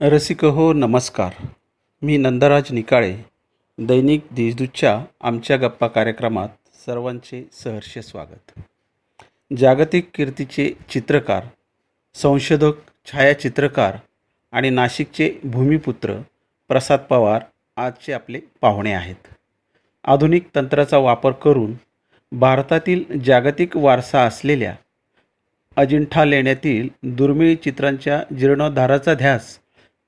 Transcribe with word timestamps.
रसिक 0.00 0.44
हो 0.44 0.72
नमस्कार. 0.72 1.30
मी 2.02 2.16
नंदराज 2.16 2.72
निकाळे 2.72 3.16
दैनिक 3.78 4.20
देशदूतच्या 4.32 5.04
आमच्या 5.20 5.56
गप्पा 5.56 5.86
कार्यक्रमात 5.86 6.48
सर्वांचे 6.86 7.42
सहर्ष 7.52 7.98
स्वागत. 7.98 8.60
जागतिक 9.58 10.10
कीर्तीचे 10.14 10.70
चित्रकार 10.90 11.44
संशोधक 12.14 12.72
छायाचित्रकार 13.06 13.96
आणि 14.52 14.70
नाशिकचे 14.70 15.30
भूमिपुत्र 15.44 16.20
प्रसाद 16.68 17.00
पवार 17.00 17.42
आजचे 17.76 18.12
आपले 18.12 18.40
पाहुणे 18.60 18.92
आहेत. 18.92 19.28
आधुनिक 20.04 20.48
तंत्राचा 20.54 20.98
वापर 20.98 21.32
करून 21.32 21.74
भारतातील 22.32 23.20
जागतिक 23.20 23.76
वारसा 23.76 24.24
असलेल्या 24.24 24.74
अजिंठा 25.76 26.24
लेण्यातील 26.24 26.88
दुर्मिळ 27.02 27.54
चित्रांच्या 27.54 28.22
जीर्णोद्धाराचा 28.38 29.14
ध्यास 29.14 29.58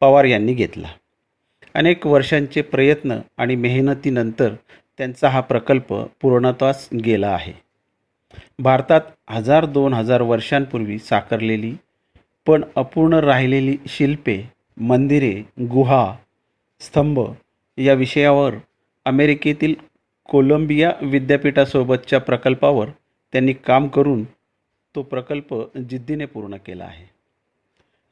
पवार 0.01 0.25
यांनी 0.25 0.55
घेतला. 0.55 0.89
अनेक 1.75 2.07
वर्षांचे 2.07 2.63
प्रयत्न 2.63 3.19
आणि 3.37 3.57
मेहनतीनंतर 3.57 4.55
त्यांचा 4.99 5.29
हा 5.29 5.41
प्रकल्प 5.41 5.93
पूर्णत्वास 6.23 6.89
गेला 7.05 7.29
आहे. 7.29 7.53
भारतात 8.59 9.01
हजार 9.29 9.65
दोन 9.67 9.95
हजार 9.95 10.23
वर्षांपूर्वी 10.23 10.99
साकारलेली 10.99 11.75
पण 12.47 12.65
अपूर्ण 12.77 13.15
राहिलेली 13.15 13.77
शिल्पे 13.87 14.43
मंदिरे 14.81 15.33
गुहा 15.71 16.17
स्तंभ 16.81 17.21
या 17.79 17.95
विषयावर 17.95 18.55
अमेरिकेतील 19.07 19.75
कोलंबिया 20.29 20.93
विद्यापीठासोबतच्या 21.03 22.21
प्रकल्पावर 22.21 22.89
त्यांनी 23.33 23.53
काम 23.53 23.89
करून 23.89 24.25
तो 24.95 25.03
प्रकल्प 25.03 25.55
जिद्दीने 25.77 26.25
पूर्ण 26.25 26.57
केला 26.57 26.85
आहे. 26.85 27.05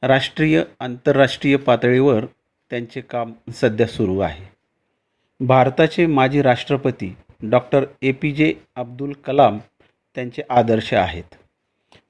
राष्ट्रीय 0.03 0.63
आंतरराष्ट्रीय 0.81 1.57
पातळीवर 1.57 2.25
त्यांचे 2.71 3.01
काम 3.01 3.33
सध्या 3.53 3.87
सुरू 3.87 4.19
आहे. 4.19 4.45
भारताचे 5.41 6.07
माजी 6.07 6.43
राष्ट्रपती 6.43 7.17
डॉक्टर 7.43 7.85
ए 8.03 8.13
पी 8.13 8.33
जे 8.33 8.55
अब्दुल 8.77 9.13
कलाम 9.13 9.59
त्यांचे 10.15 10.43
आदर्श 10.51 10.95
आहेत. 10.95 11.35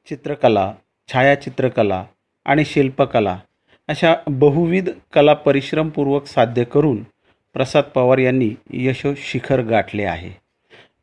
चित्रकला 0.08 0.74
छायाचित्रकला 1.12 2.04
आणि 2.44 2.64
शिल्पकला 2.64 3.38
अशा 3.88 4.14
बहुविध 4.26 4.90
कला 5.12 5.34
परिश्रमपूर्वक 5.34 6.26
साध्य 6.26 6.64
करून 6.64 7.02
प्रसाद 7.54 7.84
पवार 7.84 8.18
यांनी 8.18 8.50
यशोशिखर 8.70 9.60
गाठले 9.60 10.04
आहे. 10.04 10.30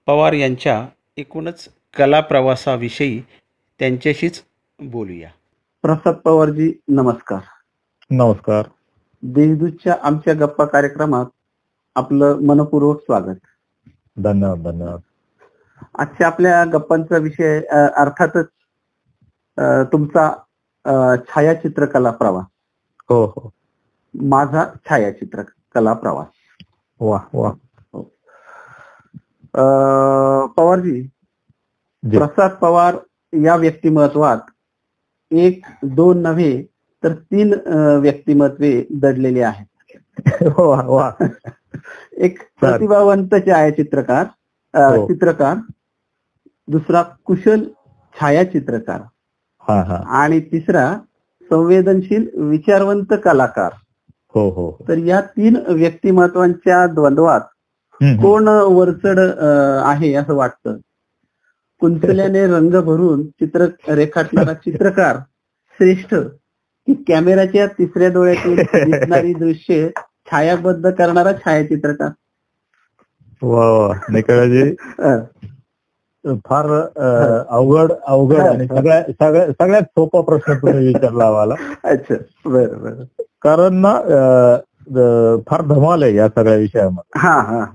पवार 0.05 0.33
यांच्या 0.33 0.88
एकूणच 1.17 1.70
कला 1.97 2.22
प्रवासाविषयी 2.22 3.22
त्यांच्याशीच 3.80 4.44
बोलूया. 4.80 5.30
प्रसाद 5.86 6.16
पवारजी 6.16 6.73
नमस्कार. 6.88 7.39
नमस्कार. 8.11 8.64
देशदूतच्या 9.23 9.95
आमच्या 10.03 10.33
गप्पा 10.33 10.66
कार्यक्रमात 10.66 11.25
आपलं 11.95 12.39
मनपूर्वक 12.47 13.00
स्वागत. 13.00 13.36
धन्यवाद 14.23 14.59
धन्यवाद. 14.59 15.00
आजच्या 16.00 16.27
आपल्या 16.27 16.66
गप्पांचा 16.66 17.17
विषय 17.17 17.61
अर्थातच 17.95 18.45
तुमचा 19.92 20.31
अ, 20.83 21.16
छायाचित्रकला 21.16 22.11
प्रवास. 22.11 22.45
हो 23.09 23.25
हो. 23.25 23.53
माझा 24.22 24.64
छायाचित्रकला 24.89 25.94
प्रवास. 25.94 26.27
वा 26.99 27.20
वा. 27.33 27.52
अ, 29.53 29.64
पवारजी 30.45 31.08
प्रसाद 32.03 32.52
पवार 32.52 32.97
या 33.44 33.55
व्यक्तिमत्वात 33.55 34.38
एक 35.36 35.66
दोन 35.95 36.22
नव्हे 36.22 36.52
तर 37.03 37.14
तीन 37.14 37.53
व्यक्तिमत्वे 38.02 38.71
दडलेली 39.02 39.42
आहेत. 39.42 39.65
एक 42.17 42.39
प्रतिभावंत 42.59 43.33
छायाचित्रकार 43.48 44.26
हो. 44.73 45.05
चित्रकार 45.08 45.55
दुसरा 46.67 47.02
कुशल 47.26 47.64
छायाचित्रकार. 48.15 49.02
हा 49.64 49.82
हा. 49.83 49.95
आणि 50.20 50.39
तिसरा 50.52 50.86
संवेदनशील 51.49 52.27
विचारवंत 52.49 53.14
कलाकार. 53.23 53.71
हो 54.36 54.49
हो 54.49 54.70
हो. 54.70 54.86
तर 54.89 54.98
या 54.98 55.21
तीन 55.21 55.55
व्यक्तिमत्वांच्या 55.67 56.86
द्वंद्वात 56.88 57.42
कोण 58.21 58.48
वरचढ 58.48 59.20
अ, 59.20 59.48
आहे 59.86 60.14
असं 60.14 60.36
वाटतं? 60.36 60.77
कुंचल्याने 61.82 62.45
रंग 62.48 62.76
भरून 62.82 63.26
चित्र 63.30 63.65
रेखाटणारा 63.89 64.54
चित्रकार 64.65 65.17
श्रेष्ठ. 65.80 66.15
की 66.87 66.93
कॅमेराच्या 67.08 67.67
तिसऱ्या 67.67 68.09
डोळ्यातून 68.09 68.55
दिसणारी 68.89 69.33
दृश्य 69.33 69.87
छायाबद्ध 70.31 70.89
करणारा 70.89 71.31
छायाचित्रकार. 71.33 72.09
फार 76.45 76.65
अवघड 77.49 77.91
अवघड 78.08 78.39
आणि 78.39 78.67
सगळ्या 78.67 79.03
सगळ्या 79.03 79.47
सगळ्यात 79.47 79.81
सोपा 79.81 80.21
प्रश्न 80.21 80.53
तुम्ही 80.53 80.87
विचारला 80.87 81.25
आम्हाला. 81.25 81.55
अच्छा. 81.83 82.15
बरं 82.45 82.81
बरं. 82.81 83.03
कारण 83.41 83.73
ना 83.73 83.93
फार 85.47 85.61
धमाल 85.61 86.03
आहे 86.03 86.15
या 86.15 86.27
सगळ्या 86.27 86.55
विषयामध्ये. 86.55 87.19
हा 87.19 87.39
हा. 87.41 87.65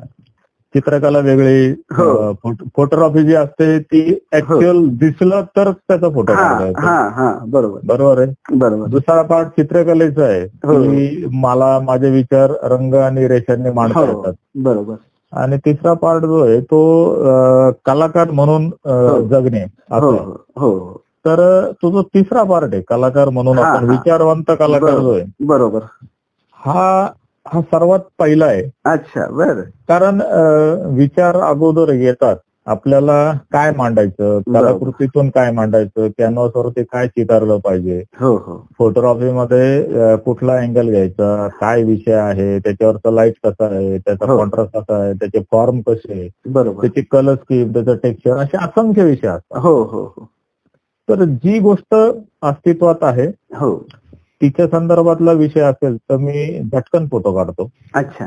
चित्रकला 0.74 1.18
वेगळी 1.18 1.70
हो. 1.92 2.32
फोटोग्राफी 2.74 3.22
जी 3.24 3.34
असते 3.34 3.78
ती 3.80 4.00
ऍक्च्युअल 4.32 4.86
दिसलं 4.98 5.44
तर 5.56 5.70
त्याचा 5.70 6.08
फोटो 6.08 6.32
हा. 6.32 6.48
हा 6.78 6.96
हा 7.16 7.32
बरोबर 7.46 7.80
बरोबर 7.84 8.20
आहे 8.22 8.56
बरोबर 8.58 8.86
दुसरा 8.88 9.22
पार्ट 9.22 9.48
चित्रकलेचा 9.50 10.24
आहे 10.24 10.40
हो. 10.64 10.80
की 10.82 11.26
मला 11.40 11.78
माझे 11.80 12.10
विचार 12.10 12.52
रंग 12.70 12.94
आणि 12.96 13.26
रेषांनी 13.28 13.70
मांडता 13.70 14.00
हो 14.00 14.06
येतात 14.06 14.32
बरोबर 14.62 14.94
आणि 15.32 15.56
तिसरा 15.56 15.92
पार्ट 15.94 16.24
जो 16.24 16.38
आहे 16.44 16.60
तो 16.60 16.80
कलाकार 17.86 18.30
म्हणून 18.30 18.66
हो. 18.86 19.20
जगणे 19.22 19.62
हो 19.62 19.96
असं. 19.96 20.32
हो 20.56 20.70
हो 20.70 20.96
तर 21.26 21.40
तो 21.82 21.90
जो 21.90 22.02
तिसरा 22.14 22.42
पार्ट 22.42 22.72
आहे 22.74 22.82
कलाकार 22.82 23.28
म्हणून 23.28 23.58
हा, 23.58 23.64
आपण 23.66 23.84
हा. 23.84 23.90
विचारवंत 23.90 24.50
कलाकार 24.58 24.98
जो 24.98 25.12
आहे 25.12 25.24
बरोबर 25.46 25.80
हा 26.58 27.06
हा 27.50 27.60
सर्वात 27.62 28.00
पहिला 28.18 28.46
आहे. 28.46 28.62
अच्छा 28.84 29.26
बर. 29.30 29.60
कारण 29.88 30.20
विचार 30.96 31.36
अगोदर 31.42 31.92
येतात. 31.92 32.36
आपल्याला 32.66 33.14
काय 33.52 33.70
मांडायचं. 33.76 34.40
कलाकृतीतून 34.46 35.28
काय 35.34 35.50
मांडायचं? 35.52 36.08
कॅनव्हासवरती 36.18 36.82
काय 36.82 37.06
चितारलं 37.08 37.58
पाहिजे? 37.64 37.98
हो 38.20 38.34
हो. 38.36 38.56
फोटोग्राफीमध्ये 38.78 40.16
कुठला 40.24 40.56
अँगल 40.56 40.90
घ्यायचा? 40.90 41.48
काय 41.60 41.82
विषय 41.84 42.12
आहे? 42.12 42.58
त्याच्यावरचा 42.58 43.10
लाइट 43.10 43.34
कसा 43.44 43.64
आहे? 43.66 43.98
त्याचा 43.98 44.30
हो. 44.30 44.36
कॉन्ट्रास्ट 44.38 44.76
कसा 44.76 45.02
आहे? 45.02 45.12
त्याचे 45.12 45.40
फॉर्म 45.52 45.80
कसे 45.86 46.28
बरोबर. 46.46 46.80
त्याची 46.80 47.02
कलर 47.10 47.34
स्कीम 47.34 47.72
त्याचं 47.72 47.96
टेक्स्चर 48.02 48.36
असे 48.36 48.56
असंख्य 48.64 49.04
विषय 49.04 49.28
असतात. 49.28 49.58
हो 49.58 49.74
हो 49.82 50.04
हो. 50.06 50.28
तर 51.08 51.24
जी 51.24 51.58
गोष्ट 51.58 51.94
अस्तित्वात 52.42 53.02
आहे 53.02 53.26
हो. 53.54 53.74
तिच्या 54.42 54.66
संदर्भातला 54.68 55.32
विषय 55.32 55.60
असेल 55.60 55.96
तर 55.96 56.16
मी 56.16 56.60
झटकन 56.72 57.06
फोटो 57.06 57.34
काढतो. 57.34 57.70
अच्छा. 57.94 58.26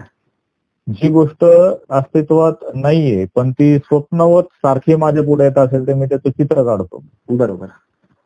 जी 0.89 1.09
गोष्ट 1.09 1.45
अस्तित्वात 1.89 2.53
नाहीये 2.75 3.25
पण 3.35 3.51
ती 3.51 3.77
स्वप्नवत 3.77 4.43
सारखी 4.43 4.95
माझ्या 4.95 5.23
पुढे 5.23 5.43
येत 5.43 5.57
असेल 5.57 5.87
तर 5.87 5.93
मी 5.93 6.05
त्याचं 6.05 6.29
चित्र 6.29 6.63
काढतो. 6.63 7.03
बरोबर. 7.29 7.65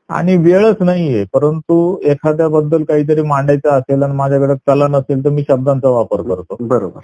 आणि 0.09 0.37
वेळच 0.37 0.75
नाहीये 0.79 1.25
परंतु 1.33 1.97
एखाद्याबद्दल 2.03 2.83
काहीतरी 2.83 3.21
मांडायचं 3.21 3.69
असेल 3.69 4.03
आणि 4.03 4.13
माझ्याकडे 4.13 4.53
कला 4.67 4.87
नसेल 4.87 5.25
तर 5.25 5.29
मी 5.29 5.43
शब्दांचा 5.47 5.89
वापर 5.89 6.21
करतो. 6.21 6.57
बरोबर. 6.59 6.99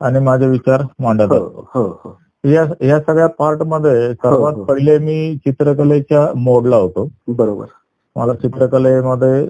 आणि 0.00 0.18
माझे 0.18 0.46
विचार 0.46 0.82
मांडत 0.98 1.22
हो 1.22 1.34
असतो. 1.34 1.68
हो 1.74 1.82
हो. 1.82 2.18
या 2.44 2.86
या 2.86 3.00
सगळ्या 3.00 3.26
पार्टमध्ये 3.26 4.14
सर्वात. 4.14 4.52
पहिले 4.52 4.98
मी 4.98 5.36
चित्रकलेच्या 5.36 6.32
मोडला 6.36 6.76
होतो. 6.76 7.08
बरोबर. 7.28 7.64
मला 8.16 8.34
चित्रकलेमध्ये 8.34 9.44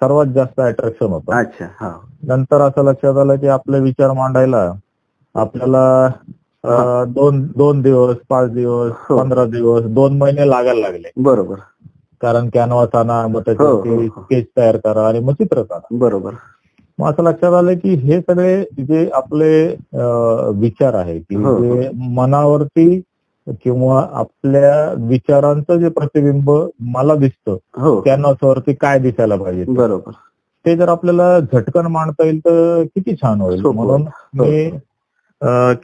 सर्वात 0.00 0.26
जास्त 0.26 0.60
अट्रॅक्शन 0.60 1.06
होतं 1.06 1.34
अच्छा 1.34 1.66
हा 1.80 1.92
नंतर 2.28 2.60
असं 2.60 2.84
लक्षात 2.84 3.16
आलं 3.16 3.36
की 3.36 3.48
आपले 3.48 3.80
विचार 3.80 4.12
मांडायला 4.12 4.70
आपल्याला 5.34 7.04
दोन 7.08 7.42
दोन 7.56 7.80
दिवस 7.82 8.16
पाच 8.28 8.50
दिवस 8.50 8.92
हो. 9.00 9.16
पंधरा 9.18 9.44
दिवस 9.46 9.84
दोन 9.94 10.16
महिने 10.18 10.48
लागायला 10.50 10.80
लागले 10.80 11.10
बरोबर 11.18 11.56
कारण 12.22 12.48
कॅनव्हास 12.48 12.94
आणा 12.94 13.26
मग 13.26 13.34
हो, 13.34 13.40
त्याच्यावरती 13.40 13.88
हो, 13.88 14.00
हो. 14.06 14.22
स्केच 14.22 14.46
तयार 14.56 14.76
करा 14.76 15.06
आणि 15.08 15.20
मग 15.20 15.32
चित्र 15.34 15.62
काढा 15.62 15.96
बरोबर 15.98 16.32
मग 16.98 17.10
असं 17.10 17.22
लक्षात 17.22 17.52
आलं 17.52 17.74
की 17.74 17.94
हे 17.96 18.20
सगळे 18.20 18.62
जे 18.78 19.08
आपले 19.14 19.52
विचार 20.56 20.94
आहे 20.94 21.18
की. 21.18 21.36
जे 21.36 21.90
मनावरती 22.14 23.00
किंवा 23.48 24.08
आपल्या 24.12 24.92
विचारांचं 24.98 25.76
जे 25.76 25.88
प्रतिबिंब 25.88 26.50
मला 26.80 27.14
दिसतं 27.14 27.56
हो. 27.76 28.00
कॅनव्हासवरती 28.00 28.74
काय 28.74 28.98
दिसायला 28.98 29.36
पाहिजे. 29.36 29.64
बरोबर. 29.68 30.10
ते 30.66 30.76
जर 30.76 30.88
आपल्याला 30.88 31.40
झटकन 31.40 31.86
मांडता 31.86 32.24
येईल 32.24 32.38
तर 32.38 32.82
किती 32.82 33.14
छान 33.14 33.40
होईल. 33.40 33.60
म्हणून 33.66 34.02
हो. 34.02 34.44
मी 34.44 34.70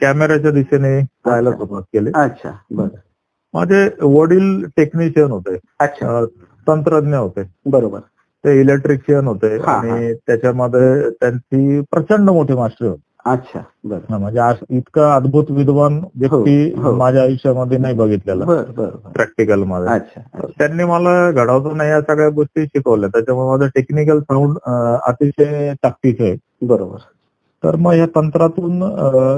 कॅमेऱ्याच्या 0.01 0.51
दिशेने 0.51 1.01
जायला 1.01 1.51
सुरुवात 1.51 1.81
केली. 1.81 2.11
अच्छा. 2.15 2.51
बर. 2.71 2.87
माझे 3.53 3.89
वडील 4.01 4.65
टेक्निशियन 4.77 5.31
होते. 5.31 5.57
अच्छा. 5.79 6.25
तंत्रज्ञ 6.67 7.15
होते. 7.15 7.43
बरोबर. 7.65 7.99
ते 8.43 8.61
इलेक्ट्रिशियन 8.61 9.27
होते. 9.27 9.57
आणि 9.59 10.13
त्याच्यामध्ये 10.13 11.09
त्यांची 11.09 11.81
प्रचंड 11.81 12.29
मोठी 12.29 12.53
मास्टर 12.53 12.85
होती. 12.85 13.01
अच्छा 13.27 13.59
बरं. 13.83 14.17
म्हणजे 14.19 14.39
आज 14.39 14.55
इतका 14.69 15.13
अद्भुत 15.15 15.45
विद्वान 15.49 15.97
व्यक्ती 16.15 16.73
हो, 16.75 16.81
हो. 16.81 16.95
माझ्या 16.95 17.21
आयुष्यामध्ये 17.23 17.77
नाही 17.77 17.95
बघितलेला. 17.95 18.45
प्रॅक्टिकलमध्ये. 19.15 20.21
त्यांनी 20.57 20.83
मला 20.83 21.31
घडवताना 21.31 21.83
या 21.83 22.01
सगळ्या 22.01 22.29
गोष्टी 22.29 22.65
शिकवल्या. 22.65 23.09
त्याच्यामुळे 23.09 23.49
माझं 23.49 23.67
टेक्निकल 23.75 24.19
साऊंड 24.19 24.57
अतिशय 25.05 25.73
ताकदीचं 25.83 26.23
आहे. 26.23 26.35
बरोबर. 26.61 26.97
तर 27.63 27.75
मग 27.75 27.93
या 27.93 28.05
तंत्रातून 28.15 28.81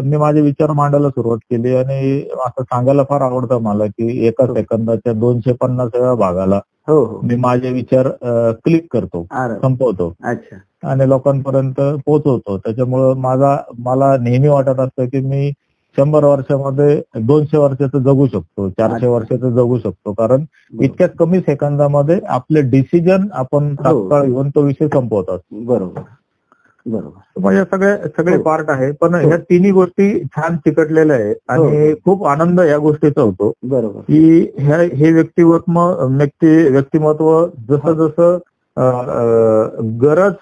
मी 0.08 0.18
माझे 0.18 0.42
विचार 0.42 0.72
मांडायला 0.72 1.10
सुरुवात 1.10 1.38
केली 1.52 1.76
आणि 1.76 2.22
असं 2.46 2.64
सांगायला 2.64 3.04
फार 3.04 3.22
आवडतं 3.22 3.62
मला 3.62 3.86
की 3.86 4.28
एका 4.28 4.46
सेकंदाच्या 4.48 5.14
दोनशे 5.14 5.54
पन्नासाव्या 5.54 6.14
भागाला 6.16 6.60
हो 6.88 7.04
हो. 7.06 7.20
मी 7.24 7.36
माझे 7.36 7.72
विचार 7.72 8.08
क्लिक 8.64 8.88
करतो 8.92 9.26
संपवतो. 9.62 10.14
अच्छा. 10.24 10.56
आणि 10.84 11.08
लोकांपर्यंत 11.10 11.80
पोहोचवतो. 12.06 12.58
त्याच्यामुळं 12.58 13.18
माझा 13.22 13.56
मला 13.80 14.16
नेहमी 14.22 14.48
वाटत 14.48 14.80
असतं 14.80 15.06
की 15.06 15.20
मी 15.20 15.52
शंभर 15.98 16.24
वर्षामध्ये 16.24 17.02
दोनशे 17.20 17.58
वर्षाचं 17.58 18.00
जगू 18.00 18.26
शकतो 18.28 18.70
चारशे. 18.70 19.08
वर्षाचं 19.08 19.50
जगू 19.56 19.78
शकतो. 19.80 20.12
कारण 20.14 20.44
इतक्या 20.82 21.08
कमी 21.20 21.40
सेकंदामध्ये 21.40 22.20
आपले 22.30 22.62
डिसिजन 22.70 23.28
आपण 23.34 23.70
हो. 23.70 23.84
तात्काळ 23.84 24.26
घेऊन 24.28 24.50
तो 24.50 24.62
विषय 24.62 24.88
संपवतात 24.94 25.40
बरोबर. 25.52 26.02
बरोबर. 26.86 27.40
मग 27.40 27.54
या 27.54 27.64
सगळे 27.72 27.96
सगळे 28.18 28.36
हो. 28.36 28.42
पार्ट 28.44 28.70
आहे. 28.70 28.92
पण 28.92 29.16
हो. 29.16 29.28
ह्या 29.28 29.38
तिन्ही 29.50 29.72
गोष्टी 29.72 30.12
छान 30.26 30.56
चिकटलेल्या 30.58 31.16
आहे 31.16 31.34
आणि 31.50 31.94
खूप 32.06 32.26
आनंद 32.28 32.62
या 32.62 32.78
गोष्टीचा 32.78 33.22
होतो. 33.22 33.52
बरोबर. 33.64 34.00
की 34.02 34.52
ह्या 34.58 34.78
हे 34.94 35.12
व्यक्तिमत्व 35.12 35.80
व्यक्ती 36.18 36.68
व्यक्तिमत्व 36.70 37.46
जसं 37.70 37.94
जसं 38.08 38.38
गरज 40.02 40.34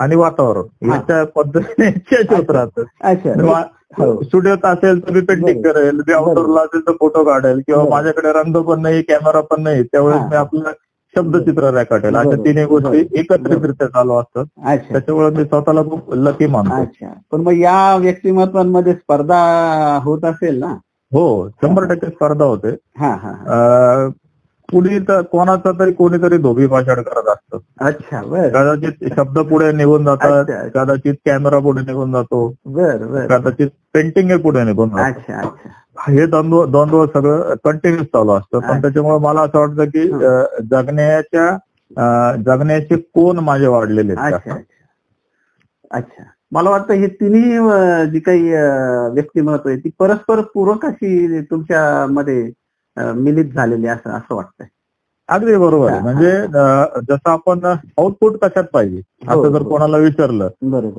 आणि 0.00 0.16
वातावरण. 0.16 0.90
याच्या 0.90 1.24
पद्धतीने 1.36 1.90
चेंज 2.10 2.32
होत 2.32 2.50
राहतं 2.50 2.82
अच्छा 3.02 3.62
हो. 3.98 4.22
स्टुडिओत 4.22 4.64
असेल 4.66 5.00
तर 5.06 5.12
मी 5.12 5.20
पेंटिंग. 5.20 5.60
करेल 5.62 6.00
मी 6.06 6.12
आउटडोरला 6.12 6.60
असेल 6.60 6.80
तर 6.86 6.92
फोटो 7.00 7.24
काढेल 7.24 7.60
किंवा. 7.66 7.84
माझ्याकडे 7.90 8.32
रंग 8.32 8.56
पण 8.62 8.80
नाही 8.82 9.02
कॅमेरा 9.02 9.40
पण 9.40 9.62
नाही 9.62 9.82
त्यावेळेस. 9.82 10.20
मी 10.30 10.36
आपलं 10.36 10.70
शब्दचित्र 11.14 11.70
रेखाटेल 11.74 12.16
अशा. 12.16 12.36
तिन्ही 12.44 12.64
गोष्टी. 12.64 13.04
एकत्रितरित्या 13.12 13.86
चालू 13.88 14.14
असतात 14.14 14.44
त्याच्यामुळे 14.90 15.30
मी 15.30 15.44
स्वतःला 15.44 15.82
खूप 15.82 16.14
लकी 16.16 16.46
मानतो 16.46 17.06
पण 17.32 17.40
मग 17.40 17.52
या 17.52 17.96
व्यक्तिमत्वांमध्ये 17.96 18.94
स्पर्धा 18.94 19.38
होत 20.04 20.24
असेल 20.24 20.58
ना 20.60 20.74
हो 21.12 21.24
शंभर 21.62 21.84
टक्के 21.84 22.06
स्पर्धा 22.06 22.44
होते 22.44 22.70
कुणी 24.68 24.98
तर 25.08 25.20
कोणाचा 25.32 25.70
तरी 25.78 25.92
कोणीतरी 25.92 26.36
धोबी 26.42 26.66
भाषण 26.66 27.00
करत 27.02 27.28
असतं. 27.28 27.58
अच्छा 27.86 28.20
कदाचित 28.20 29.04
शब्द 29.16 29.38
पुढे 29.48 29.70
निघून 29.72 30.04
जातात. 30.04 30.44
कदाचित 30.74 31.14
कॅमेरा 31.26 31.58
पुढे 31.58 31.82
निघून 31.86 32.12
जातो. 32.12 32.48
कदाचित 33.28 33.68
पेंटिंग 33.94 34.36
पुढे 34.42 34.64
निघून 34.64 34.90
हे 36.08 36.24
द्वंद्व 36.26 36.64
द्वंद्व 36.66 37.04
सगळं 37.06 37.54
कंटिन्युअस 37.64 38.06
चालू 38.06 38.32
असतं. 38.32 38.58
पण 38.60 38.80
त्याच्यामुळे 38.82 39.18
मला 39.24 39.42
असं 39.42 39.58
वाटतं 39.58 39.84
की 39.84 40.08
जगण्याच्या 40.70 41.56
जगण्याचे 42.36 42.96
कोण 43.14 43.38
माझे 43.38 43.66
वाढलेले 43.66 44.14
आहेत 44.18 44.50
अच्छा 45.90 46.22
मला 46.52 46.70
वाटतं 46.70 46.94
हे 46.94 47.06
तिन्ही 47.20 48.10
जी 48.10 48.18
काही 48.20 48.50
व्यक्तिमत्व 49.14 49.68
आहे 49.68 49.78
ती 49.78 49.90
परस्पर 49.98 50.40
पूरक 50.54 50.84
अशी 50.86 51.40
तुमच्या 51.50 51.84
मध्ये 52.10 52.42
मिलित 52.96 53.52
झालेली 53.54 53.86
असं 53.86 54.10
असं 54.10 54.34
वाटतंय 54.34 54.66
अगदी 55.28 55.54
बरोबर 55.56 55.90
आहे. 55.90 56.00
म्हणजे 56.00 56.30
जसं 57.02 57.30
आपण 57.30 57.64
आउटपुट 57.64 58.36
कशात 58.42 58.64
पाहिजे 58.72 58.96
हो, 58.96 59.32
असं 59.32 59.52
जर 59.52 59.62
हो. 59.62 59.68
कोणाला 59.68 59.96
विचारलं 59.96 60.48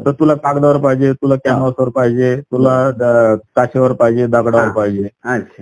तर 0.06 0.12
तुला 0.12 0.34
कागदावर 0.36 0.78
पाहिजे 0.78 1.12
तुला 1.14 1.36
कॅनव्हासवर 1.36 1.90
पाहिजे 1.90 2.36
तुला 2.42 2.74
काचेवर 3.56 3.92
पाहिजे 3.94 4.26
दगडावर. 4.28 4.70
पाहिजे 4.70 5.08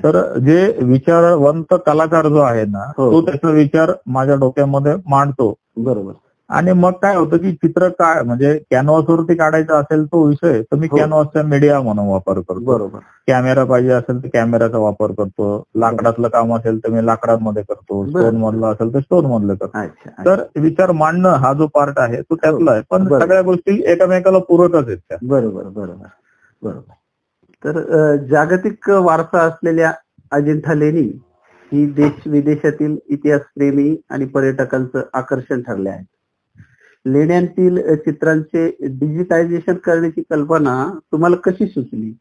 तर 0.03 0.21
जे 0.39 0.65
विचारवंत 0.83 1.73
कलाकार 1.85 2.27
जो 2.27 2.39
आहे 2.39 2.65
ना 2.65 2.85
हो. 2.97 3.11
तो 3.11 3.21
त्याचा 3.25 3.49
विचार 3.51 3.91
माझ्या 4.07 4.35
डोक्यामध्ये 4.35 4.95
मांडतो 5.07 5.53
बरोबर 5.77 6.11
आणि 6.49 6.71
मग 6.73 6.91
काय 7.01 7.15
होतं 7.15 7.37
की 7.37 7.51
चित्र 7.51 7.87
काय 7.89 8.21
म्हणजे 8.23 8.53
कॅनव्हासवरती 8.71 9.35
काढायचा 9.35 9.77
असेल 9.77 10.05
तो 10.05 10.23
विषय 10.27 10.61
तर 10.61 10.75
मी 10.75 10.87
हो. 10.91 10.97
कॅनव्हासचा 10.97 11.41
मीडिया 11.41 11.79
म्हणून 11.81 12.07
वापर 12.07 12.39
करतो. 12.39 12.59
बरोबर. 12.59 12.99
कॅमेरा 13.27 13.63
पाहिजे 13.63 13.91
असेल 13.91 14.23
तर 14.23 14.27
कॅमेराचा 14.33 14.77
वापर 14.77 15.11
करतो. 15.11 15.63
लाकडातलं 15.75 16.27
काम 16.27 16.55
असेल 16.55 16.77
तर 16.77 16.89
मी 16.89 17.05
लाकडांमध्ये 17.05 17.63
करतो. 17.63 18.05
स्टोन 18.07 18.37
मधलं 18.37 18.67
असेल 18.67 18.93
तर 18.93 18.99
स्टोन 18.99 19.25
मधलं 19.25 19.55
करतो. 19.55 19.85
तर 20.25 20.43
विचार 20.59 20.91
मांडणं 20.91 21.29
हा 21.29 21.53
जो 21.53 21.67
पार्ट 21.67 21.99
आहे 21.99 22.21
तो 22.21 22.35
त्यातला 22.35 22.71
आहे. 22.71 22.81
पण. 22.89 23.07
सगळ्या 23.19 23.41
गोष्टी 23.41 23.81
एकमेकाला 23.85 24.37
पूरकच 24.39 24.87
आहेत 24.87 24.97
त्या. 24.99 25.17
बरोबर 25.23 25.63
बरोबर 25.63 26.05
बरोबर. 26.61 26.93
तर 27.63 28.15
जागतिक 28.29 28.89
वारसा 28.89 29.41
असलेल्या 29.41 29.91
अजिंठा 30.31 30.73
लेणी 30.73 31.09
ही 31.71 31.85
देश 31.85 32.27
विदेशातील 32.27 32.97
इतिहासप्रेमी 33.09 33.95
आणि 34.09 34.25
पर्यटकांचं 34.25 35.01
आकर्षण 35.13 35.61
ठरले 35.61 35.89
आहे. 35.89 36.03
लेण्यांतील 37.05 37.95
चित्रांचे 37.95 38.67
डिजिटायझेशन 38.81 39.75
करण्याची 39.75 40.21
कल्पना 40.29 40.93
तुम्हाला 41.11 41.35
कशी 41.35 41.67
सुचली? 41.67 42.11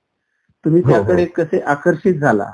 तुम्ही 0.64 0.82
हो, 0.82 0.90
हो. 0.90 0.96
त्याकडे 0.96 1.24
कसे 1.24 1.60
आकर्षित 1.60 2.14
झाला? 2.14 2.44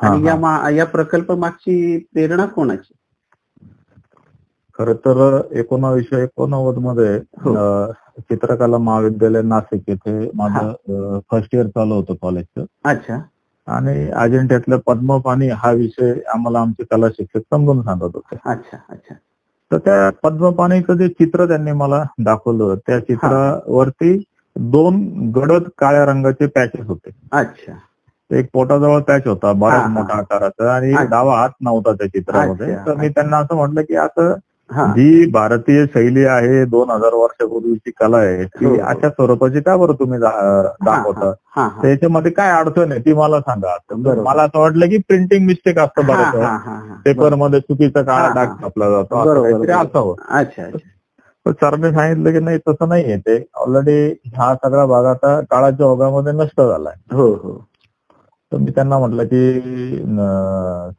हा, 0.00 0.08
आणि 0.08 0.26
या 0.26 0.34
हा. 0.34 0.70
या 0.70 0.84
प्रकल्प 0.84 1.32
मागची 1.32 1.98
प्रेरणा 2.12 2.46
कोणाची? 2.46 2.94
खर 4.78 4.92
तर 4.92 5.40
एकोणावीसशे 5.50 6.22
एकोणनव्वदमध्ये 6.22 7.16
हो. 7.16 7.92
चित्रकला 8.18 8.78
महाविद्यालय 8.78 9.42
नाशिक 9.42 9.82
येथे 9.88 10.30
माझं 10.34 11.18
फर्स्ट 11.30 11.54
इयर 11.54 11.66
चालू 11.66 11.94
होतं 11.94 12.14
कॉलेजचं 12.22 12.64
अच्छा. 12.84 13.18
आणि 13.66 14.10
अजिंठ्यातल्या 14.10 14.78
पद्मपाणी 14.86 15.48
हा 15.48 15.70
विषय 15.70 16.14
आम्हाला 16.34 16.60
आमचे 16.60 16.84
कला 16.84 17.08
शिक्षक 17.08 17.40
समजून 17.54 17.82
सांगत 17.82 18.14
होते. 18.14 18.36
अच्छा 18.44 18.78
अच्छा. 18.88 19.14
तर 19.70 19.78
त्या 19.78 20.10
पद्मपाणीचं 20.22 20.96
जे 20.96 21.08
चित्र 21.08 21.46
त्यांनी 21.46 21.72
मला 21.72 22.02
दाखवलं 22.18 22.74
त्या 22.86 22.98
चित्रावरती 23.00 24.16
दोन 24.56 25.02
गडद 25.36 25.68
काळ्या 25.78 26.04
रंगाचे 26.06 26.46
पॅचेस 26.46 26.86
होते 26.86 27.10
अच्छा 27.32 27.72
एक 28.30 28.48
पोटाजवळ 28.52 29.00
पॅच 29.00 29.26
होता 29.26 29.52
बराच. 29.52 29.88
मोठा 29.90 30.14
आकाराचा 30.14 30.74
आणि. 30.74 30.92
डावा 31.10 31.36
हात 31.38 31.50
नव्हता 31.60 31.92
त्या 31.92 32.06
चित्रामध्ये. 32.06 32.74
तर 32.86 32.94
मी 32.94 33.08
त्यांना 33.08 33.36
असं 33.36 33.56
म्हटलं 33.56 33.82
की 33.82 33.94
असं 33.94 34.34
जी 34.70 35.26
भारतीय 35.32 35.84
शैली 35.86 36.24
आहे 36.26 36.64
दोन 36.64 36.90
हजार 36.90 37.14
वर्षापूर्वीची 37.14 37.90
कला 37.90 38.16
आहे 38.18 38.44
ती 38.44 38.64
हो, 38.64 38.70
हो. 38.70 38.80
अशा 38.82 39.08
स्वरूपाची 39.08 39.60
का 39.60 39.76
बरं 39.76 39.94
तुम्ही 39.94 40.18
दाखवता. 40.18 41.32
त्याच्यामध्ये 41.82 42.30
काय 42.32 42.50
अडचण 42.52 42.92
आहे 42.92 43.00
ती 43.04 43.12
मला 43.12 43.40
सांगा. 43.40 43.76
मला 44.22 44.42
असं 44.42 44.58
वाटलं 44.58 44.88
की 44.88 44.98
प्रिंटिंग 44.98 45.46
मिस्टेक 45.46 45.78
असतं 45.78 46.06
बरं. 46.06 46.96
पेपरमध्ये 47.04 47.60
चुकीचा 47.60 48.02
काळा. 48.02 48.28
डाग 48.34 48.54
छापला 48.62 48.90
जातो 48.90 49.16
काहीतरी. 49.42 49.72
असावं 49.72 50.14
तर 51.46 51.52
सरने 51.52 51.90
सांगितलं 51.92 52.32
की 52.32 52.40
नाही 52.40 52.58
तसं 52.58 52.88
नाहीये 52.88 53.16
ते 53.18 53.42
ऑलरेडी 53.56 54.30
हा 54.36 54.54
सगळा 54.54 54.84
भाग 54.86 55.04
आता 55.04 55.40
काळाच्या 55.40 55.86
ओघामध्ये 55.86 56.32
नष्ट 56.32 56.60
झालाय 56.60 56.94
हो 57.12 57.26
हो 57.34 57.56
तर 58.52 58.56
मी 58.56 58.70
त्यांना 58.70 58.98
म्हटलं 58.98 59.24
की 59.24 59.98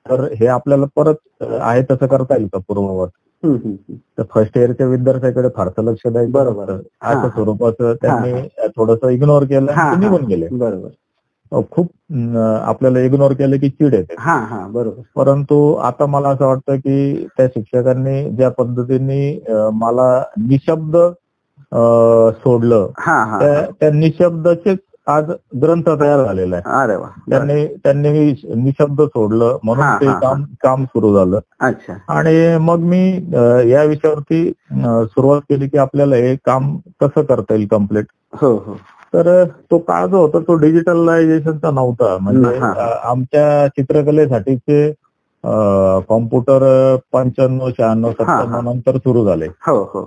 तर 0.09 0.27
हे 0.39 0.47
आपल्याला 0.47 0.85
परत 0.95 1.43
आहे 1.61 1.81
तसं 1.91 2.07
करता 2.07 2.35
येईल 2.35 2.47
का 2.47 2.59
पूर्ववत. 2.67 3.09
तर 3.45 4.23
फर्स्ट 4.35 4.57
इयरच्या 4.57 4.87
विद्यार्थ्याकडे 4.87 5.47
फारसं 5.55 5.83
लक्ष 5.83 6.07
द्यायचं 6.11 6.31
बरोबर. 6.31 6.71
अशा. 7.01 7.29
स्वरूपाचं 7.29 7.93
त्यांनी 8.01 8.67
थोडंसं 8.67 9.09
इग्नोर 9.09 9.43
केलं. 9.43 9.99
निघून 9.99 10.25
गेले. 10.25 10.47
बरोबर. 10.51 11.61
खूप 11.71 11.87
आपल्याला 12.63 12.99
इग्नोर 12.99 13.31
केलं 13.31 13.57
की 13.57 13.69
चिड 13.69 13.93
येते. 13.93 14.15
हा 14.19 14.35
हा. 14.35 14.67
बरोबर. 14.67 15.01
परंतु 15.15 15.73
आता 15.73 16.05
मला 16.05 16.29
असं 16.29 16.45
वाटतं 16.45 16.75
की 16.75 17.27
त्या 17.37 17.47
शिक्षकांनी 17.47 18.29
ज्या 18.29 18.49
पद्धतीने 18.49 19.43
मला 19.73 20.23
निशब्द 20.37 20.97
सोडलं 22.43 22.87
त्या 23.39 23.65
त्या 23.79 23.91
निशब्दाचे 23.91 24.75
आज 25.07 25.29
ग्रंथ 25.61 25.89
तयार 25.99 26.23
झालेला 26.23 26.55
आहे. 26.55 26.81
अरे 26.81 26.95
वा. 26.95 27.07
त्यांनी 27.29 27.65
त्यांनी 27.83 28.09
निशब्द 28.55 29.01
सोडलं 29.01 29.57
म्हणून 29.63 29.85
ते 30.01 30.05
काम 30.21 30.43
काम 30.63 30.83
सुरू 30.85 31.13
झालं. 31.15 31.39
अच्छा. 31.59 31.93
आणि 32.17 32.57
मग 32.61 32.79
मी 32.89 33.01
या 33.71 33.83
विषयावरती 33.83 34.49
सुरुवात 34.73 35.41
केली 35.49 35.67
की 35.67 35.77
आपल्याला 35.77 36.15
हे 36.15 36.35
काम 36.45 36.75
कसं 37.01 37.23
करता 37.23 37.53
येईल 37.53 37.67
कंप्लीट 37.71 38.05
हो 38.41 38.53
हो. 38.55 38.77
तर 39.13 39.43
तो 39.71 39.77
काळ 39.77 40.05
जो 40.05 40.17
होता 40.21 40.39
तो 40.39 40.55
डिजिटलायझेशनचा 40.55 41.71
नव्हता. 41.71 42.17
म्हणजे 42.21 42.57
आमच्या 43.03 43.67
चित्रकलेसाठीचे 43.67 44.89
कॉम्प्युटर 46.09 46.63
पंच्याण्णव 47.13 47.69
शहाण्णव 47.77 48.11
सत्त्याण्णव 48.11 48.61
नंतर 48.61 48.97
सुरू 48.97 49.25
झाले. 49.25 49.45
हो 49.67 49.83
हो. 49.93 50.01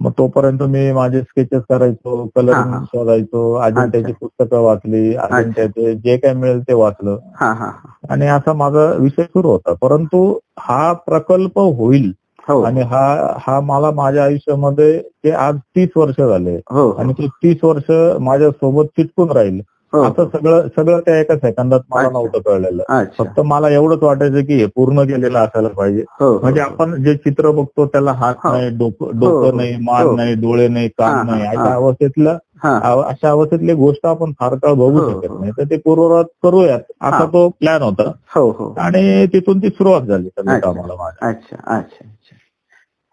मग 0.00 0.12
तोपर्यंत 0.18 0.62
मी 0.62 0.92
माझे 0.92 1.20
स्केचेस 1.22 1.62
करायचो 1.68 2.16
हा, 2.16 2.26
कलरिंग 2.36 2.72
हा. 2.74 2.82
शोधायचो 2.84 3.52
अजिंठ्याची 3.54 4.12
पुस्तकं 4.12 4.62
वाचली 4.62 5.14
अजिंठ्याचे 5.14 5.94
जे 5.94 6.16
काय 6.16 6.32
मिळेल 6.34 6.60
ते 6.60 6.72
वाचलं. 6.74 7.18
हा 7.36 7.52
हा 7.52 7.66
हा. 7.66 7.88
आणि 8.10 8.26
असा 8.26 8.52
माझा 8.52 8.86
विषय 8.98 9.22
सुरू 9.22 9.48
होता. 9.48 9.72
परंतु 9.72 10.38
हा 10.58 10.92
प्रकल्प 11.06 11.58
होईल 11.58 12.12
हो. 12.48 12.60
आणि 12.62 12.82
हा 12.82 13.34
हा 13.38 13.60
मला 13.60 13.90
माझ्या 13.90 14.24
आयुष्यामध्ये 14.24 15.00
ते 15.24 15.30
आज 15.30 15.56
तीस 15.76 15.88
वर्ष 15.96 16.20
झाले. 16.20 16.56
हो 16.70 16.90
आणि 16.90 17.12
ते 17.12 17.26
तीस 17.42 17.64
वर्ष 17.64 17.90
माझ्या 18.20 18.50
सोबत 18.50 18.84
चिटकून 18.96 19.30
राहील. 19.30 19.60
हो 19.92 20.02
असं 20.02 20.28
सगळं 20.28 20.66
सगळं 20.76 21.00
त्या 21.00 21.18
एका 21.20 21.36
सेकंदात 21.36 21.80
मला. 21.90 22.08
नव्हतं 22.10 22.40
कळलेलं 22.40 23.04
फक्त 23.18 23.40
मला 23.40 23.68
एवढंच 23.70 24.02
वाटायचं 24.02 24.44
की 24.44 24.54
हे 24.54 24.66
पूर्ण 24.66 25.02
केलेलं 25.02 25.38
असायला 25.38 25.68
पाहिजे 25.68 26.02
हो 26.20 26.26
हो. 26.26 26.38
म्हणजे 26.38 26.60
आपण 26.60 27.02
जे 27.04 27.14
चित्र 27.14 27.50
बघतो 27.50 27.86
त्याला 27.86 28.12
हात 28.12 28.34
हो. 28.44 28.52
नाही 28.52 28.68
डोकं 28.70 29.04
हो. 29.04 29.10
डोकं 29.12 29.56
नाही 29.56 29.72
हो. 29.74 29.80
मान 29.82 30.14
नाही 30.16 30.34
डोळे 30.34 30.68
नाही 30.68 30.86
हा, 30.86 31.06
कान 31.06 31.28
हा, 31.28 31.36
नाही 31.36 31.42
हा. 31.46 31.62
अशा 31.62 31.74
अवस्थेतलं 31.74 32.36
हा 32.62 32.78
अव- 32.84 33.02
अशा 33.04 33.30
अवस्थेतली 33.30 33.72
गोष्ट 33.74 34.06
आपण 34.06 34.32
फार 34.32 34.54
काळ 34.54 34.72
बघू 34.74 34.98
हो, 34.98 35.10
शकत 35.10 35.30
हो. 35.30 35.38
नाही 35.38 35.52
तर 35.58 35.64
ते 35.64 35.76
पूर्ववत 35.76 36.24
करूयात 36.42 36.80
असा 37.00 37.16
हा. 37.16 37.24
तो 37.24 37.48
प्लॅन 37.48 37.82
होता 37.82 38.10
हो 38.34 38.50
हो 38.50 38.72
आणि 38.78 39.26
तिथून 39.26 39.58
ती 39.58 39.68
सुरुवात 39.68 40.02
झाली. 40.02 40.28
कामाला 40.38 41.10
अच्छा 41.20 41.56
अच्छा 41.76 42.04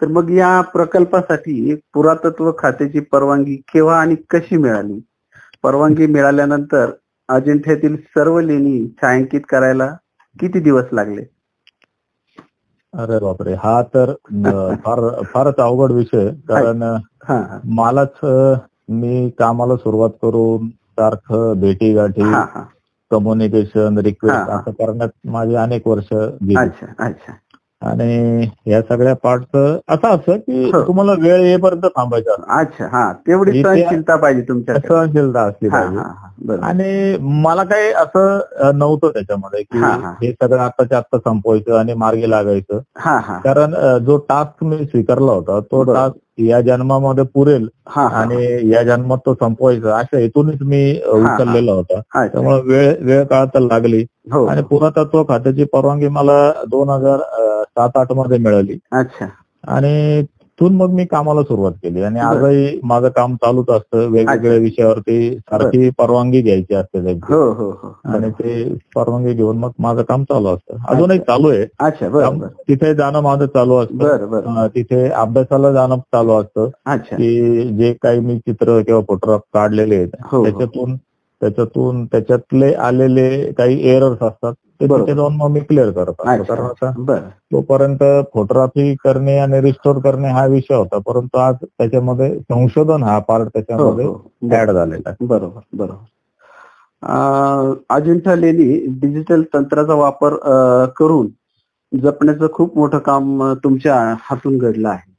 तर 0.01 0.07
मग 0.07 0.29
या 0.31 0.61
प्रकल्पासाठी 0.61 1.75
पुरातत्व 1.93 2.51
खात्याची 2.57 2.99
परवानगी 2.99 3.55
केव्हा 3.73 3.99
आणि 3.99 4.15
कशी 4.29 4.57
मिळाली 4.57 4.99
परवानगी 5.65 6.07
मिळाल्यानंतर 6.07 6.91
अजिंठ्यातील 7.29 7.95
सर्व 7.95 8.39
लेणी 8.39 8.87
छायांकित 9.01 9.41
करायला 9.49 9.95
किती 10.39 10.59
दिवस 10.59 10.85
लागले? 10.91 11.21
अरे 12.93 13.19
बापरे 13.19 13.53
हा 13.53 13.81
तर 13.81 14.13
फार 14.85 15.23
फारच 15.23 15.55
अवघड 15.57 15.91
विषय 15.91 16.29
कारण 16.29 16.83
मलाच 17.63 18.19
मी 18.89 19.29
कामाला 19.29 19.75
सुरुवात 19.75 20.09
करून 20.21 20.69
सारखं 20.69 21.53
भेटी 21.59 21.93
गाठी 21.93 22.21
कम्युनिकेशन 23.11 23.97
रिक्वेस्ट. 23.97 24.49
असं 24.49 24.71
करण्यात 24.71 25.09
माझे 25.25 25.55
अनेक 25.55 25.87
वर्ष 25.87 26.13
गेली. 26.13 26.55
अच्छा. 26.55 27.33
आणि 27.85 28.47
या 28.67 28.81
सगळ्या 28.81 29.13
पार्टचं 29.15 29.77
असं 29.87 30.07
असं 30.07 30.37
की 30.37 30.69
हो. 30.73 30.81
तुम्हाला 30.87 31.11
वेळ 31.13 31.41
येईपर्यंत 31.41 31.85
थांबायचं. 31.85 32.43
अच्छा 32.59 32.87
हा. 32.91 33.11
तेवढी 33.27 33.63
सहनशीलता 33.63 34.15
पाहिजे 34.15 34.41
तुमच्याकडे. 34.41 34.87
सहनशीलता 34.87 35.41
असली 35.41 35.69
हा 35.69 35.81
पाहिजे. 35.81 36.61
आणि 36.61 37.17
मला 37.43 37.63
काही 37.63 37.91
असं 37.91 38.39
नव्हतं 38.75 39.09
त्याच्यामध्ये 39.09 39.61
की 39.63 39.77
हा, 39.77 40.13
सगळं 40.23 40.59
आताच्या 40.59 40.97
आत्ता 40.97 41.17
संपवायचं 41.17 41.77
आणि 41.77 41.93
मार्गी 41.93 42.29
लागायचं. 42.29 42.79
हा 42.97 43.17
हा. 43.19 43.37
कारण 43.37 43.75
जो 44.05 44.17
टास्क 44.17 44.63
मी 44.63 44.85
स्वीकारला 44.85 45.31
होता 45.31 45.59
तो. 45.59 45.83
टास्क 45.93 46.17
या 46.37 46.61
जन्मामध्ये 46.61 47.23
पुरेल 47.23 47.67
आणि 47.95 48.69
या 48.71 48.83
जन्मात 48.83 49.17
तो 49.25 49.33
संपवायचा 49.33 49.97
अशा 49.97 50.17
हेतूनच 50.17 50.61
मी. 50.61 51.01
उचललेला 51.07 51.71
होता. 51.71 52.27
त्यामुळे 52.27 52.61
वेळ 52.61 52.95
वेळ 52.99 53.23
काळ 53.23 53.45
तर 53.45 53.59
लागली. 53.59 54.05
हो. 54.31 54.45
आणि 54.45 54.61
पुरातत्व 54.61 55.23
खात्याची 55.23 55.63
परवानगी 55.63 56.07
मला 56.07 56.51
दोन 56.67 56.89
हजार 56.89 57.19
सात 57.63 57.97
आठमध्ये 57.97 58.37
मिळाली. 58.37 58.77
अच्छा. 58.91 59.25
आणि 59.67 60.23
तिथून 60.59 60.75
मग 60.75 60.89
मी 60.89 61.05
कामाला 61.05 61.41
सुरुवात 61.43 61.71
केली. 61.83 62.01
आणि. 62.01 62.19
आजही 62.19 62.79
माझं 62.83 63.09
काम 63.09 63.35
चालूच 63.35 63.69
असतं. 63.69 64.07
वेगवेगळ्या. 64.11 64.57
विषयावरती 64.57 65.17
सारखी 65.39 65.89
परवानगी 65.89 66.41
घ्यायची 66.41 66.75
असते 66.75 67.03
त्यांची 67.03 67.33
हो 67.33 67.39
हो 67.51 67.69
हो. 67.71 67.89
आणि. 68.05 68.29
ते 68.29 68.63
परवानगी 68.95 69.33
घेऊन 69.33 69.57
मग 69.57 69.71
माझं 69.79 70.01
काम 70.01 70.23
चालू 70.23 70.47
असतं. 70.47 70.77
अजूनही 70.89 71.19
चालू 71.19 71.49
आहे. 71.49 71.65
तिथे 72.69 72.93
जाणं 72.95 73.21
माझं 73.21 73.45
चालू 73.45 73.75
असतं. 73.75 74.67
तिथे 74.75 75.07
अभ्यासाला 75.09 75.71
जाणं 75.73 75.97
चालू 76.13 76.31
असतं. 76.31 76.69
अच्छा. 76.85 77.15
की 77.15 77.67
जे 77.77 77.93
काही 78.01 78.19
मी 78.19 78.37
चित्र 78.37 78.81
किंवा 78.81 79.01
फोटोग्राफ 79.01 79.41
काढलेले 79.53 79.95
आहेत. 79.95 80.15
त्याच्यातून 80.33 80.95
त्याच्यातून 81.41 82.05
त्याच्यातले 82.05 82.71
आलेले 82.73 83.51
काही 83.51 83.89
एरर्स 83.89 84.21
असतात. 84.21 84.53
ते. 84.81 84.87
तिथे 84.87 85.15
जाऊन 85.15 85.35
मग 85.35 85.49
मी 85.51 85.59
क्लिअर 85.59 85.91
करत 85.91 86.21
कारण 86.21 86.41
तोपर्यंत 87.53 88.03
फोटोग्राफी 88.33 88.93
करणे 89.03 89.37
आणि 89.39 89.61
रिस्टोर 89.61 89.99
करणे 89.99 90.29
हा 90.29 90.45
विषय 90.45 90.75
होता. 90.75 90.97
परंतु 90.97 91.37
आज 91.37 91.55
त्याच्यामध्ये 91.63 92.33
संशोधन 92.39 93.03
हा 93.03 93.17
पार्ट 93.19 93.43
हो 93.43 93.49
त्याच्यामध्ये 93.53 94.05
हो 94.05 94.13
ऍड 94.53 94.71
झालेला 94.71 95.09
आहे. 95.09 95.25
बरोबर 95.25 95.61
बरोबर. 95.73 96.03
अजिंठा 97.89 98.35
लेणी 98.35 98.73
डिजिटल 99.01 99.41
तंत्राचा 99.53 99.93
वापर 99.93 100.35
करून 100.97 101.27
जपण्याचं 101.91 102.47
खूप 102.53 102.77
मोठं 102.77 102.99
काम 102.99 103.53
तुमच्या 103.63 103.95
हातून 104.21 104.57
घडलं 104.57 104.89
आहे. 104.89 105.13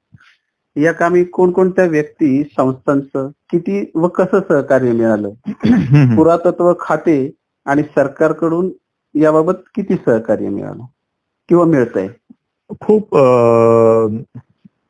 या 0.77 0.93
कामी 0.93 1.23
कोणकोणत्या 1.25 1.85
व्यक्ती 1.85 2.43
संस्थांचं 2.57 3.29
किती 3.51 3.85
व 3.95 4.09
कसं 4.09 4.41
सहकार्य 4.49 4.93
मिळालं? 4.93 5.31
पुरातत्व 6.17 6.73
खाते 6.81 7.19
आणि 7.67 7.83
सरकारकडून 7.95 8.69
याबाबत 9.17 9.55
किती 9.75 9.95
सहकार्य 9.97 10.49
मिळालं? 10.49 10.85
किंवा 11.49 11.65
मिळतंय? 11.65 12.09
खूप 12.81 13.17
अं, 13.17 14.17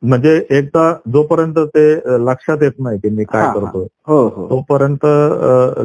म्हणजे 0.01 0.45
एकदा 0.49 0.93
जोपर्यंत 1.13 1.59
ते 1.59 1.93
लक्षात 2.25 2.57
येत 2.61 2.71
नाही 2.79 2.99
की 2.99 3.09
मी 3.09 3.23
काय 3.23 3.41
हा, 3.41 3.47
हा. 3.47 3.53
करतोय 3.53 3.85
हो 4.07 4.27
हो. 4.27 4.49
तोपर्यंत 4.49 5.05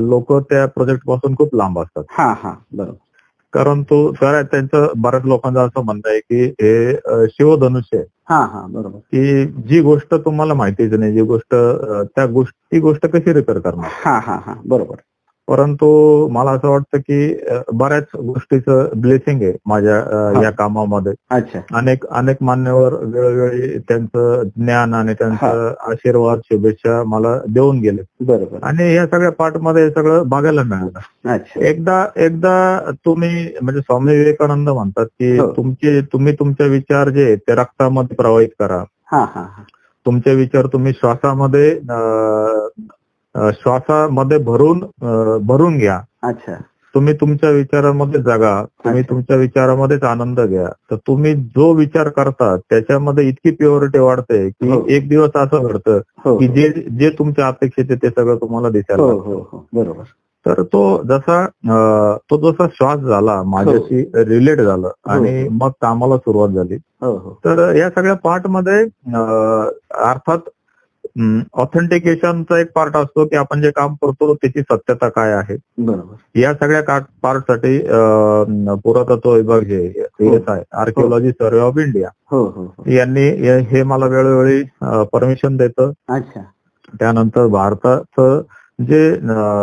लोक 0.01 0.33
त्या 0.33 0.67
प्रोजेक्टपासून 0.67 1.35
खूप 1.35 1.55
लांब 1.55 1.79
असतात. 1.81 2.05
हा 2.11 2.35
हा. 2.43 2.55
बरोबर. 2.73 2.97
कारण 3.53 3.83
तो 3.83 4.13
तर 4.13 4.43
त्यांचं 4.43 4.87
बऱ्याच 4.97 5.25
लोकांचं 5.25 5.61
असं 5.61 5.85
म्हणणं 5.85 6.11
आहे 6.11 6.21
की 6.21 6.45
हे 6.45 6.95
शिवधनुष्य 7.27 7.97
आहे. 7.97 8.07
हा 8.29 8.41
हा. 8.47 8.67
बरोबर. 8.67 8.99
की 8.99 9.45
जी 9.47 9.81
गोष्ट 9.81 10.15
तुम्हाला 10.15 10.55
माहितीच 10.55 10.93
नाही 10.93 11.13
जी 11.13 11.21
गोष्ट 11.21 11.55
त्या 12.17 12.27
गोष्ट 12.27 12.55
ती 12.73 12.81
गोष्ट 12.81 13.07
कशी 13.07 13.33
रिपेअर 13.33 13.59
करणार? 13.59 13.91
हा 14.05 14.19
हा 14.19 14.39
हा. 14.47 14.55
बरोबर. 14.65 14.95
परंतु 15.49 15.87
मला 16.33 16.51
असं 16.51 16.69
वाटतं 16.69 16.99
की 16.99 17.37
बऱ्याच 17.73 18.05
गोष्टीचं 18.17 18.89
ब्लेसिंग 18.97 19.43
आहे 19.43 19.53
माझ्या. 19.67 19.97
या 20.43 20.51
कामामध्ये. 20.51 21.13
अनेक 21.75 22.07
अनेक 22.07 22.37
मान्यवर 22.41 22.93
वेळोवेळी 22.95 23.79
त्यांचं 23.79 24.43
ज्ञान 24.57 24.95
आणि 24.95 25.15
त्यांचं 25.15 25.75
आशीर्वाद 25.81 26.39
शुभेच्छा 26.45 27.03
मला 27.07 27.39
देऊन 27.49 27.81
गेले. 27.81 28.03
बरोबर. 28.21 28.59
आणि 28.63 28.95
या 28.95 29.07
सगळ्या 29.07 29.33
पार्टमध्ये 29.33 29.85
हे 29.85 29.91
सगळं 29.91 30.29
बघायला 30.29 30.63
मिळालं. 30.63 31.61
एकदा 31.61 32.07
एकदा 32.17 32.79
तुम्ही 33.05 33.49
म्हणजे 33.63 33.81
स्वामी 33.81 34.17
विवेकानंद 34.17 34.69
म्हणतात 34.69 35.07
की 35.07 35.39
हो. 35.39 35.51
तुमचे 35.51 36.01
तुम्ही 36.01 36.33
तुमचे 36.33 36.69
विचार 36.69 37.09
जे 37.09 37.25
आहेत 37.25 37.39
ते 37.39 37.55
रक्तामध्ये 37.55 38.17
प्रवाहित 38.17 38.49
करा. 38.61 38.85
तुमचे 40.07 40.35
विचार 40.35 40.67
तुम्ही 40.67 40.93
श्वासामध्ये 40.93 41.81
श्वासामध्ये 43.37 44.39
भरून 44.39 44.85
भरून 45.47 45.79
घ्या. 45.79 46.01
अच्छा. 46.23 46.55
तुम्ही 46.95 47.12
तुमच्या 47.15 47.51
विचारामध्ये 47.51 48.21
जगा 48.23 48.65
तुम्ही. 48.85 49.03
तुमच्या 49.03 49.37
विचारामध्येच 49.37 50.03
आनंद 50.03 50.41
घ्या. 50.41 50.67
तर 50.91 50.97
तुम्ही 51.07 51.35
जो 51.35 51.73
विचार 51.75 52.09
करता 52.09 52.57
त्याच्यामध्ये 52.71 53.29
इतकी 53.29 53.51
प्युरिटी 53.51 53.99
वाढते 53.99 54.49
की 54.51 54.71
हो. 54.71 54.83
एक 54.89 55.09
दिवस 55.09 55.31
असं 55.35 55.62
घडतं 55.62 56.01
हो 56.25 56.37
की 56.39 56.49
जे 56.49 56.69
जे 56.99 57.11
तुमच्या 57.11 57.47
अपेक्षित 57.47 57.85
आहे 57.91 58.03
ते 58.03 58.09
सगळं 58.09 58.37
तुम्हाला 58.37 58.69
दिसायला 58.71 59.03
हो. 59.03 59.19
हो 59.19 59.39
हो. 59.53 59.67
बरोबर. 59.73 60.03
तर 60.47 60.62
तो 60.62 61.03
जसा 61.05 61.45
तो 62.31 62.51
जसा 62.51 62.67
श्वास 62.75 62.99
झाला 62.99 63.43
माझ्याशी 63.43 64.01
रिलेट 64.15 64.61
झालं 64.61 64.91
आणि 65.07 65.49
मग 65.51 65.71
कामाला 65.83 66.17
सुरुवात 66.17 66.49
झाली. 66.49 66.75
हो 67.01 67.12
हो. 67.17 67.39
तर 67.45 67.75
या 67.75 67.89
सगळ्या 67.91 68.15
पार्टमध्ये 68.15 68.81
अं, 68.83 69.69
अर्थात 70.05 70.39
ऑथेंटिकेशनचा 71.52 72.59
एक 72.59 72.73
पार्ट 72.75 72.97
असतो 72.97 73.26
की 73.26 73.37
आपण 73.37 73.61
जे 73.62 73.71
काम 73.71 73.95
करतो 73.95 74.35
त्याची 74.35 74.61
सत्यता 74.61 75.09
काय 75.09 75.33
आहे. 75.33 75.57
बरोबर. 75.78 76.38
या 76.40 76.52
सगळ्या 76.54 76.99
पार्टसाठी 77.23 77.76
अं, 77.78 78.75
पुरातत्व 78.85 79.35
विभाग 79.35 79.61
जे 79.61 79.85
S 80.21 80.49
I 80.49 80.62
Archaeology 80.73 81.31
Survey 81.31 81.61
of 81.61 81.78
India 81.78 82.09
हो 82.31 82.45
हो 82.45 82.64
हो. 82.64 82.90
यांनी 82.90 83.28
हे 83.28 83.59
हे 83.59 83.83
मला 83.83 84.07
वेळोवेळी 84.07 84.62
परमिशन 85.12 85.57
देतं. 85.57 85.90
अच्छा. 86.09 86.40
त्यानंतर 87.00 87.47
भारताचं 87.47 88.40
जे 88.79 89.00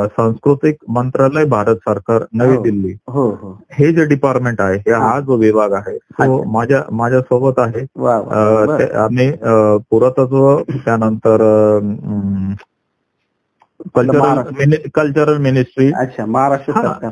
सांस्कृतिक 0.09 0.77
मंत्रालय 0.89 1.45
भारत 1.45 1.77
सरकार 1.79 2.25
नवी 2.33 2.55
हो. 2.55 2.61
दिल्ली 2.63 2.91
हो 3.09 3.27
हो 3.41 3.51
हे 3.73 3.91
जे 3.93 4.05
डिपार्टमेंट 4.05 4.61
आहे 4.61 4.75
हे 4.77 4.93
हा 4.93 5.19
जो 5.21 5.37
विभाग 5.37 5.73
आहे 5.73 5.97
तो. 5.97 6.43
माझ्या 6.53 6.83
माझ्या 6.93 7.21
सोबत 7.21 7.59
आहे 7.59 7.85
आम्ही 8.97 9.31
पुरातत्व 9.91 10.55
त्यानंतर 10.75 11.41
कल्चरल. 13.95 14.79
कल्चरल 14.95 15.37
मिनिस्ट्री 15.41 15.91
अच्छा 15.95 16.25
महाराष्ट्र. 16.25 16.71
सरकार 16.73 17.11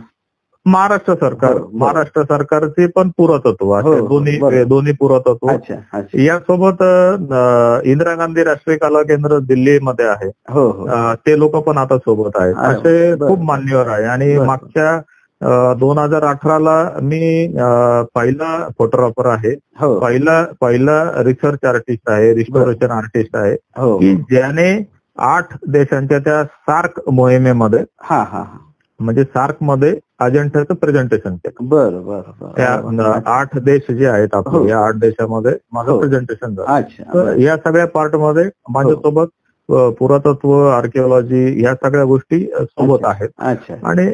महाराष्ट्र 0.72 1.14
सरकार. 1.16 1.58
महाराष्ट्र 1.74 2.24
सरकारचे 2.24 2.88
पण 2.96 3.10
पुरातत्व 3.18 3.72
असे 3.72 3.88
हो, 3.88 3.94
हो, 3.96 4.08
दोन्ही. 4.08 4.64
दोन्ही 4.66 4.94
पुरातत्व. 5.00 5.50
यासोबत 6.24 6.84
इंदिरा 7.88 8.16
गांधी 8.16 8.44
राष्ट्रीय 8.44 8.78
कला 8.78 9.02
केंद्र 9.02 9.40
दिल्लीमध्ये 9.48 10.06
आहे. 10.08 10.30
हो 10.50 10.70
ते 11.26 11.38
लोक 11.40 11.56
पण 11.68 11.78
आता 11.78 11.98
सोबत 11.98 12.38
आहेत. 12.42 12.56
असे. 12.56 13.16
खूप 13.28 13.40
मान्यवर 13.44 13.88
आहे. 13.88 14.04
आणि. 14.06 14.38
मागच्या 14.38 15.00
दोन 15.80 15.98
हजार 15.98 16.24
अठराला 16.26 16.78
मी 17.02 17.48
पहिला 18.16 18.68
फोटोग्राफर 18.78 19.26
आहे. 19.30 19.56
पहिला 20.00 20.44
पहिला 20.62 21.02
रिसर्च 21.24 21.66
आर्टिस्ट 21.66 22.10
आहे 22.10 22.34
रिस्टोरेशन 22.34 22.92
आर्टिस्ट 22.92 23.36
आहे. 23.38 23.56
की 23.56 24.16
ज्याने 24.30 24.70
आठ 25.18 25.54
देशांच्या 25.68 26.20
त्या 26.20 26.44
सार्क 26.44 27.00
मोहिमेमध्ये 27.14 27.80
हा 28.02 28.18
हा 28.18 28.40
हा. 28.40 28.58
म्हणजे 29.00 29.24
सार्कमध्ये 29.24 29.94
अजेंठाचं 30.20 30.74
प्रेझेंटेशन 30.76 31.36
केलं 31.38 31.68
बरं 31.70 32.06
बरं 32.06 32.52
त्या 32.56 33.12
आठ 33.32 33.58
देश 33.60 33.92
जे 33.92 34.06
आहेत 34.08 34.28
हो. 34.34 34.40
आपले 34.40 34.70
या 34.70 34.80
आठ 34.80 34.96
देशामध्ये 35.00 35.54
माझं 35.74 35.92
हो. 35.92 36.00
प्रेझेंटेशन 36.00 36.54
झालं 36.56 36.82
तर 37.04 37.14
बरं. 37.14 37.40
या 37.40 37.58
सगळ्या 37.58 37.88
पार्टमध्ये 37.90 38.50
माझ्यासोबत 38.70 39.28
पुरातत्व 40.00 40.52
आर्किओलॉजी 40.68 41.44
ह्या 41.54 41.74
सगळ्या 41.76 42.04
गोष्टी 42.06 42.40
सोबत. 42.50 43.06
आहेत 43.06 43.30
अच्छा 43.40 43.76
आणि 43.84 44.06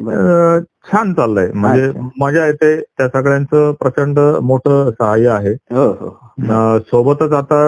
छान 0.88 1.14
चाललंय 1.14 1.52
म्हणजे. 1.54 1.92
मजा 2.20 2.46
येते 2.46 2.76
त्या 2.80 3.08
सगळ्यांचं 3.10 3.72
प्रचंड 3.80 4.20
मोठं 4.44 4.90
सहाय्य 4.92 5.30
आहे 5.30 5.54
हो 5.74 5.86
हो 5.94 6.78
सोबतच 6.82 7.34
आता 7.34 7.62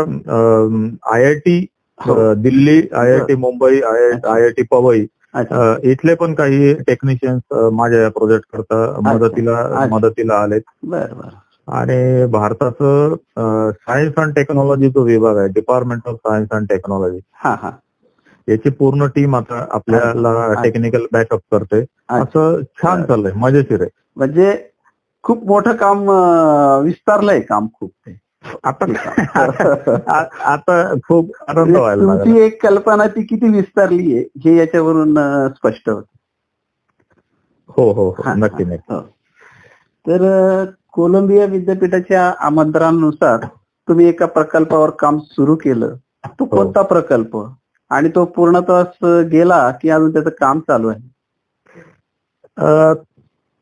आय 1.13 1.25
आय 1.25 1.33
टी 1.35 1.57
हो. 1.99 2.33
Delhi 2.35 2.81
I 2.93 3.11
I 3.11 3.19
T 3.27 3.35
Mumbai 3.37 3.79
I. 3.81 4.09
I 4.29 4.49
T 4.49 4.63
Powai 4.71 5.05
इथले 5.83 6.15
पण 6.15 6.33
काही 6.33 6.73
टेक्निशियन्स 6.73 7.71
माझ्या 7.73 8.01
या 8.01 8.09
प्रोजेक्ट 8.09 8.45
करता 8.53 8.99
मदतीला. 9.01 9.87
मदतीला 9.91 10.35
आलेत. 10.35 10.61
आणि 11.67 12.25
भारताचं 12.25 13.15
सायन्स 13.71 14.15
अँड 14.17 14.33
टेक्नॉलॉजी 14.35 14.89
जो 14.89 15.03
विभाग 15.03 15.37
आहे 15.37 15.47
department 15.47 16.07
of 16.07 16.15
science 16.15 16.49
and 16.51 16.67
technology 16.69 17.19
हा 17.33 17.55
हा. 17.61 17.71
याची 18.47 18.69
पूर्ण 18.69 19.05
टीम 19.07 19.35
आता 19.35 19.65
आपल्याला. 19.71 20.53
टेक्निकल 20.63 21.05
बॅकअप 21.11 21.39
करते. 21.51 21.83
असं 22.09 22.61
छान 22.81 23.03
चाललंय 23.03 23.31
मजेशीर 23.35 23.81
आहे. 23.81 23.89
म्हणजे 24.17 24.53
खूप 25.23 25.43
मोठं 25.45 25.75
काम 25.75 26.09
विस्तारलंय 26.83 27.39
काम 27.39 27.67
खूप. 27.73 27.91
ते 27.91 28.17
आता 28.63 28.85
आता 30.45 30.93
खूप 31.07 31.31
आनंद 31.47 31.77
व्हायला 31.77 32.03
लागला. 32.03 32.23
तुमची 32.23 32.41
एक 32.41 32.63
कल्पना 32.63 33.07
ती 33.07 33.23
किती 33.23 33.49
विस्तारली 33.49 34.17
आहे 34.17 34.23
हे 34.45 34.57
याच्यावरून 34.57 35.13
स्पष्ट 35.49 35.89
होत. 35.89 36.03
हो 37.69 37.91
हो 37.91 38.15
हा, 38.25 38.33
नक्की 38.33 38.63
नक्की. 38.63 38.93
हो. 38.93 38.99
तर 40.07 40.65
कोलंबिया 40.93 41.45
विद्यापीठाच्या 41.45 42.33
आमंत्रणानुसार 42.39 43.45
तुम्ही 43.87 44.05
एका 44.07 44.25
प्रकल्पावर 44.25 44.89
काम 44.89 45.19
सुरू 45.19 45.55
केलं. 45.55 45.95
तो 46.25 46.45
हो. 46.45 46.45
कोणता 46.45 46.81
प्रकल्प? 46.81 47.37
आणि 47.89 48.09
तो 48.09 48.25
पूर्णत्वास 48.25 49.05
गेला 49.31 49.71
की 49.71 49.89
अजून 49.89 50.13
त्याचं 50.13 50.29
काम 50.29 50.59
चालू 50.59 50.87
आहे? 50.87 50.99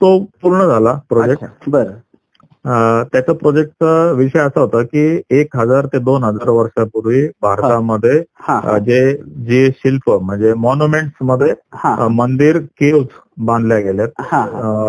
तो 0.02 0.24
पूर्ण 0.42 0.68
झाला 0.68 0.94
प्रोजेक्ट. 1.10 1.46
बरं. 1.68 1.94
त्याचा 2.66 3.34
प्रोजेक्टचा 3.34 4.12
विषय 4.12 4.40
असा 4.40 4.60
होता 4.60 4.82
की 4.84 5.22
एक 5.30 5.56
हजार 5.58 5.86
ते 5.86 6.00
दोन 6.00 6.24
हजार 6.24 6.50
वर्षापूर्वी 6.50 7.26
भारतामध्ये 7.42 8.20
जे 8.86 9.14
जे 9.48 9.70
शिल्प 9.78 10.10
म्हणजे 10.12 10.54
मॉन्युमेंट्समध्ये 10.58 11.54
मंदिर 12.12 12.58
केव्ह 12.80 13.04
बांधल्या 13.38 13.80
गेल्यात 13.80 14.22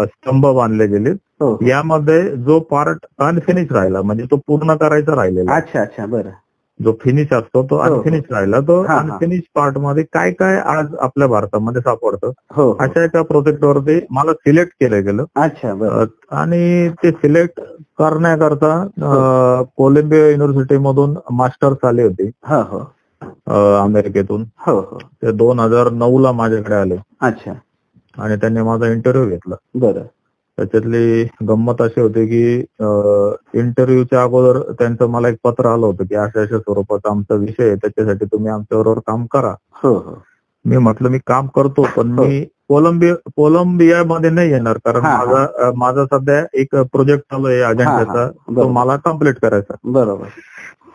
स्तंभ 0.07 0.47
बांधले 0.47 0.87
गेलेत. 0.87 1.16
हो. 1.40 1.57
यामध्ये 1.66 2.23
जो 2.37 2.59
पार्ट 2.61 3.07
अनफिनिश 3.19 3.73
राहिला 3.73 4.02
म्हणजे 4.02 4.25
तो 4.31 4.37
पूर्ण 4.47 4.75
करायचा 4.76 5.14
राहिलेला 5.16 5.54
अच्छा 5.54 5.81
अच्छा. 5.81 6.07
बरं. 6.07 6.31
जो 6.81 6.93
फिनिश 7.02 7.33
असतो 7.33 7.62
तो 7.71 7.76
हो. 7.76 7.83
अनफिनिश 7.83 8.23
राहिला 8.31 8.61
तो 8.61 8.81
हा, 8.83 8.95
हा. 8.95 9.00
अनफिनिश 9.00 9.40
पार्टमध्ये 9.54 10.04
काय 10.12 10.31
काय 10.38 10.57
आज 10.76 10.95
आपल्या 11.00 11.28
भारतामध्ये 11.28 11.83
सापडतं? 11.83 12.31
हो 12.57 12.62
हो. 12.62 12.76
अशा 12.81 13.04
एका 13.04 13.23
प्रोजेक्ट 13.23 13.64
वरती 13.64 13.99
मला 14.11 14.33
सिलेक्ट 14.33 14.73
केलं 14.81 15.04
गेलं. 15.04 15.25
अच्छा 15.37 16.04
आणि 16.40 16.88
ते 17.02 17.11
सिलेक्ट 17.11 17.61
करण्याकरता 17.99 18.75
कोलंबिया 19.76 20.28
युनिव्हर्सिटी 20.31 20.78
मधून 20.78 21.14
मास्टर्स 21.33 21.85
आले 21.85 22.02
होते. 22.02 22.31
हो 22.50 22.61
हो. 22.73 22.83
अमेरिकेतून. 23.83 24.45
हो 24.66 24.78
हो. 24.81 24.99
ते 25.23 25.33
दोन 25.33 25.61
हजार 25.61 25.90
नऊ 25.90 26.19
ला 26.19 26.33
माझ्याकडे 26.33 26.75
आले. 26.75 26.97
अच्छा. 27.23 27.52
आणि 28.19 28.37
त्यांनी 28.37 28.62
माझा 28.62 28.87
इंटरव्ह्यू 28.87 29.31
घेतला. 29.31 29.54
बरं. 29.75 30.02
त्याच्यातली 30.58 31.25
गंमत 31.49 31.82
अशी 31.82 32.00
होती 32.00 32.26
की 32.26 32.54
इंटरव्ह्यूच्या 33.58 34.23
अगोदर 34.23 34.61
त्यांचं 34.73 35.06
मला 35.06 35.28
एक 35.28 35.37
पत्र 35.44 35.66
आलं 35.66 35.87
होतं 35.87 36.04
की 36.04 36.14
अशा 36.14 36.40
अशा 36.40 36.59
स्वरूपाचा 36.59 37.11
आमचा 37.11 37.35
विषय 37.35 37.66
आहे 37.66 37.74
त्याच्यासाठी 37.74 38.24
तुम्ही 38.24 38.50
आमच्याबरोबर 38.52 38.98
काम 39.07 39.26
करा. 39.26 39.55
हो 39.83 39.94
हो. 39.94 40.14
मी 40.64 40.76
म्हटलं 40.76 41.09
मी 41.09 41.18
काम 41.26 41.46
करतो 41.46 41.87
पण 41.96 42.11
मी 42.11 42.44
कोलंबिया 42.68 43.14
कोलंबियामध्ये 43.37 44.31
नाही 44.31 44.50
येणार 44.50 44.79
कारण 44.85 45.00
हा, 45.00 45.11
हा. 45.11 45.24
माझा 45.24 45.70
माझा 45.76 46.05
सध्या 46.05 46.44
एक 46.55 46.74
प्रोजेक्ट 46.92 47.24
चालू 47.31 47.46
आहे 47.46 47.61
अजेंडाचा. 47.61 48.29
तो. 48.29 48.68
मला 48.68 48.96
कंप्लीट 48.96 49.38
करायचा. 49.38 49.74
बरोबर. 49.85 50.26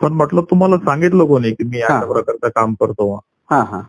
पण 0.02 0.12
म्हटलं 0.12 0.42
तुम्हाला 0.50 0.76
सांगितलं 0.76 1.26
कोणी 1.26 1.50
की 1.50 1.64
मी 1.64 1.80
हा. 1.80 1.96
अशा 1.96 2.12
प्रकारचं 2.12 2.48
काम 2.48 2.74
करतो 2.74 3.14
हा 3.50 3.62
हा. 3.62 3.80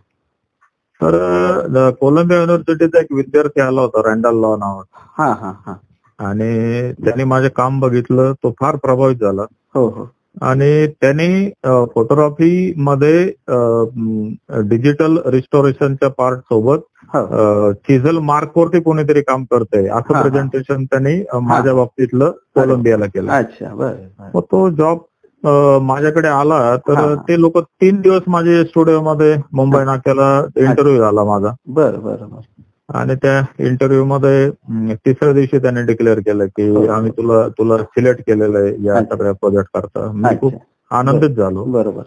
तर 1.02 1.90
कोलंबिया 2.00 2.40
युनिव्हर्सिटीचा 2.40 3.00
एक 3.00 3.12
विद्यार्थी 3.12 3.62
आला 3.62 3.82
होता 3.82 4.02
रँडल 4.10 4.40
लॉ 4.42 4.56
नावाचा. 4.58 5.06
हा 5.18 5.32
हा 5.34 5.52
हा. 5.66 5.74
आणि 6.20 6.92
त्यांनी 7.06 7.24
माझे 7.24 7.50
काम 7.50 7.80
बघितलं 7.80 8.34
तो 8.34 8.52
फार 8.60 8.76
प्रभावित 8.76 9.16
झाला. 9.18 9.42
हो 9.76 9.88
हो. 9.88 10.10
आणि 10.42 10.88
त्यांनी 11.02 11.50
फोटोग्राफी 11.96 12.74
मध्ये 12.78 13.24
डिजिटल 14.70 15.18
रिस्टोरेशनच्या 15.26 16.10
पार्ट 16.10 16.40
सोबत 16.40 16.80
हो. 17.16 17.72
चिझल 17.74 18.18
मार्क 18.18 18.58
वरती 18.58 18.80
कोणीतरी 18.82 19.22
काम 19.22 19.44
करतंय 19.44 19.88
हा, 19.88 19.98
असं 20.00 20.14
हा. 20.14 20.22
प्रेझेंटेशन 20.22 20.86
त्यांनी 20.86 21.20
माझ्या 21.42 21.74
बाबतीतलं 21.74 22.32
कोलंबियाला 22.56 23.06
केलं. 23.06 23.32
मग 24.36 24.42
तो 24.42 24.70
जॉब 24.70 24.98
माझ्याकडे 25.82 26.28
आला 26.28 26.76
तर. 26.88 27.14
ते 27.28 27.40
लोक 27.42 27.58
तीन 27.60 28.02
दिवस 28.02 28.22
माझे 28.28 28.64
स्टुडिओमध्ये 28.64 29.36
मुंबई 29.54 29.84
नाक्याला 29.86 30.30
इंटरव्ह्यू 30.58 31.00
झाला 31.00 31.24
माझा. 31.24 31.52
बरं 31.68 32.02
बरं 32.04 32.30
बरं. 32.30 32.62
आणि 32.90 33.16
त्या 33.16 33.40
इंटरव्ह्यू 33.66 34.06
मध्ये 34.06 34.50
तिसऱ्या 34.96 35.34
दिवशी 35.34 35.58
त्याने 35.58 35.84
डिक्लेअर 35.84 36.20
केलं 36.20 36.46
की 36.48 36.68
हो. 36.70 36.86
आम्ही 36.88 37.12
तुला 37.12 37.48
तुला 37.50 37.78
सिलेक्ट 37.78 38.22
केलेलं 38.22 38.58
आहे 38.60 38.74
या. 38.86 39.00
सगळ्या 39.12 39.32
प्रोजेक्ट 39.32 39.70
करता. 39.74 40.12
मी 40.12 40.36
खूप 40.42 40.54
आनंदित 40.92 41.30
झालो. 41.30 41.64
बरोबर 41.64 42.04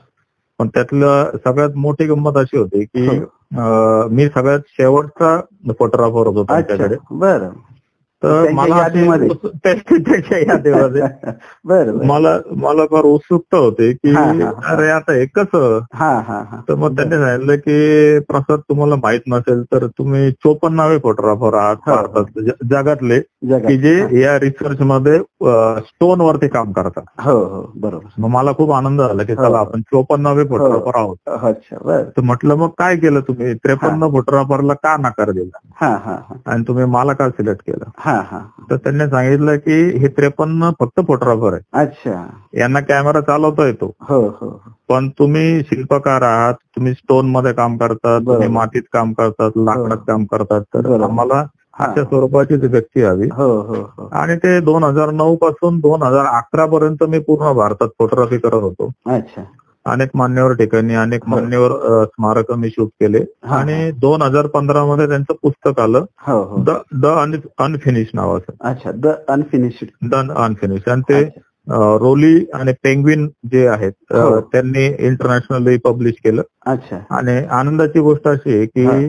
पण 0.59 0.69
त्यातलं 0.69 1.31
सगळ्यात 1.45 1.71
मोठी 1.77 2.05
गंमत 2.07 2.37
अशी 2.37 2.59
होती 2.59 2.85
की 2.85 3.07
हो. 3.07 4.09
मी 4.09 4.27
सगळ्यात 4.29 4.61
शेवटचा 4.69 5.39
फोटोग्राफर 5.79 6.27
होतो 6.27 6.45
त्यांच्याकडे. 6.45 6.97
बरं. 7.11 7.49
तर 8.25 8.51
मला 8.53 8.89
त्याच्या 8.89 10.39
यादीमध्ये. 10.39 11.01
बरं 11.65 12.07
मला 12.07 12.39
मला 12.51 12.85
फार 12.87 13.05
उत्सुकता 13.05 13.57
होती 13.57 13.93
की 13.93 14.11
हा, 14.11 14.25
हा, 14.25 14.33
हा. 14.33 14.75
अरे 14.75 14.91
आता 14.91 15.13
हे 15.13 15.27
कसं? 15.27 15.79
हा 15.93 16.21
हा 16.29 16.45
हा. 16.51 16.61
तर 16.69 16.75
मग 16.75 16.97
त्यांनी 16.97 17.17
सांगितलं 17.17 17.57
की 17.57 18.19
प्रसाद 18.19 18.59
तुम्हाला 18.59 18.95
माहीत 18.95 19.21
नसेल 19.27 19.63
तर 19.63 19.87
तुम्ही 19.87 20.31
चोपन्नावे 20.31 20.99
फोटोग्राफर 20.99 21.55
आहात 21.55 21.77
हो. 21.89 22.23
ज- 22.41 22.69
जगातले 22.71 23.21
जगात 23.21 23.69
की 23.69 23.79
जे 23.79 24.21
या 24.21 24.39
रिसर्च 24.39 24.81
मध्ये 24.81 25.19
स्टोन 25.79 26.21
वरती 26.21 26.49
काम 26.49 26.73
करतात. 26.73 27.03
हो 27.21 27.45
हो 27.45 27.73
बरोबर. 27.77 28.09
मग 28.19 28.29
मला 28.29 28.53
खूप 28.53 28.73
आनंद 28.73 29.01
झाला 29.01 29.23
की 29.23 29.33
हो. 29.33 29.45
चला 29.45 29.59
आपण 29.59 29.81
चोपन्नावे 29.81 30.45
फोटोग्राफर 30.45 30.99
आहोत. 30.99 31.17
अच्छा 31.29 32.01
तर 32.01 32.21
म्हटलं 32.23 32.55
मग 32.55 32.69
काय 32.79 32.97
केलं 32.97 33.21
तुम्ही? 33.21 33.55
त्रेपन्न 33.55 34.11
फोटोग्राफरला 34.11 34.75
का 34.75 34.97
नकार 34.97 35.31
दिला? 35.31 35.59
हा 35.81 35.89
हा 36.05 36.13
हा. 36.13 36.35
आणि 36.47 36.65
तुम्ही 36.69 36.85
मला 36.85 37.13
का 37.13 37.29
सिलेक्ट 37.29 37.61
केलं? 37.67 37.85
हा 37.99 38.13
हा 38.13 38.14
तर 38.71 38.77
त्यांनी 38.77 39.07
सांगितलं 39.07 39.57
की 39.57 39.99
हे 39.99 40.09
त्रेपन्न 40.09 40.71
फक्त 40.81 41.01
फोटोग्राफर 41.07 41.53
आहे 41.53 41.83
अच्छा. 41.83 42.27
यांना 42.59 42.81
कॅमेरा 42.81 43.21
चालवता 43.21 43.67
येतो. 43.67 43.93
हो 44.01 44.29
हो 44.41 44.61
पण 44.89 45.09
तुम्ही 45.09 45.61
शिल्पकार 45.61 46.23
आहात 46.23 46.55
तुम्ही 46.55 46.93
स्टोनमध्ये 46.93 47.53
काम 47.53 47.77
करतात 47.77 48.21
तुम्ही. 48.21 48.49
मातीत 48.49 48.83
काम 48.93 49.13
करतात 49.13 49.51
लाकडात 49.57 49.99
काम 50.07 50.25
करतात 50.25 50.61
तर. 50.61 51.03
आम्हाला 51.03 51.45
हा. 51.79 51.85
अशा 51.85 52.05
स्वरूपाचीच 52.05 52.65
व्यक्ती 52.65 53.03
हवी. 53.03 53.29
हो 53.33 53.61
हो 53.61 53.75
हो. 53.75 54.09
आणि 54.13 54.37
ते 54.37 54.61
दोन 54.61 54.85
हजार 54.85 55.11
नऊ 55.11 55.37
पासून 55.37 55.79
दोन 55.79 56.03
हजार 56.03 56.25
अकरा 56.27 56.67
पर्यंत 56.67 57.03
मी 57.03 57.19
पूर्ण 57.19 57.53
भारतात 57.53 57.89
फोटोग्राफी 57.99 58.39
करत 58.39 58.63
होतो. 58.63 58.93
अच्छा. 59.07 59.43
अनेक 59.87 60.11
मान्यवर 60.17 60.53
ठिकाणी 60.57 60.95
अनेक 60.95 61.25
हो. 61.25 61.31
मान्यवर 61.31 62.05
स्मारक 62.05 62.53
मी 62.53 62.69
शूट 62.69 62.89
केले. 63.01 63.21
आणि 63.55 63.91
दोन 64.01 64.23
हजार 64.23 64.47
पंधरा 64.55 64.85
मध्ये 64.87 65.07
त्यांचं 65.09 65.35
पुस्तक 65.43 65.81
आलं 65.81 66.05
हो 66.27 66.43
हो. 66.43 66.63
द 66.65 66.77
द 67.03 67.07
अनफिनिश 67.59 68.11
नावाचं. 68.15 68.53
अच्छा 68.69 68.91
द 68.95 69.15
अनफिनिश्ड. 69.29 69.87
द 70.11 70.31
अनफिनिश 70.37 70.89
आणि 70.89 71.03
ते 71.11 71.23
रोली 72.01 72.35
आणि 72.55 72.73
पेंग्विन 72.83 73.29
जे 73.53 73.67
आहेत. 73.67 73.93
त्यांनी 74.53 74.87
इंटरनॅशनली 75.07 75.77
पब्लिश 75.85 76.15
केलं. 76.25 76.43
अच्छा. 76.67 76.99
आणि 77.17 77.37
आनंदाची 77.51 78.01
गोष्ट 78.01 78.29
अशी 78.29 78.57
आहे 78.57 78.67
की 78.67 79.09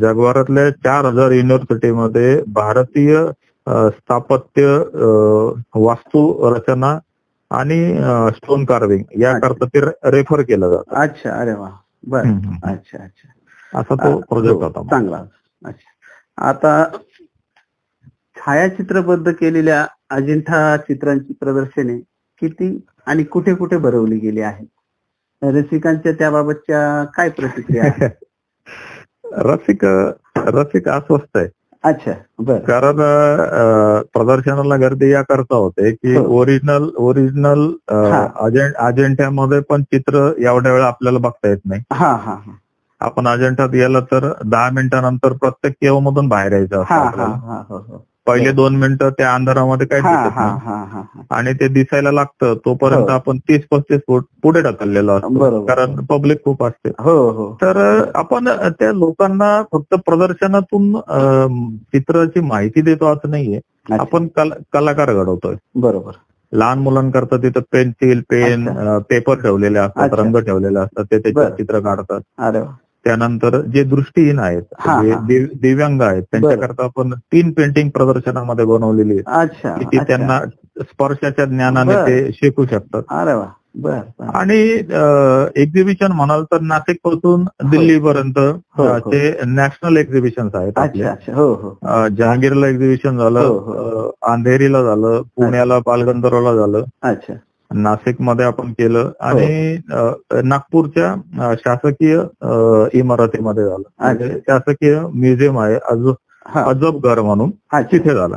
जगभरातल्या 0.00 0.70
चार 0.70 1.04
हजार 1.04 1.30
युनिव्हर्सिटीमध्ये 1.32 2.42
भारतीय 2.54 3.24
स्थापत्य 3.66 4.76
वास्तू 5.74 6.54
रचना 6.54 6.98
आणि 7.52 7.94
स्टोन 8.36 8.64
कार्विंग 8.64 9.02
याकरता 9.20 9.64
ते 9.64 9.80
रेफर 10.10 10.42
केलं 10.42 10.70
जातं. 10.70 10.94
अच्छा 10.94 11.30
अरे 11.30 11.54
वा. 11.54 11.70
बर. 12.06 12.24
अच्छा 12.62 13.04
अच्छा. 13.04 13.28
असा 13.78 13.94
तो 13.94 14.20
प्रोजेक्ट 14.20 14.54
हो, 14.54 14.62
होता 14.62 14.82
चांगला. 14.82 15.24
अच्छा. 15.64 15.90
आता 16.48 16.84
छायाचित्रबद्ध 18.36 19.32
केलेल्या 19.32 19.86
अजिंठा 20.10 20.76
चित्रांची 20.76 21.32
प्रदर्शने 21.32 21.98
किती 22.40 22.84
आणि 23.06 23.24
कुठे 23.24 23.54
कुठे 23.54 23.76
भरवली 23.76 24.18
गेली 24.18 24.40
आहेत? 24.40 24.66
रसिकांच्या 25.42 26.12
त्याबाबतच्या 26.12 27.04
काय 27.04 27.30
प्रतिक्रिया 27.30 27.84
आहेत? 27.84 28.10
रसिक 29.32 29.84
रसिक 30.36 30.88
अस्वस्थ 30.88 31.36
आहे. 31.36 31.48
अच्छा 31.84 32.12
बर. 32.40 32.58
कारण 32.58 32.96
प्रदर्शनाला 34.14 34.76
गर्दी 34.76 35.12
या 35.12 35.22
करता 35.22 35.56
होते 35.56 35.90
की. 35.92 36.16
Original 36.16 36.88
original. 36.96 37.70
अजेंट्यामध्ये 38.78 39.60
पण 39.60 39.82
चित्र 39.82 40.30
एवढ्या 40.38 40.72
वेळा 40.72 40.86
आपल्याला 40.86 41.18
बघता 41.18 41.48
येत 41.48 41.58
नाही. 41.64 41.82
हा 41.92 42.08
हा 42.16 42.32
हा. 42.32 42.52
आपण 43.00 43.28
अजेंठात 43.28 43.68
गेलं 43.68 44.00
तर 44.00 44.32
दहा 44.44 44.70
मिनिटानंतर 44.70 45.32
प्रत्येक 45.32 45.72
केव 45.72 45.98
मधून 45.98 46.28
बाहेर 46.28 46.52
यायचं 46.52 46.82
असतं 48.22 48.30
हा. 48.30 48.36
पहिले 48.36 48.52
दोन 48.52 48.76
मिनिटं 48.76 49.10
त्या 49.10 49.34
अंधारामध्ये 49.34 49.86
काही 49.86 50.02
हा 50.02 50.22
दिसत. 50.24 51.24
आणि 51.30 51.52
ते 51.52 51.68
दिसायला 51.68 52.10
लागतं 52.12 52.54
तोपर्यंत 52.54 53.02
हो. 53.02 53.14
आपण 53.14 53.38
तीस 53.38 53.60
पस्तीस 53.70 54.00
फूट 54.06 54.24
पुढे 54.42 54.60
ढकललेलो 54.60 55.12
असतो. 55.12 55.64
कारण 55.66 55.94
पब्लिक 56.04 56.44
खूप 56.44 56.64
असते 56.64 56.88
हो 56.98 57.30
हो 57.30 57.56
तर 57.62 57.76
आपण 58.14 58.48
त्या 58.70 58.92
लोकांना 58.92 59.62
फक्त 59.72 59.94
प्रदर्शनातून 59.94 60.92
चित्राची 61.92 62.40
माहिती 62.40 62.80
देतो 62.80 63.06
असं 63.06 63.30
नाहीये. 63.30 63.60
आपण 63.92 64.26
कला- 64.26 64.58
कलाकार 64.72 65.12
घडवतोय 65.14 65.54
बरोबर 65.74 66.12
लहान 66.52 66.78
मुलांकरता 66.78 67.36
तिथं 67.36 67.60
पेन्सिल 67.72 68.20
पेन. 68.30 68.68
पेपर 69.10 69.34
ठेवलेले 69.34 69.78
असतात. 69.78 70.14
रंग 70.14 70.36
ठेवलेले 70.36 70.78
असतात 70.78 71.04
ते 71.04 71.18
त्याच्यात. 71.18 71.50
चित्र 71.50 71.80
काढतात 71.80 72.20
त्यानंतर 73.04 73.60
जे 73.60 73.84
दृष्टीहीन 73.84 74.38
आहेत 74.38 74.62
दिव्यांग 75.62 76.02
आहेत 76.02 76.22
त्यांच्याकरता 76.22 76.84
आपण 76.84 77.12
तीन 77.14 77.52
पेंटिंग 77.52 77.88
प्रदर्शनामध्ये 77.88 78.64
बनवलेली 78.64 79.18
की. 79.18 79.98
त्यांना 79.98 80.40
स्पर्शाच्या 80.80 81.44
ज्ञानाने. 81.44 81.94
ते 81.94 82.32
शिकू 82.32 82.66
शकतात. 82.66 83.02
आणि 84.34 84.58
एक्झिबिशन 85.62 86.12
म्हणाल 86.12 86.44
तर 86.44 86.60
नाशिकपासून 86.60 87.44
दिल्ली 87.70 87.98
पर्यंत 88.00 88.38
हो, 88.38 88.82
हो. 88.82 88.98
ते 88.98 89.40
नॅशनल 89.46 89.96
एक्झिबिशन 89.96 90.48
आहेत 90.54 90.78
आपले. 90.78 91.02
अच्छा 91.02 91.12
अच्छा. 91.12 91.34
हो 91.34 91.52
हो. 91.54 92.08
जहांगीरला 92.08 92.68
एक्झिबिशन 92.68 93.18
झालं 93.18 94.10
अंधेरीला 94.22 94.82
झालं 94.82 95.22
पुण्याला 95.36 95.78
पालगंधरला 95.78 96.54
झालं. 96.54 96.84
अच्छा. 97.02 97.34
नाशिकमध्ये 97.74 98.44
आपण 98.46 98.72
केलं 98.72 99.10
आणि 99.20 99.76
अ, 99.92 100.40
नागपूरच्या 100.44 101.54
शासकीय 101.64 102.16
इमारतीमध्ये 102.98 103.64
झालं. 103.64 103.82
म्हणजे 104.00 104.38
शासकीय 104.48 105.00
म्युझियम 105.14 105.58
आहे 105.58 105.78
अजब 105.90 106.14
हा. 106.46 106.62
अजबघर 106.64 107.20
म्हणून 107.20 107.50
तिथे 107.92 108.14
झाला. 108.14 108.36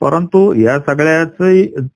परंतु 0.00 0.40
या 0.56 0.78
सगळ्याच 0.78 1.36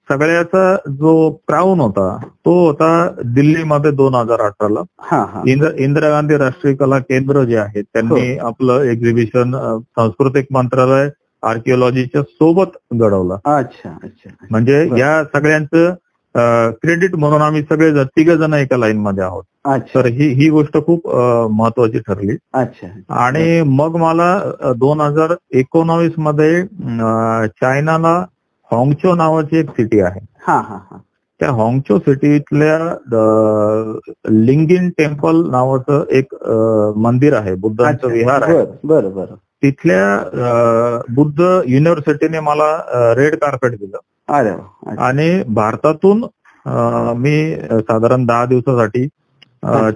सगळ्याचा 0.09 0.75
जो 0.91 1.31
क्राऊन 1.49 1.81
होता 1.81 2.17
तो 2.45 2.55
होता 2.67 2.89
दिल्लीमध्ये 3.25 3.91
दोन 3.91 4.15
हजार 4.15 4.41
अठराला. 4.41 4.81
हा 5.01 5.25
हा. 5.25 5.43
इंदिरा 5.47 6.09
गांधी 6.11 6.37
राष्ट्रीय 6.37 6.75
कला 6.75 6.99
केंद्र 6.99 7.45
जे 7.45 7.57
आहे 7.57 7.83
त्यांनी 7.83 8.37
आपलं 8.39 8.83
एक्झिबिशन 8.83 9.55
सांस्कृतिक 9.79 10.47
मंत्रालय 10.51 11.09
आर्किओलॉजीच्या 11.43 12.23
सोबत 12.23 12.77
घडवलं. 12.95 13.37
अच्छा 13.45 13.91
अच्छा. 14.03 14.31
म्हणजे. 14.51 14.83
या 14.99 15.23
सगळ्यांचं 15.25 15.95
क्रेडिट 16.37 17.15
म्हणून 17.15 17.43
आम्ही 17.43 17.63
सगळे 17.63 18.05
तिघ 18.05 18.31
जण 18.31 18.55
एका 18.55 18.77
लाईन 18.77 18.99
मध्ये 18.99 19.25
आहोत. 19.25 19.43
तर 19.95 20.07
ही 20.07 20.29
ही 20.35 20.49
गोष्ट 20.51 20.77
खूप 20.87 21.09
महत्वाची 21.53 21.99
ठरली. 21.99 22.37
अच्छा. 22.55 22.87
आणि 23.25 23.61
मग 23.67 23.97
मला 23.97 24.73
दोन 24.77 25.01
हजार 25.01 25.35
एकोणावीसमध्ये 25.59 26.63
चायनाला 27.61 28.15
हॉंगचो 28.71 29.15
नावाची 29.15 29.59
एक 29.59 29.71
सिटी 29.71 30.01
आहे. 30.01 30.21
हा 30.47 30.57
हा 30.59 30.79
हा. 30.91 30.99
त्या 31.41 31.51
हॉंगचो 31.51 31.99
सिटीतल्या 31.99 32.79
लिंगिन 34.31 34.89
टेम्पल 34.99 35.43
नावाचं 35.51 36.05
एक 36.11 36.35
मंदिर 36.99 37.35
आहे 37.37 37.55
बुद्धांचं 37.55 38.09
विहार 38.09 38.43
आहे. 38.43 38.57
बर 38.57 38.65
बर 38.85 39.09
बर. 39.09 39.35
तिथल्या 39.63 41.01
बुद्ध 41.15 41.41
युनिव्हर्सिटीने 41.67 42.41
मला 42.41 42.71
रेड 43.17 43.35
कार्पेट 43.35 43.71
दिलं. 43.71 43.99
अरे. 44.33 44.51
आणि 44.99 45.43
भारतातून 45.55 46.25
मी 47.17 47.35
साधारण 47.81 48.25
दहा 48.27 48.45
दिवसासाठी. 48.47 49.07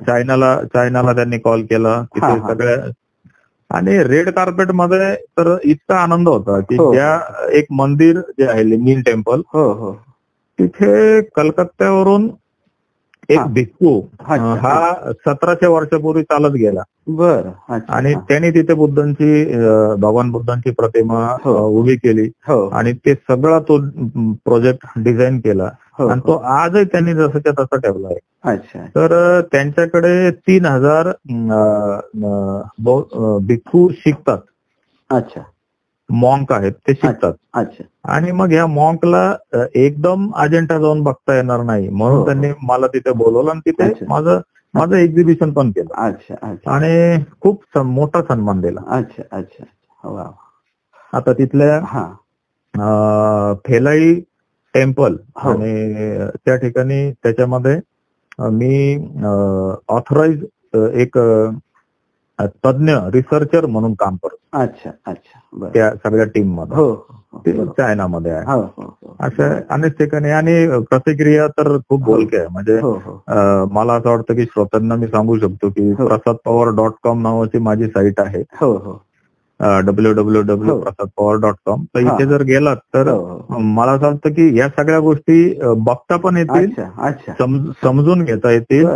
चायनाला 0.06 0.56
चायनाला 0.64 1.12
त्यांनी 1.12 1.38
कॉल 1.38 1.62
केला 1.62 1.88
हा, 1.88 2.02
तिथे 2.14 2.26
हा. 2.26 2.48
सगळ्या 2.48 2.76
आणि 3.70 4.02
रेड 4.02 4.28
कार्पेटमध्ये 4.28 5.14
तर 5.38 5.56
इतका 5.64 5.96
आनंद 5.96 6.28
होता 6.28 6.58
की 6.60 6.76
हो. 6.76 6.92
ज्या 6.92 7.20
एक 7.52 7.66
मंदिर 7.70 8.18
जे 8.38 8.46
आहे 8.46 8.68
लिंगिन 8.70 9.00
टेम्पल 9.02 9.40
हो 9.52 9.72
हो 9.72 9.92
तिथे 10.58 11.20
कलकत्त्यावरून 11.36 12.28
एक. 13.30 13.40
भिक्खू 13.46 14.00
हा 14.20 14.94
सतराशे 15.26 15.66
वर्षापूर्वी 15.66 16.22
चालत 16.22 16.52
गेला. 16.52 16.82
बर 17.06 17.48
आणि. 17.88 18.14
त्यांनी 18.28 18.50
तिथे 18.50 18.74
बुद्धांची 18.74 19.44
भगवान 20.00 20.30
बुद्धांची 20.30 20.70
प्रतिमा 20.70 21.36
हो. 21.44 21.66
उभी 21.80 21.96
केली. 21.96 22.30
हो. 22.48 22.68
आणि 22.68 22.92
ते 22.92 23.14
सगळा 23.14 23.58
तो 23.58 23.78
प्रोजेक्ट 24.44 24.86
डिझाईन 24.96 25.38
केला. 25.38 25.70
हो 25.98 26.06
आणि 26.06 26.20
तो 26.20 26.32
आजही 26.32 26.84
त्यांनी 26.84 27.14
जसंच्या 27.14 27.52
तसा 27.58 27.76
ठेवला 27.76 28.08
आहे. 28.08 28.78
तर 28.78 29.40
त्यांच्याकडे 29.52 30.30
तीन 30.30 30.66
हजार 30.66 31.08
भिक्खू 33.46 33.88
शिकतात. 33.92 34.38
अच्छा. 35.10 35.40
मॉन्क 36.08 36.52
आहेत 36.52 36.72
ते 36.88 36.92
शिकतात. 36.94 37.32
अच्छा. 37.54 37.84
आणि 38.12 38.32
मग 38.32 38.52
या 38.52 38.66
मॉन्कला 38.66 39.22
एकदम 39.74 40.30
अजेंठा 40.36 40.78
जाऊन 40.78 41.02
बघता 41.02 41.34
येणार 41.36 41.62
नाही. 41.62 41.88
म्हणून 41.88 42.18
हो. 42.18 42.24
त्यांनी 42.26 42.50
मला 42.62 42.86
तिथे 42.86 43.12
बोलवलं 43.12 43.50
आणि 43.50 43.70
तिथे. 43.70 43.92
माझं 44.08 44.40
माझं 44.74 44.96
एक्झिबिशन 44.96 45.52
पण 45.52 45.70
केलं. 45.70 45.94
अच्छा 46.06 46.34
अच्छा. 46.42 46.70
आणि 46.70 47.22
खूप 47.40 47.78
मोठा 47.78 48.22
सन्मान 48.22 48.60
दिला. 48.60 48.80
अच्छा 48.96 49.22
अच्छा. 49.36 49.64
वा 50.04 50.30
आता 51.12 51.32
तिथल्या 51.32 51.80
हा. 51.84 52.06
फेलाई 53.66 54.14
टेम्पल 54.74 55.16
हो. 55.36 55.50
आणि 55.50 56.26
त्या 56.44 56.56
ठिकाणी 56.56 57.10
त्याच्यामध्ये 57.12 57.78
मी 58.52 58.96
ऑथराईज 59.88 60.44
एक 60.94 61.18
तज्ञ 62.40 62.92
रिसर्चर 63.12 63.66
म्हणून 63.66 63.94
काम 63.94 64.16
करतो. 64.16 64.58
अच्छा 64.60 64.90
अच्छा. 65.06 65.68
त्या 65.74 65.90
सगळ्या 65.94 66.24
टीममध्ये. 66.24 66.76
हो 66.76 66.84
हो 66.84 67.38
बरोबर. 67.38 67.72
चायनामध्ये 67.78 68.32
आहे. 68.32 68.44
हो 68.46 68.60
हो 68.60 68.96
हो. 69.02 69.16
अशा 69.20 69.60
अनेक 69.70 69.92
ठिकाणी. 69.92 70.30
आणि 70.30 70.68
प्रतिक्रिया 70.90 71.46
तर 71.48 71.76
खूप 71.88 72.02
बोलके 72.02 72.38
आहे. 72.38 72.48
म्हणजे 72.48 72.80
हो 72.80 72.92
हो. 72.92 73.22
मला 73.72 73.94
असं 73.94 74.10
वाटतं 74.10 74.34
की 74.34 74.42
श्रोत्यांना 74.42 74.94
मी 74.94 75.06
सांगू 75.06 75.38
शकतो 75.38 75.70
की 75.70 75.90
हो. 75.92 76.06
प्रसाद 76.06 76.36
पवार 76.44 76.68
डॉट 76.68 76.92
कॉम 77.02 77.22
नावाची 77.22 77.58
माझी 77.58 77.86
साईट 77.86 78.20
आहे. 78.20 78.42
हो 78.60 78.72
हो. 78.72 79.05
डब्ल्यू 79.60 80.12
डब्ल्यू 80.12 80.40
डब्ल्यू 80.42 80.74
हो. 80.74 80.80
Prasad 80.80 81.08
Pawar 81.16 81.36
dot 81.40 81.54
com. 81.66 81.84
तर. 81.84 82.00
इथे 82.00 82.24
जर 82.28 82.42
गेलात 82.46 82.76
तर 82.94 83.08
हो, 83.08 83.18
हो. 83.50 83.58
मला 83.58 83.92
असं 83.92 84.06
वाटतं 84.06 84.32
की 84.32 84.58
या 84.58 84.68
सगळ्या 84.68 84.98
गोष्टी 85.00 85.38
बघता 85.86 86.16
पण 86.24 86.36
येतील 86.36 86.72
समजून 87.82 88.24
घेता 88.24 88.50
येतील. 88.50 88.86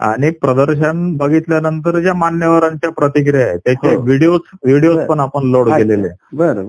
आणि 0.00 0.30
प्रदर्शन 0.42 1.16
बघितल्यानंतर 1.16 1.98
ज्या 2.00 2.14
मान्यवरांच्या 2.14 2.90
प्रतिक्रिया 2.92 3.46
आहेत 3.46 3.58
त्याचे. 3.64 3.96
Video 3.96 4.36
video. 4.64 4.96
पण 5.08 5.20
आपण 5.20 5.50
लोड 5.50 5.70
केलेले 5.70 6.08
बर 6.32 6.62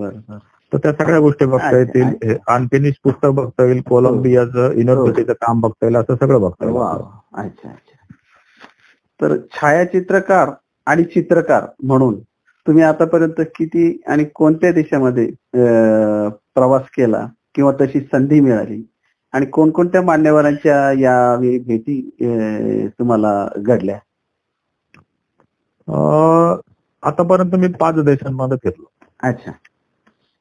तर 0.71 0.77
त्या 0.83 0.91
सगळ्या 0.93 1.19
गोष्टी 1.19 1.45
बघता 1.45 1.77
येतील. 1.77 2.35
अनफिनिश 2.47 2.93
पुस्तक 3.03 3.29
बघता 3.31 3.63
येईल 3.63 3.81
कोलंबियाचं 3.89 4.71
युनिव्हर्सिटीचं 4.77 5.33
काम 5.41 5.59
बघता 5.61 5.85
येईल 5.85 5.95
असं 5.97 6.15
सगळं 6.15 6.41
बघता 6.41 6.65
येईल. 6.65 6.77
अच्छा 6.77 7.69
अच्छा. 7.69 7.93
तर 9.19 9.35
छायाचित्रकार 9.53 10.49
आणि 10.87 11.03
चित्रकार 11.03 11.65
म्हणून 11.83 12.15
तुम्ही 12.67 12.83
आतापर्यंत 12.83 13.41
किती 13.55 14.01
आणि 14.07 14.23
कोणत्या 14.35 14.71
देशामध्ये 14.71 15.25
प्रवास 16.55 16.83
केला 16.97 17.25
किंवा 17.55 17.71
तशी 17.81 17.99
संधी 17.99 18.39
मिळाली? 18.39 18.81
आणि 19.33 19.45
कोणकोणत्या 19.45 20.01
मान्यवरांच्या 20.01 20.75
या 20.99 21.35
भेटी 21.65 22.01
तुम्हाला 22.99 23.33
घडल्या? 23.57 23.97
आतापर्यंत 27.03 27.55
मी 27.55 27.67
पाच 27.79 28.03
देशांमध्ये 28.05 28.57
फिरलो. 28.63 28.85
अच्छा. 29.23 29.51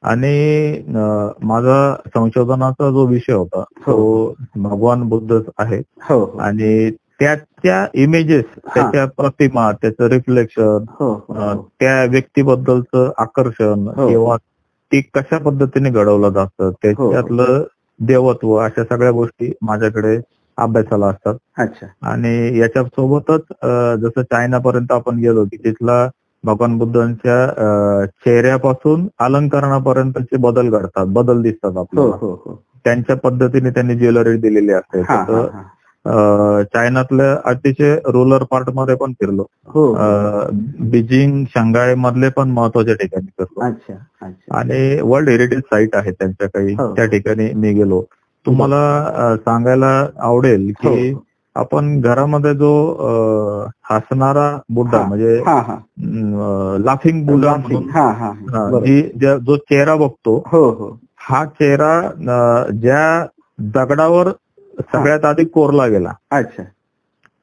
आणि 0.03 0.83
माझा 1.43 1.95
संशोधनाचा 2.07 2.89
जो 2.89 3.05
विषय 3.05 3.33
होता 3.33 3.63
तो 3.79 4.33
भगवान 4.55 5.03
बुद्ध 5.09 5.39
आहे. 5.57 5.81
हो 6.01 6.19
हो. 6.25 6.37
आणि 6.39 6.89
त्याच्या 7.19 7.85
इमेजेस 7.93 8.43
त्याच्या 8.75 9.05
प्रतिमा 9.17 9.71
त्याचं 9.71 10.07
रिफ्लेक्शन 10.07 10.83
हो 10.99 11.13
अं, 11.29 11.53
हो. 11.53 11.61
त्या 11.79 12.03
व्यक्तीबद्दलचं 12.03 13.11
आकर्षण 13.17 13.87
हो. 13.87 14.07
किंवा 14.07 14.35
ती 14.91 15.01
कशा 15.13 15.37
पद्धतीने 15.37 15.89
घडवलं 15.89 16.29
जातं 16.29 16.71
त्याच्यातलं 16.83 17.63
देवत्व 17.99 18.55
अशा 18.55 18.83
सगळ्या 18.83 19.11
गोष्टी 19.11 19.51
माझ्याकडे 19.61 20.19
अभ्यासाला 20.57 21.07
असतात. 21.07 21.35
आणि 22.01 22.59
याच्या 22.59 22.83
सोबतच 22.83 23.41
जसं 24.01 24.21
चायनापर्यंत 24.21 24.91
आपण 24.91 25.17
गेलो 25.19 25.43
की 25.45 25.57
तिथला 25.57 26.07
भगवान 26.43 26.77
बुद्धांच्या 26.77 28.05
चेहऱ्यापासून 28.25 29.07
अलंकरणापर्यंतचे 29.19 30.37
बदल 30.37 30.69
घडतात 30.69 31.05
बदल 31.07 31.41
दिसतात 31.41 31.71
हो 31.71 31.79
आपल्याला. 31.79 32.15
हो 32.15 32.31
हो 32.45 32.61
त्यांच्या 32.85 33.15
पद्धतीने 33.15 33.69
त्यांनी 33.69 33.95
ज्वेलरी 33.95 34.37
दिलेली 34.37 34.71
असते. 34.71 35.01
हा 35.01 35.15
हा 35.15 35.41
हा. 35.53 35.63
चायनातल्या 36.07 37.35
अतिशय 37.49 37.95
रुरल 38.05 38.43
पार्टमध्ये 38.51 38.95
पण 38.95 39.13
फिरलो. 39.13 39.45
हो. 39.67 39.85
बीजिंग 40.89 41.43
शंघाय 41.45 41.95
मधले 41.95 42.29
पण 42.29 42.49
महत्त्वाच्या 42.51 42.95
ठिकाणी 42.95 43.27
फिरलो. 43.39 43.61
आणि 44.57 44.99
वर्ल्ड 45.01 45.29
हेरिटेज 45.29 45.59
साईट 45.59 45.95
आहे 45.95 46.11
त्यांच्या 46.11 46.47
काही 46.47 46.73
हो. 46.73 46.93
त्या 46.95 47.05
ठिकाणी 47.05 47.51
मी 47.53 47.73
गेलो. 47.73 48.01
तुम्हाला 48.45 49.35
सांगायला 49.35 50.07
आवडेल 50.19 50.71
की 50.81 51.11
हो. 51.11 51.23
आपण 51.55 51.99
घरामध्ये 52.01 52.53
जो 52.53 52.71
हसणारा 53.89 54.57
बुद्धा 54.69 54.97
हा. 54.97 55.07
म्हणजे 55.07 55.35
लाफिंग 56.85 57.25
बुद्धा 57.25 57.55
बरोबर. 57.55 58.85
जी 58.85 59.01
चेहरा 59.57 59.95
बघतो 59.95 60.37
हो 60.51 60.89
चेहरा 61.59 62.01
ज्या 62.81 63.25
दगडावर 63.59 64.29
सगळ्यात 64.81 65.25
आधी 65.25 65.45
कोरला 65.45 65.87
गेला. 65.87 66.11
अच्छा. 66.31 66.63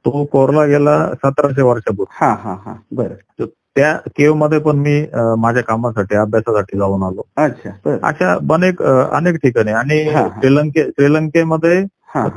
तो 0.04 0.24
कोरला 0.32 0.64
गेला 0.66 0.96
सतराशे 1.24 1.62
वर्षापूर्वी. 1.62 2.14
हा 2.20 2.34
हा 2.42 2.56
हा. 2.64 2.74
बरं. 2.92 3.44
त्या 3.76 3.92
केवमध्ये 4.18 4.58
पण 4.60 4.76
मी 4.76 4.94
माझ्या 5.38 5.62
कामासाठी 5.62 6.16
अभ्यासासाठी 6.16 6.78
जाऊन 6.78 7.02
आलो. 7.02 7.22
अच्छा 7.42 7.96
अशा 8.08 8.32
अनेक 8.54 8.82
अनेक 8.82 9.36
ठिकाणी. 9.42 9.72
आणि. 9.72 10.04
श्रीलंके 10.40 10.84
श्रीलंकेमध्ये 10.88 11.82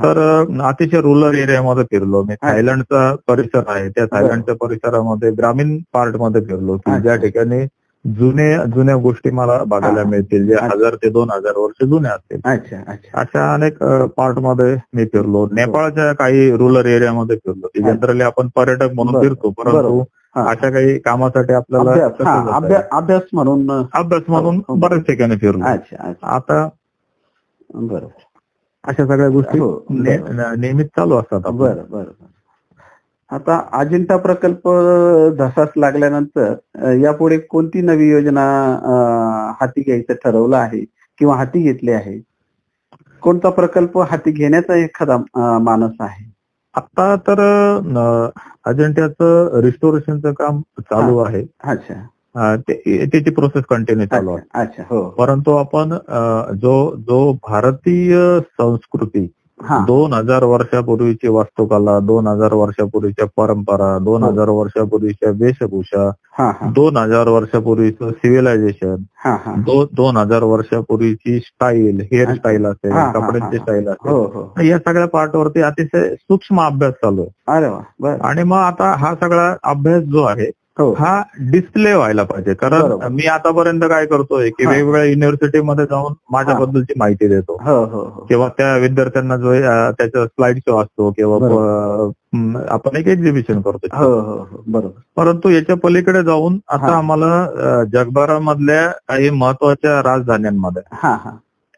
तर 0.02 0.18
अतिशय 0.64 1.00
रुरल 1.02 1.34
एरियामध्ये 1.38 1.84
फिरलो. 1.90 2.22
मी 2.24 2.34
थायलंडचा 2.42 3.14
परिसर 3.28 3.62
आहे. 3.68 3.88
त्या 3.88 4.06
थायलंडच्या 4.12 4.54
परिसरामध्ये 4.60 5.30
ग्रामीण 5.38 5.76
पार्टमध्ये 5.92 6.40
फिरलो. 6.44 6.76
ज्या 6.88 7.16
ठिकाणी 7.16 7.64
जुने 8.14 8.46
जुन्या 8.74 8.94
गोष्टी 8.96 9.30
मला 9.30 9.56
बघायला. 9.66 10.02
मिळतील 10.04 10.46
जे. 10.46 10.54
हजार 10.62 10.94
ते 10.94 11.08
दोन 11.10 11.30
हजार 11.30 11.56
वर्ष 11.56 11.84
जुने 11.84 12.08
असतील 12.08 12.40
अच्छा 12.44 12.76
अच्छा 12.86 13.20
अशा 13.20 13.52
अनेक 13.54 13.82
पार्टमध्ये 14.16 14.74
मी 14.94 15.04
फिरलो 15.04 15.46
नेपाळच्या 15.52 16.12
काही 16.12 16.50
रुरल 16.52 16.86
एरियामध्ये 16.86 17.36
फिरलो. 17.36 17.68
जनरली 17.78 18.22
आपण 18.22 18.48
पर्यटक 18.56 18.92
म्हणून 18.94 19.12
बरोबर. 19.12 19.28
फिरतो 19.28 19.50
परंतु 19.52 19.76
बरोबर. 19.76 20.04
अशा 20.42 20.70
काही 20.70 20.98
कामासाठी 20.98 21.52
आपल्याला 21.52 22.06
अभ्यास 22.92 23.22
म्हणून 23.32 23.70
अभ्यास 23.70 24.22
म्हणून 24.28 24.60
हो. 24.68 24.74
बऱ्याच 24.74 25.02
ठिकाणी 25.02 25.36
फिरलो 25.36 25.64
आता 26.22 26.68
बरं 27.74 28.06
अशा 28.84 29.04
सगळ्या 29.06 29.28
गोष्टी 29.28 29.58
हो, 29.58 29.68
बरोबर. 29.90 30.54
नेहमीच 30.56 30.86
चालू 30.86 31.14
असतात 31.16 31.40
बरं 31.42 31.82
बरं. 31.90 32.10
आता 33.30 33.56
अजिंठा 33.74 34.16
प्रकल्प 34.16 34.68
धसास 35.38 35.68
लागल्यानंतर 35.76 36.92
यापुढे 37.02 37.38
कोणती 37.50 37.80
नवी 37.82 38.10
योजना 38.10 38.44
हाती 39.60 39.82
घ्यायचं 39.82 40.14
ठरवलं 40.24 40.56
आहे 40.56 40.80
किंवा 41.20 41.36
हाती 41.36 41.62
घेतली 41.62 41.90
आहे? 41.92 42.18
कोणता 43.22 43.50
प्रकल्प 43.50 43.98
हाती 44.10 44.30
घेण्याचा 44.30 44.76
एखादा 44.76 45.16
मानस 45.58 45.96
आहे? 46.00 46.24
आता 46.74 47.14
तर 47.26 47.40
अजिंठ्याचं 48.66 49.60
रिस्टोरेशनचं 49.62 50.32
काम 50.32 50.60
चालू 50.80 51.18
आहे. 51.18 51.42
अच्छा. 51.64 51.94
त्याची 52.68 53.30
प्रोसेस 53.30 53.64
कंटिन्यू 53.70 54.06
चालू 54.06 54.30
आहे. 54.30 54.44
अच्छा 54.60 54.82
हो. 54.90 55.08
परंतु 55.10 55.56
आपण 55.56 55.92
जो 56.60 56.74
जो 57.00 57.32
भारतीय 57.48 58.16
संस्कृती 58.60 59.26
दोन 59.60 60.12
हजार 60.12 60.44
वर्षापूर्वीची 60.44 61.28
वास्तुकला 61.28 61.98
दोन 62.00 62.26
हजार 62.26 62.52
वर्षापूर्वीच्या 62.52 63.26
परंपरा 63.36 63.98
दोन 63.98 64.22
हो. 64.22 64.30
हजार 64.30 64.48
वर्षापूर्वीच्या 64.48 65.30
वेशभूषा 65.30 66.10
दोन 66.70 66.96
हजार 66.96 67.28
वर्षापूर्वीचं 67.28 68.10
सिव्हिलायझेशन 68.10 68.94
दोन 69.96 70.16
हजार 70.16 70.42
वर्षापूर्वीची 70.42 71.38
स्टाईल 71.38 72.00
हेअरस्टाईल 72.00 72.66
असेल 72.66 72.92
हा, 72.92 73.00
हा, 73.00 73.12
कपड्यांची. 73.12 73.58
स्टाईल 73.58 73.88
असेल. 73.88 74.10
हो 74.10 74.22
हो. 74.24 74.62
या 74.62 74.78
सगळ्या 74.78 75.06
पार्टवरती 75.06 75.60
अतिशय 75.60 76.14
सूक्ष्म 76.14 76.60
अभ्यास 76.60 76.92
चालू 76.92 77.24
आहे. 77.48 78.16
आणि 78.20 78.42
मग 78.42 78.56
आता 78.56 78.94
हा 78.98 79.14
सगळा 79.14 79.54
अभ्यास 79.62 80.02
जो 80.02 80.22
आहे 80.22 80.50
हो. 80.78 80.92
हा 80.98 81.20
डिस्प्ले 81.50 81.92
व्हायला 81.94 82.22
पाहिजे. 82.24 82.54
कारण. 82.54 82.92
मी 83.12 83.26
आतापर्यंत 83.26 83.82
काय 83.90 84.06
करतोय 84.06 84.48
की. 84.50 84.66
वेगवेगळ्या 84.66 85.04
युनिव्हर्सिटीमध्ये 85.04 85.84
जाऊन 85.90 86.14
माझ्याबद्दलची 86.32 86.94
माहिती 86.98 87.28
देतो. 87.28 87.56
हो 87.64 87.82
हो 87.92 88.04
किंवा 88.28 88.48
त्या 88.58 88.76
विद्यार्थ्यांना 88.76 89.36
जो 89.36 89.52
त्याचा 89.98 90.26
स्लाइड 90.26 90.58
शो 90.58 90.78
असतो 90.80 91.10
किंवा 91.10 92.12
आपण 92.70 92.96
एक 92.96 93.06
एक्झिबिशन 93.08 93.60
करतो 93.60 93.86
हो 93.96 94.12
हो 94.20 94.36
हो. 94.40 94.62
बरोबर. 94.66 95.00
परंतु 95.16 95.48
याच्या 95.48 95.76
पलीकडे 95.82 96.22
जाऊन 96.22 96.58
आता. 96.68 96.96
आम्हाला 96.96 97.84
जगभरामधल्या 97.92 98.86
काही 99.08 99.30
महत्त्वाच्या 99.30 100.00
राजधान्यांमध्ये 100.02 100.82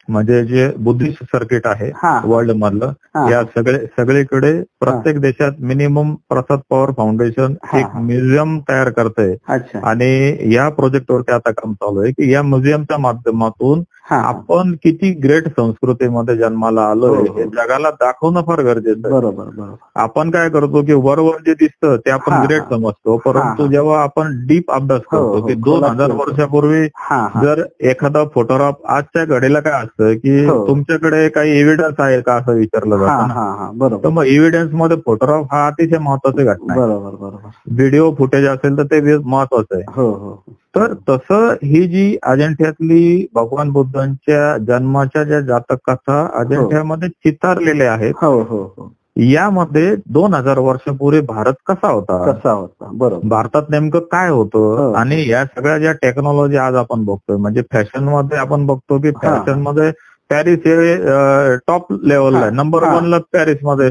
म्हणजे 0.09 0.45
जे 0.45 0.71
बुद्धिस्ट 0.79 1.23
सर्किट 1.25 1.67
आहे 1.67 1.91
वर्ल्ड 2.25 2.51
मधलं 2.57 2.93
या 3.31 3.43
सगळे 3.57 3.79
सगळीकडे 3.97 4.53
प्रत्येक 4.81 5.21
देशात 5.21 5.53
मिनिमम 5.61 6.15
प्रसाद 6.29 6.59
पवार 6.71 6.91
फाउंडेशन 6.97 7.55
एक. 7.75 7.87
म्युझियम 7.95 8.59
तयार 8.69 8.89
करतंय 8.91 9.35
अच्छा 9.49 9.81
आणि 9.83 10.37
या 10.55 10.69
प्रोजेक्टवरती 10.69 11.33
आता 11.33 11.51
काम 11.51 11.73
चालू 11.73 12.01
आहे 12.01 12.13
की 12.13 12.33
या 12.33 12.43
म्युझियमच्या 12.43 12.99
माध्यमातून. 12.99 13.83
आपण 14.11 14.73
किती 14.83 15.11
ग्रेट 15.21 15.49
संस्कृतीमध्ये 15.51 16.37
जन्माला 16.37 16.83
आलोय 16.83 17.11
हो, 17.11 17.25
हो. 17.25 17.39
हे 17.39 17.45
जगाला 17.47 17.91
दाखवणं 17.93 18.43
फार 18.43 18.61
गरजेचं 18.63 19.01
आहे 19.05 19.13
बरोबर 19.13 19.45
बरोबर 19.45 19.75
आपण 19.97 20.31
काय 20.31 20.49
करतो 20.51 20.83
की 20.83 20.93
वरवर 21.01 21.41
जे 21.47 21.55
दिसतं 21.55 21.97
ते 21.97 22.11
आपण 22.11 22.33
हा, 22.33 22.43
ग्रेट 22.45 22.61
हा. 22.61 22.69
समजतो 22.71 23.17
परंतु 23.17 23.63
हा. 23.63 23.69
जेव्हा 23.71 24.03
आपण 24.03 24.37
डीप 24.47 24.71
अभ्यास 24.71 25.01
हो, 25.03 25.17
करतो 25.19 25.41
हो, 25.41 25.47
की 25.47 25.55
दोन 25.55 25.75
खोलात 25.75 25.91
हजार. 25.91 26.11
वर्षापूर्वी 26.19 26.83
हा 27.01 27.19
हा 27.35 27.43
जर 27.43 27.63
एखादा 27.91 28.25
फोटोग्राफ 28.35 28.81
आजच्या 28.89 29.25
घडीला 29.27 29.61
काय 29.61 29.83
असतं 29.83 30.15
की 30.17 30.45
हो. 30.47 30.67
तुमच्याकडे 30.67 31.29
काही 31.29 31.59
एव्हिडन्स 31.61 32.01
आहे 32.01 32.21
का 32.21 32.35
असं 32.35 32.53
विचारलं 32.55 32.97
हा 32.99 33.07
जातं 33.19 33.33
हा 33.33 33.49
हा 33.81 33.97
तर 33.99 34.09
मग 34.09 34.25
एव्हिडन्समध्ये 34.27 34.97
फोटोग्राफ 35.07 35.45
हा 35.53 35.67
अतिशय 35.67 35.99
महत्वाची 35.99 36.45
घटना 36.45 36.75
बरोबर 36.75 37.15
बरोबर 37.17 37.49
व्हिडिओ 37.73 38.11
फुटेज 38.15 38.47
असेल 38.47 38.77
तर 38.79 38.85
ते 38.85 39.17
महत्वाचं 39.19 39.75
आहे 39.77 39.85
हो 39.97 40.09
हो 40.09 40.29
हो. 40.29 40.55
तर 40.79 40.93
तसं 41.09 41.53
ही 41.53 41.87
जी 41.89 42.17
अजिंठ्यातली 42.23 43.27
भगवान 43.35 43.71
बुद्धांच्या 43.71 44.57
जन्माच्या 44.59 45.25
ज्या 45.25 45.41
जातक 45.41 45.91
कथा 45.91 46.27
अजिंठ्यामध्ये 46.35 47.09
चितारलेल्या 47.09 47.93
आहेत 47.93 48.15
हो 48.23 48.41
हो 48.43 48.63
हो. 48.79 48.93
यामध्ये 49.17 49.97
दोन 50.09 50.35
हजार 50.35 50.59
वर्षापूर्वी 50.59 51.21
भारत 51.21 51.55
कसा 51.67 51.89
होता? 51.89 52.33
कसा 52.33 52.51
होता? 52.53 52.89
बरोबर. 52.93 53.29
भारतात 53.29 53.63
नेमकं 53.71 53.99
काय 53.99 54.29
हो. 54.29 54.37
होतं 54.37 54.93
आणि 54.97 55.29
या 55.31 55.45
सगळ्या 55.45 55.79
ज्या 55.79 55.93
टेक्नॉलॉजी 55.93 56.57
आज 56.57 56.75
आपण 56.75 57.05
बघतोय 57.05 57.37
म्हणजे 57.37 57.63
फॅशनमध्ये 57.73 58.39
आपण 58.39 58.67
बघतो 58.67 58.99
की 58.99 59.09
हा. 59.09 59.39
फॅशनमध्ये 59.39 59.93
पॅरिस 60.31 60.59
हे 60.67 60.97
टॉप 61.67 61.93
लेवलला. 62.05 62.49
नंबर 62.51 62.85
हा. 62.85 62.95
वन 62.95 63.05
ला 63.11 63.19
पॅरिसमध्ये 63.33 63.89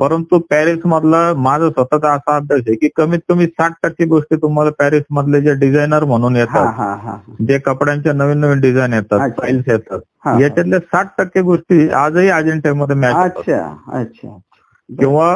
परंतु 0.00 0.38
पॅरिस 0.50 0.78
मधला 0.84 1.20
माझा 1.36 1.68
स्वतःचा 1.70 2.12
असा 2.12 2.36
अभ्यास 2.36 2.60
आहे 2.66 2.74
की 2.76 2.88
कमीत 2.96 3.20
कमी 3.28 3.46
साठ 3.46 3.72
टक्के 3.82 4.04
गोष्टी 4.06 4.36
तुम्हाला 4.36 4.70
पॅरिस 4.78 5.02
मधले 5.10 5.40
जे 5.40 5.54
डिझायनर 5.60 6.04
म्हणून 6.04 6.36
येतात 6.36 7.42
जे 7.48 7.58
कपड्यांच्या 7.58 8.12
नवीन 8.12 8.38
नवीन 8.38 8.60
डिझाईन 8.60 8.92
येतात. 8.92 9.28
स्टाईल्स 9.30 9.68
येतात. 9.68 10.00
याच्यातल्या 10.40 10.78
साठ 10.80 11.08
टक्के 11.18 11.40
गोष्टी 11.42 11.88
आजही 11.96 12.28
अजिंठ्यामध्ये 12.30 12.96
मॅच 12.96 13.14
अच्छा 13.16 13.60
अच्छा 13.92 14.36
किंवा 14.88 15.30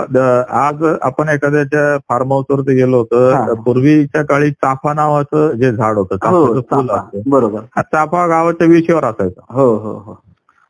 आज 0.67 0.85
आपण 1.03 1.29
एखाद्याच्या 1.29 1.99
फार्म 1.99 2.33
हाऊस 2.33 2.45
वरती 2.51 2.75
गेलो. 2.75 2.99
होतं 2.99 3.55
पूर्वीच्या 3.55 4.23
काळी 4.25 4.51
चाफा 4.51 4.93
नावाचं 4.95 5.53
जे 5.53 5.73
झाड 5.73 5.99
होतं 5.99 6.17
हो 6.29 6.61
फुल. 6.61 6.91
असतं. 6.91 7.21
बरोबर. 7.27 7.61
हा 7.77 7.83
चाफा 7.83 8.27
गावाच्या 8.27 8.67
विषयावर 8.67 9.05
असायचा. 9.05 9.41
हो 9.51 9.77
हो 9.77 9.93
हो. 9.93 10.23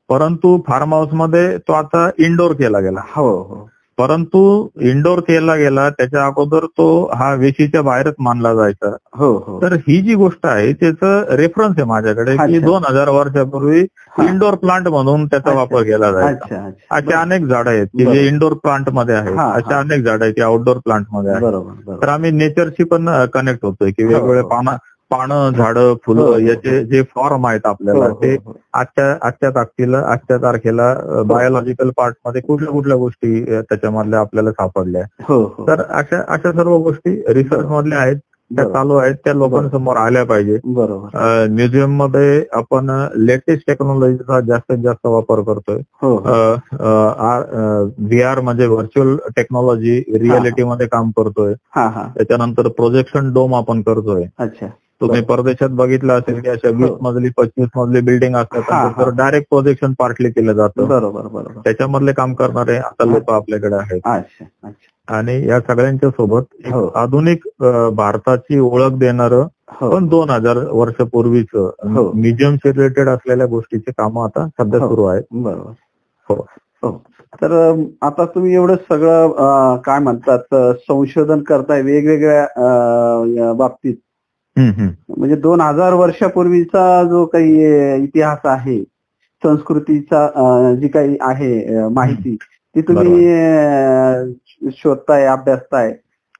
परंतु 0.08 0.60
फार्म 0.66 0.94
हाऊसमध्ये 0.94 1.58
तो 1.58 1.72
आता 1.72 2.10
इनडोर 2.18 2.52
केला 2.52 2.80
गेला. 2.80 3.00
हो 3.16 3.28
हो. 3.28 3.68
परंतु 4.00 4.40
इनडोर 4.80 5.20
केला 5.20 5.54
गेला 5.54 5.88
त्याच्या 5.90 6.24
अगोदर 6.26 6.64
तो 6.78 6.86
हा 7.14 7.32
वेशीच्या 7.34 7.82
बाहेरच 7.82 8.14
मानला 8.18 8.52
जायचा 8.54 8.90
हो 9.18 9.32
हो 9.46 9.58
तर 9.62 9.74
ही 9.88 10.00
जी 10.02 10.14
गोष्ट 10.14 10.46
आहे 10.46 10.72
त्याचं 10.72 11.34
रेफरन्स 11.36 11.78
आहे 11.78 11.86
माझ्याकडे 11.86 12.36
की. 12.36 12.58
दोन 12.60 12.84
हजार 12.84 13.08
वर्षापूर्वी. 13.08 13.80
इंडोर 14.20 14.54
प्लांट 14.54 14.88
म्हणून 14.88 15.26
त्याचा. 15.26 15.52
वापर 15.54 15.82
केला 15.82 16.10
जायचा 16.12 16.68
अशा 16.90 17.20
अनेक 17.20 17.44
झाडं 17.44 17.70
आहेत 17.70 17.86
की. 17.88 18.04
जे 18.04 18.26
इंडोर 18.26 18.52
प्लांटमध्ये 18.62 19.14
आहेत 19.14 19.38
अशा. 19.38 19.78
अनेक 19.78 20.04
झाडं 20.04 20.24
आहेत 20.24 20.34
की 20.34 20.42
आउटडोर 20.42 20.78
प्लांटमध्ये 20.84 21.32
आहेत 21.32 21.90
तर 22.02 22.08
आम्ही 22.08 22.30
नेचरशी 22.32 22.84
पण 22.84 23.08
कनेक्ट 23.34 23.64
होतोय 23.64 23.90
की 23.90 24.02
हो, 24.02 24.08
वेगवेगळे 24.08 24.40
हो. 24.40 24.48
पानं 24.48 24.76
पानं 25.10 25.50
झाडं 25.50 25.88
हो, 25.88 25.94
फुलं 26.06 26.20
हो, 26.22 26.38
याचे 26.38 26.84
जे 26.84 27.02
फॉर्म 27.14 27.46
आहेत 27.46 27.60
हो, 27.64 27.70
आपल्याला 27.70 28.04
हो, 28.04 28.14
ते 28.22 28.34
हो. 28.34 28.52
आजच्या 28.72 29.10
आजच्या 29.26 29.50
तारखेला 29.50 29.98
आजच्या 30.12 30.36
तारखेला 30.42 30.94
बायोलॉजिकल 31.26 31.90
पार्टमध्ये 31.96 32.40
कुठल्या 32.40 32.72
कुठल्या 32.72 32.96
गोष्टी 32.96 33.44
त्याच्यामधल्या 33.44 34.20
आपल्याला 34.20 34.50
सापडल्या. 34.52 35.02
हो 35.28 35.42
हो. 35.56 35.66
तर 35.68 35.82
अशा 35.88 36.22
अशा 36.28 36.52
सर्व 36.52 36.76
गोष्टी 36.82 37.22
रिसर्च 37.34 37.66
मधल्या 37.66 37.98
आहेत 37.98 38.16
त्या. 38.50 38.64
चालू 38.64 38.94
आहेत 38.96 39.14
त्या 39.24 39.32
लोकांसमोर 39.34 39.96
आल्या 39.96 40.24
पाहिजे. 40.26 40.58
बरोबर. 40.64 41.46
म्युझियममध्ये 41.50 42.44
आपण 42.52 42.90
लेटेस्ट 43.16 43.66
टेक्नॉलॉजीचा 43.66 44.40
जास्तीत 44.46 44.78
जास्त 44.84 45.06
वापर 45.06 45.40
करतोय. 45.42 45.78
हो 46.02 46.14
हो. 46.16 46.34
व्ही 47.98 48.22
आर 48.22 48.40
म्हणजे 48.40 48.66
व्हर्च्युअल 48.66 49.16
टेक्नॉलॉजी 49.36 49.98
रियालिटी 50.18 50.64
मध्ये 50.64 50.86
काम 50.86 51.10
करतोय. 51.16 51.54
हा 51.76 51.86
हा. 51.88 52.06
त्याच्यानंतर 52.16 52.68
प्रोजेक्शन 52.76 53.32
डोम 53.32 53.54
आपण 53.54 53.82
करतोय. 53.82 54.24
अच्छा. 54.38 54.66
तुम्ही 55.00 55.20
परदेशात 55.24 55.68
बघितलं 55.74 56.12
असेल 56.12 56.40
की 56.40 56.48
अशा 56.48 56.70
वीस 56.72 56.90
मजली 57.02 57.28
पंचवीस 57.36 57.68
मजली 57.76 58.00
बिल्डिंग 58.02 58.34
हा, 58.34 58.40
असतात 58.42 58.72
हा. 58.72 58.88
तर 58.98 59.10
डायरेक्ट 59.16 59.46
प्रोजेक्शन 59.50 59.92
पार्टली 59.98 60.30
केलं 60.30 60.52
जातं 60.52 60.88
बरोबर 60.88 61.26
बरोबर 61.28 61.60
त्याच्यामधले 61.60 62.12
काम 62.12 62.34
करणारे 62.34 62.76
आता 62.78 63.04
लोक 63.04 63.30
आपल्याकडे 63.30 63.76
आहेत 63.76 64.32
आणि 65.08 65.38
या 65.48 65.58
सगळ्यांच्या 65.60 66.10
सोबत 66.10 66.42
हो. 66.66 66.86
आधुनिक 66.96 67.46
भारताची 67.94 68.58
ओळख 68.60 68.98
देणारं 68.98 69.46
हो 69.72 69.90
पण 69.90 70.06
दोन 70.08 70.30
हजार 70.30 70.58
वर्षापूर्वीच 70.70 71.54
हो. 71.54 72.10
म्युझियमशी 72.12 72.72
रिलेटेड 72.72 73.08
असलेल्या 73.08 73.46
गोष्टीची 73.46 73.92
कामं 73.92 74.24
आता 74.24 74.46
सध्या 74.48 74.80
हो. 74.80 74.88
सुरू 74.88 75.04
आहेत 75.04 75.22
बरोबर 75.32 75.72
हो. 76.28 76.44
हो 76.82 76.90
तर 77.40 77.52
आता 78.02 78.24
तुम्ही 78.24 78.54
एवढं 78.54 78.76
सगळं 78.88 79.76
काय 79.84 79.98
म्हणतात 80.00 80.54
संशोधन 80.80 81.42
करताय 81.42 81.82
वेगवेगळ्या 81.82 83.52
बाबतीत. 83.52 83.94
म्हणजे 84.56 85.36
दोन 85.36 85.60
हजार 85.60 85.92
वर्षापूर्वीचा 85.92 87.02
जो 87.04 87.24
काही 87.26 87.64
इतिहास 88.04 88.38
आहे 88.44 88.82
संस्कृतीचा 89.42 90.26
जी 90.74 90.88
काही 90.88 91.16
आहे 91.20 91.88
माहिती 91.88 92.36
ती 92.76 92.80
तुम्ही 92.80 93.26
शोधताय 94.70 95.24
अभ्यासताय. 95.26 95.92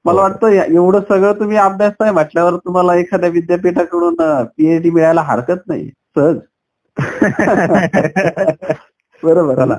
मला 0.04 0.20
हो. 0.20 0.28
वाटतं 0.28 0.48
एवढं 0.48 1.00
सगळं 1.00 1.32
तुम्ही 1.32 1.56
अभ्यासताय 1.56 2.10
म्हटल्यावर 2.12 2.56
तुम्हाला 2.56 2.94
एखाद्या 2.94 3.30
विद्यापीठाकडून 3.30 4.14
पीएचडी 4.56 4.90
मिळायला 4.90 5.20
हरकत 5.20 5.66
नाही. 5.66 5.90
सहज. 6.16 6.36
बरोबर 9.22 9.72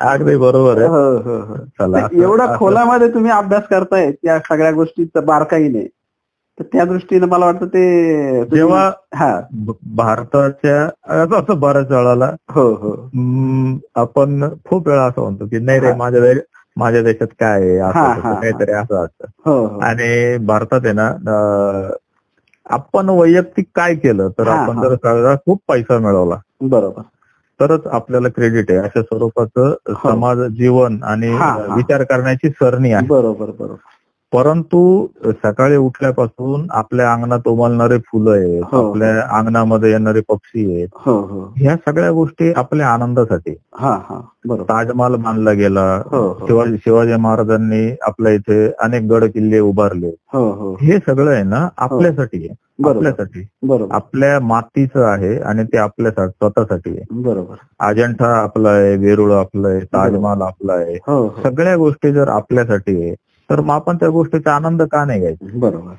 अगदी 0.00 0.36
बरोबर 0.36 0.78
आहे. 0.78 0.88
हो 0.88 1.16
हो 1.18 2.22
एवढा 2.22 2.56
खोलामध्ये 2.56 3.08
तुम्ही 3.14 3.30
अभ्यास 3.30 3.62
करताय 3.70 4.10
त्या 4.12 4.38
सगळ्या 4.38 4.72
गोष्टीचं 4.72 5.24
बारकाईने. 5.26 5.86
तर 6.58 6.64
त्या 6.72 6.84
दृष्टीने 6.84 7.26
मला 7.26 7.46
वाटतं 7.46 7.66
ते 7.66 8.44
जेव्हा 8.44 8.90
हा. 9.14 9.40
भारताच्या 9.94 10.82
असं 11.38 11.60
बऱ्याच 11.60 11.90
वेळाला. 11.90 12.30
हो 12.50 12.68
हो. 12.74 12.92
आपण 13.94 14.48
खूप 14.68 14.88
वेळा 14.88 15.02
असं 15.02 15.22
म्हणतो 15.22 15.46
की 15.46 15.58
नाही 15.58 15.80
रे 15.80 15.90
हा. 15.90 15.96
माझ्या 15.96 16.20
दे- 16.20 16.38
माझ्या 16.76 17.02
देशात 17.02 17.26
काय 17.40 17.60
आहे? 17.60 17.76
असं 17.78 17.98
हा, 17.98 18.12
हा, 18.12 18.34
काहीतरी 18.34 18.72
असं 18.72 19.04
असतं. 19.04 19.26
हो 19.46 19.66
हो. 19.66 19.78
आणि 19.78 20.36
भारतात 20.38 20.80
आहे 20.84 20.92
ना 20.92 21.90
आपण 22.70 23.08
वैयक्तिक 23.08 23.66
काय 23.74 23.94
केलं 23.94 24.28
तर 24.28 24.48
हा, 24.48 24.62
आपण 24.62 24.78
हा. 24.78 24.88
जर 24.88 25.34
खूप 25.34 25.62
पैसा 25.68 25.98
मिळवला. 25.98 26.36
बरोबर. 26.60 27.02
तरच 27.60 27.86
आपल्याला 27.86 28.28
क्रेडिट 28.28 28.70
आहे. 28.70 28.78
अशा 28.78 29.02
स्वरूपाचं 29.02 29.74
समाज 29.88 30.38
जीवन 30.38 31.02
आणि 31.02 31.30
हो. 31.30 31.36
हा, 31.36 31.52
हा. 31.68 31.74
विचार 31.76 32.02
करण्याची 32.02 32.50
सरणी 32.50 32.92
आहे. 32.92 33.06
बरोबर 33.06 33.46
बरोबर. 33.46 33.74
परंतु 34.34 35.06
सकाळी 35.26 35.76
उठल्यापासून 35.76 36.66
आपल्या 36.70 37.12
अंगणात 37.12 37.48
उमलणारे 37.48 37.98
फुलं 37.98 38.30
आहेत 38.30 38.62
हो. 38.72 38.88
आपल्या 38.88 39.38
अंगणामध्ये 39.38 39.90
येणारे 39.90 40.20
पक्षी 40.20 40.74
आहेत. 40.74 40.88
हो 40.94 41.20
हो. 41.20 41.54
ह्या 41.56 41.76
सगळ्या 41.76 42.10
गोष्टी 42.10 42.52
आपल्या 42.52 42.88
आनंदासाठी. 42.88 43.54
हा 43.74 43.98
हा. 44.08 44.20
ताजमहाल 44.50 45.14
बांधला 45.14 45.52
गेला. 45.52 46.02
हो, 46.12 46.28
हो. 46.28 46.46
शिवाजी 46.46 46.76
शिवाजी 46.76 47.16
महाराजांनी 47.16 47.96
आपल्या 48.02 48.32
इथे 48.32 48.72
अनेक 48.78 49.02
गड 49.02 49.24
किल्ले 49.24 49.58
उभारले. 49.58 50.10
हो 50.32 50.50
हो. 50.50 50.76
हे 50.80 50.98
सगळं 50.98 51.30
आहे 51.30 51.42
ना 51.42 51.68
आपल्यासाठी 51.76 52.48
आहे. 52.48 52.54
आपल्यासाठी. 52.88 53.46
बरोबर. 53.62 53.94
आपल्या 53.94 54.40
मातीचं 54.40 55.04
आहे 55.04 55.38
आणि 55.38 55.64
ते 55.64 55.78
आपल्यासाठी 55.78 56.30
स्वतःसाठी 56.30 56.90
आहे. 56.90 57.04
बरोबर. 57.10 57.54
अजंठा 57.80 58.26
आपला 58.26 58.70
आहे 58.70 58.96
वेरुळ 58.96 59.32
आपलं 59.32 59.68
आहे 59.68 59.80
ताजमहाल 59.80 60.42
आपला 60.42 60.72
आहे. 60.72 60.94
हो 60.94 61.22
हो. 61.22 61.42
सगळ्या 61.42 61.76
गोष्टी 61.76 62.12
जर 62.12 62.28
आपल्यासाठी 62.28 63.02
आहे 63.02 63.14
तर 63.50 63.60
मग 63.60 63.74
आपण 63.74 63.96
त्या 63.96 64.08
गोष्टीचा 64.08 64.54
आनंद 64.54 64.82
का 64.82 65.04
नाही 65.04 65.20
घ्यायचा? 65.20 65.46
बरोबर. 65.54 65.92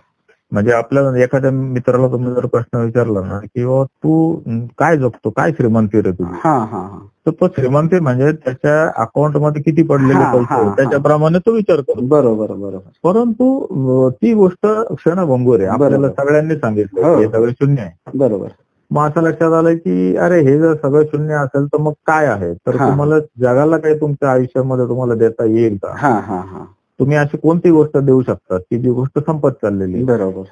म्हणजे 0.51 0.71
आपल्या 0.71 1.23
एखाद्या 1.23 1.51
मित्राला 1.51 2.07
तुम्ही 2.07 2.33
जर 2.33 2.45
प्रश्न 2.45 2.77
विचारला 2.77 3.21
ना 3.21 3.37
की 3.39 3.63
तू 3.85 4.35
काय 4.77 4.97
जगतो? 4.97 5.29
काय 5.29 5.51
श्रीमंती 5.51 6.01
रे 6.01 6.11
तुझी 6.11 6.31
हा 6.43 6.57
हा 6.57 6.65
हा. 6.65 6.99
तर 7.25 7.31
तो 7.31 7.47
श्रीमंती 7.47 7.99
म्हणजे 7.99 8.31
त्याच्या 8.31 8.91
अकाउंटमध्ये 9.01 9.61
किती 9.61 9.83
पडलेले 9.83 10.23
पैसे. 10.33 10.69
त्याच्याप्रमाणे 10.75 11.39
तो 11.39 11.51
विचार 11.51 11.81
करतो. 11.81 12.05
बरोबर 12.07 12.51
बरोबर. 12.51 12.77
परंतु 13.03 14.09
ती 14.09 14.33
गोष्ट 14.33 14.67
क्षणभंगूर 14.91 15.59
आहे. 15.59 15.67
आपल्याला. 15.67 16.09
सगळ्यांनी 16.09 16.55
सांगितलं 16.55 17.05
हो. 17.05 17.15
हे 17.17 17.27
सगळं 17.27 17.51
शून्य 17.51 17.81
आहे. 17.81 18.17
बरोबर. 18.17 18.47
मग 18.91 19.07
असं 19.09 19.21
लक्षात 19.21 19.53
आलं 19.53 19.75
की 19.75 20.15
अरे 20.15 20.41
हे 20.41 20.59
जर 20.59 20.73
सगळं 20.73 21.03
शून्य 21.03 21.33
असेल 21.33 21.65
तर 21.65 21.77
मग 21.77 21.91
काय 22.07 22.25
आहे? 22.25 22.53
तर. 22.53 22.75
तुम्हाला 22.75 23.19
जगाला 23.39 23.77
काही 23.77 23.99
तुमच्या 24.01 24.31
आयुष्यामध्ये 24.31 24.87
तुम्हाला 24.87 25.15
देता 25.15 25.45
येईल 25.45 25.77
का? 25.83 26.59
तुम्ही 26.99 27.17
अशी 27.17 27.38
कोणती 27.38 27.69
गोष्ट 27.69 27.97
देऊ 27.97 28.21
शकता? 28.21 28.58
की 28.58 28.80
जी 28.80 28.89
गोष्ट 28.89 29.19
संपत 29.19 29.49
चाललेली 29.49 29.95
आहे? 29.95 30.04
बरोबर. 30.04 30.43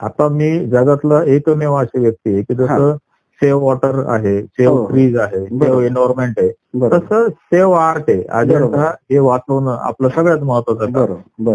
आता 0.00 0.28
मी 0.28 0.66
जगातला 0.66 1.24
एकमेव 1.24 1.74
अशी 1.74 2.00
व्यक्ती 2.00 2.32
आहे 2.32 2.42
की 2.42 2.54
जसं 2.54 2.96
सेव्ह 3.40 3.60
वॉटर 3.62 4.02
आहे 4.08 4.36
हो. 4.36 4.46
सेव्ह 4.58 4.86
ट्रीज 4.88 5.16
आहे 5.18 5.44
सेव्ह. 5.46 5.84
एन्व्हायरमेंट 5.84 6.38
आहे 6.38 6.52
तसं 6.92 7.28
सेव्ह 7.28 7.76
आर्ट 7.78 8.10
आहे. 8.10 8.22
अजंठा 8.38 8.88
हे 9.10 9.18
वाचवणं 9.18 9.76
आपलं 9.80 10.08
सगळ्यात 10.14 10.42
महत्वाचं 10.44 11.14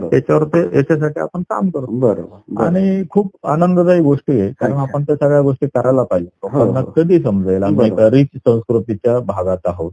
त्याच्यावर 0.10 0.44
ते 0.54 0.60
याच्यासाठी 0.76 1.20
आपण 1.20 1.42
काम 1.50 1.70
करतो 1.70 2.00
बरोबर 2.00 2.64
आणि 2.66 3.04
खूप 3.12 3.30
आनंददायी 3.48 4.02
गोष्टी 4.02 4.40
आहे 4.40 4.50
कारण. 4.52 4.74
आपण 4.76 5.04
त्या 5.04 5.16
सगळ्या 5.16 5.42
गोष्टी 5.42 5.68
करायला 5.76 6.04
पाहिजे. 6.04 6.30
लोकांना 6.44 6.80
हो. 6.80 6.92
कधी 6.96 7.20
समजेल? 7.24 7.64
आम्ही 7.64 7.90
रिच 8.12 8.28
संस्कृतीच्या 8.38 9.20
भागात 9.28 9.68
आहोत. 9.68 9.92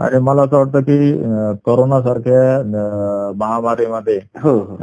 आणि 0.00 0.18
मला 0.22 0.42
असं 0.42 0.56
वाटतं 0.56 0.80
की 0.80 1.12
कोरोना 1.64 2.00
सारख्या 2.02 3.32
महामारीमध्ये 3.38 4.18
हो 4.42 4.50
हो. 4.50 4.76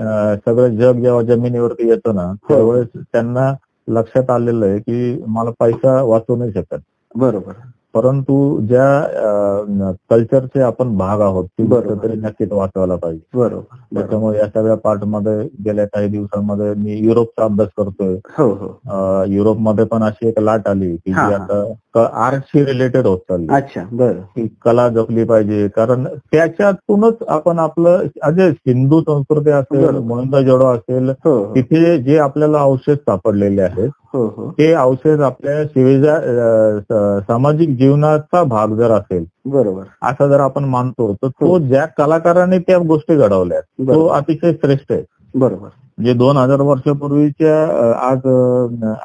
सगळं 0.45 0.75
जग 0.77 1.01
जेव्हा 1.01 1.21
जमिनीवरती 1.25 1.89
येतं 1.89 2.15
ना 2.15 2.31
त्यावेळेस 2.47 2.87
त्यांना 3.03 3.51
लक्षात 3.91 4.29
आलेलं 4.29 4.65
आहे 4.65 4.79
की 4.79 5.23
मला 5.27 5.51
पैसा 5.59 6.01
वाचू 6.01 6.35
नाही 6.35 6.51
शकत. 6.51 6.79
बरोबर. 7.15 7.53
परंतु 7.93 8.35
ज्या 8.67 9.93
कल्चरचे 10.09 10.61
आपण 10.61 10.95
भाग 10.97 11.21
आहोत 11.21 11.45
ती. 11.47 11.63
तरी 12.03 12.15
नक्कीच 12.17 12.51
वाचवायला 12.51 12.95
पाहिजे. 12.95 13.37
बरोबर. 13.37 13.75
त्याच्यामुळे 13.95 14.37
या 14.39 14.45
सगळ्या 14.47 14.75
पार्टमध्ये 14.75 15.41
गेल्या 15.65 15.85
काही 15.85 16.07
दिवसांमध्ये 16.07 16.73
मी 16.73 16.97
युरोपचा 16.97 17.43
अभ्यास 17.43 17.69
करतोय. 17.77 18.15
हो 18.37 18.47
हो. 18.53 19.23
युरोपमध्ये 19.27 19.85
पण 19.85 20.03
अशी 20.03 20.27
एक 20.27 20.39
लाट 20.39 20.67
आली 20.67 20.95
की 20.95 21.11
जी. 21.11 21.33
आता 21.33 22.05
आर्टशी 22.25 22.65
रिलेटेड 22.65 23.07
होत 23.07 23.17
चालली. 23.29 23.47
अच्छा 23.53 23.83
बरं. 23.91 24.45
कला 24.65 24.87
जपली 24.89 25.23
पाहिजे. 25.23 25.67
कारण 25.75 26.03
त्याच्यातूनच 26.31 27.23
आपण 27.27 27.59
आपलं 27.59 28.03
अजे 28.23 28.47
हिंदू 28.67 29.01
संस्कृती 29.01 29.49
असेल 29.49 29.83
बरोबर. 29.85 29.99
मोहनजोडो 29.99 30.65
असेल 30.67 31.09
हो 31.25 31.43
तिथे 31.55 31.97
जे 31.97 32.17
आपल्याला 32.17 32.59
अवशेष 32.59 32.97
सापडलेले 32.97 33.61
आहेत 33.61 33.89
ते 34.15 34.71
अवशेष 34.73 35.19
आपल्या 35.19 35.63
शिवेजा 35.63 36.15
अं, 36.15 36.79
स- 36.79 37.23
सामाजिक 37.27 37.69
जीवनाचा 37.77 38.43
भाग 38.43 38.75
जर 38.75 38.91
असेल 38.91 39.25
बरोबर 39.45 39.83
असं 40.01 40.29
जर 40.29 40.39
आपण 40.39 40.63
मानतो 40.63 41.13
तर 41.13 41.27
तो 41.27 41.45
हो. 41.45 41.57
ज्या 41.59 41.85
कलाकाराने 41.97 42.59
त्या 42.59 42.77
गोष्टी 42.77 43.15
घडवल्या 43.15 43.59
तो. 43.61 44.05
अतिशय 44.07 44.53
श्रेष्ठ 44.53 44.91
आहे 44.91 45.03
बरोबर 45.35 46.03
जे 46.03 46.13
दोन 46.13 46.37
हजार 46.37 46.61
वर्षापूर्वीच्या 46.61 47.55
आज 48.01 48.27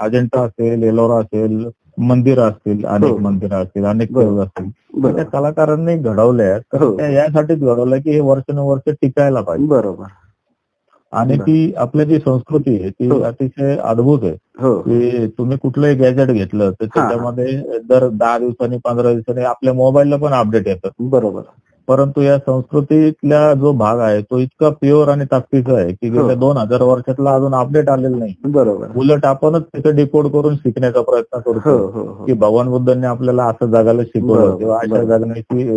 अजंठा 0.01 0.43
असेल 0.43 0.83
एलोरा 0.83 1.19
असेल 1.19 1.69
मंदिर 1.99 2.41
असतील 2.41 2.85
अनेक 2.87 3.11
हो. 3.11 3.17
मंदिरं 3.19 3.57
असतील 3.57 3.85
अनेक. 3.85 4.13
देव 4.15 4.43
असतील 4.43 4.71
त्या 5.15 5.25
कलाकारांनी 5.25 5.97
घडवल्या 5.97 6.59
तर 6.59 6.83
हो. 6.83 6.97
यासाठीच 7.01 7.61
घडवल्या 7.61 7.99
की 7.99 8.11
हे 8.11 8.21
वर्षानुवर्ष 8.21 8.93
टिकायला 9.03 9.41
पाहिजे 9.41 9.67
बरोबर 9.67 10.05
आणि. 11.17 11.37
ती 11.39 11.73
आपली 11.79 12.05
जी 12.05 12.19
संस्कृती 12.19 12.75
आहे 12.75 12.91
ती 12.91 13.09
हो. 13.09 13.21
अतिशय 13.23 13.77
अद्भुत 13.85 14.25
आहे 14.25 14.35
हो 14.61 14.77
की 14.81 15.27
तुम्ही 15.39 15.57
कुठलंही 15.59 15.95
गॅजेट 15.97 16.31
घेतलं 16.31 16.71
तर 16.73 16.87
त्याच्यामध्ये 16.87 17.57
दर 17.89 18.09
दहा 18.11 18.39
दिवसांनी 18.39 18.79
पंधरा 18.85 19.13
दिवसांनी 19.13 19.45
आपल्या 19.47 19.75
मोबाईलला 19.75 20.17
पण 20.17 20.33
अपडेट 20.35 20.69
येतं 20.69 21.09
बरोबर 21.11 21.43
परंतु 21.89 22.21
या 22.23 22.37
संस्कृतीतला 22.39 23.53
जो 23.55 23.73
भाग 23.75 23.99
आहे 24.01 24.21
तो 24.23 24.39
इतका 24.39 24.69
प्युअर 24.71 25.09
आणि 25.09 25.25
ताकदीचा 25.25 25.75
आहे 25.75 25.93
की 25.93 26.09
हो. 26.09 26.15
गेल्या 26.15 26.35
दोन 26.37 26.57
हजार 26.57 26.83
वर्षातला 26.83 27.35
अजून 27.35 27.55
अपडेट 27.55 27.89
आलेला 27.89 28.17
नाही 28.17 28.35
बरोबर 28.47 28.97
उलट 28.97 29.25
आपणच 29.27 29.63
त्याचं 29.65 29.95
डिकोड 29.97 30.27
करून 30.29 30.57
शिकण्याचा 30.57 31.01
प्रयत्न 31.03 31.39
हो 31.39 31.53
करतो 31.53 31.77
हो 31.89 32.03
हो 32.09 32.25
की 32.25 32.33
भगवान 32.35 32.71
बुद्धांनी 32.71 33.07
आपल्याला 33.07 33.45
असं 33.47 33.71
जगायला 33.73 34.03
शिकवलं 34.05 34.57
किंवा 34.57 34.79
अशा. 34.79 35.03
जगण्याची 35.05 35.69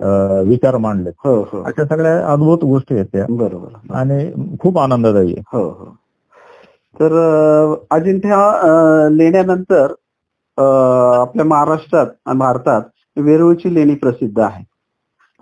विचार 0.00 0.76
मांडले 0.76 1.10
हो 1.24 1.34
हो. 1.42 1.62
अशा 1.62 1.84
सगळ्या 1.84 2.26
अद्भुत 2.32 2.64
गोष्टी 2.64 2.94
आहेत 2.94 3.06
त्या. 3.12 3.24
बरोबर. 3.28 3.94
आणि 3.94 4.30
खूप 4.60 4.78
आनंददायी 4.78 5.34
हो 5.52 5.62
हो. 5.68 5.94
तर 7.00 7.12
अं, 7.12 7.74
अजिंठा 7.90 8.44
अं, 8.62 9.08
लेण्यानंतर 9.12 9.92
आपल्या 11.20 11.44
महाराष्ट्रात 11.44 12.06
आणि 12.26 12.38
भारतात 12.38 12.82
वेरूळची 13.16 13.74
लेणी 13.74 13.94
प्रसिद्ध 13.94 14.38
आहे. 14.40 14.64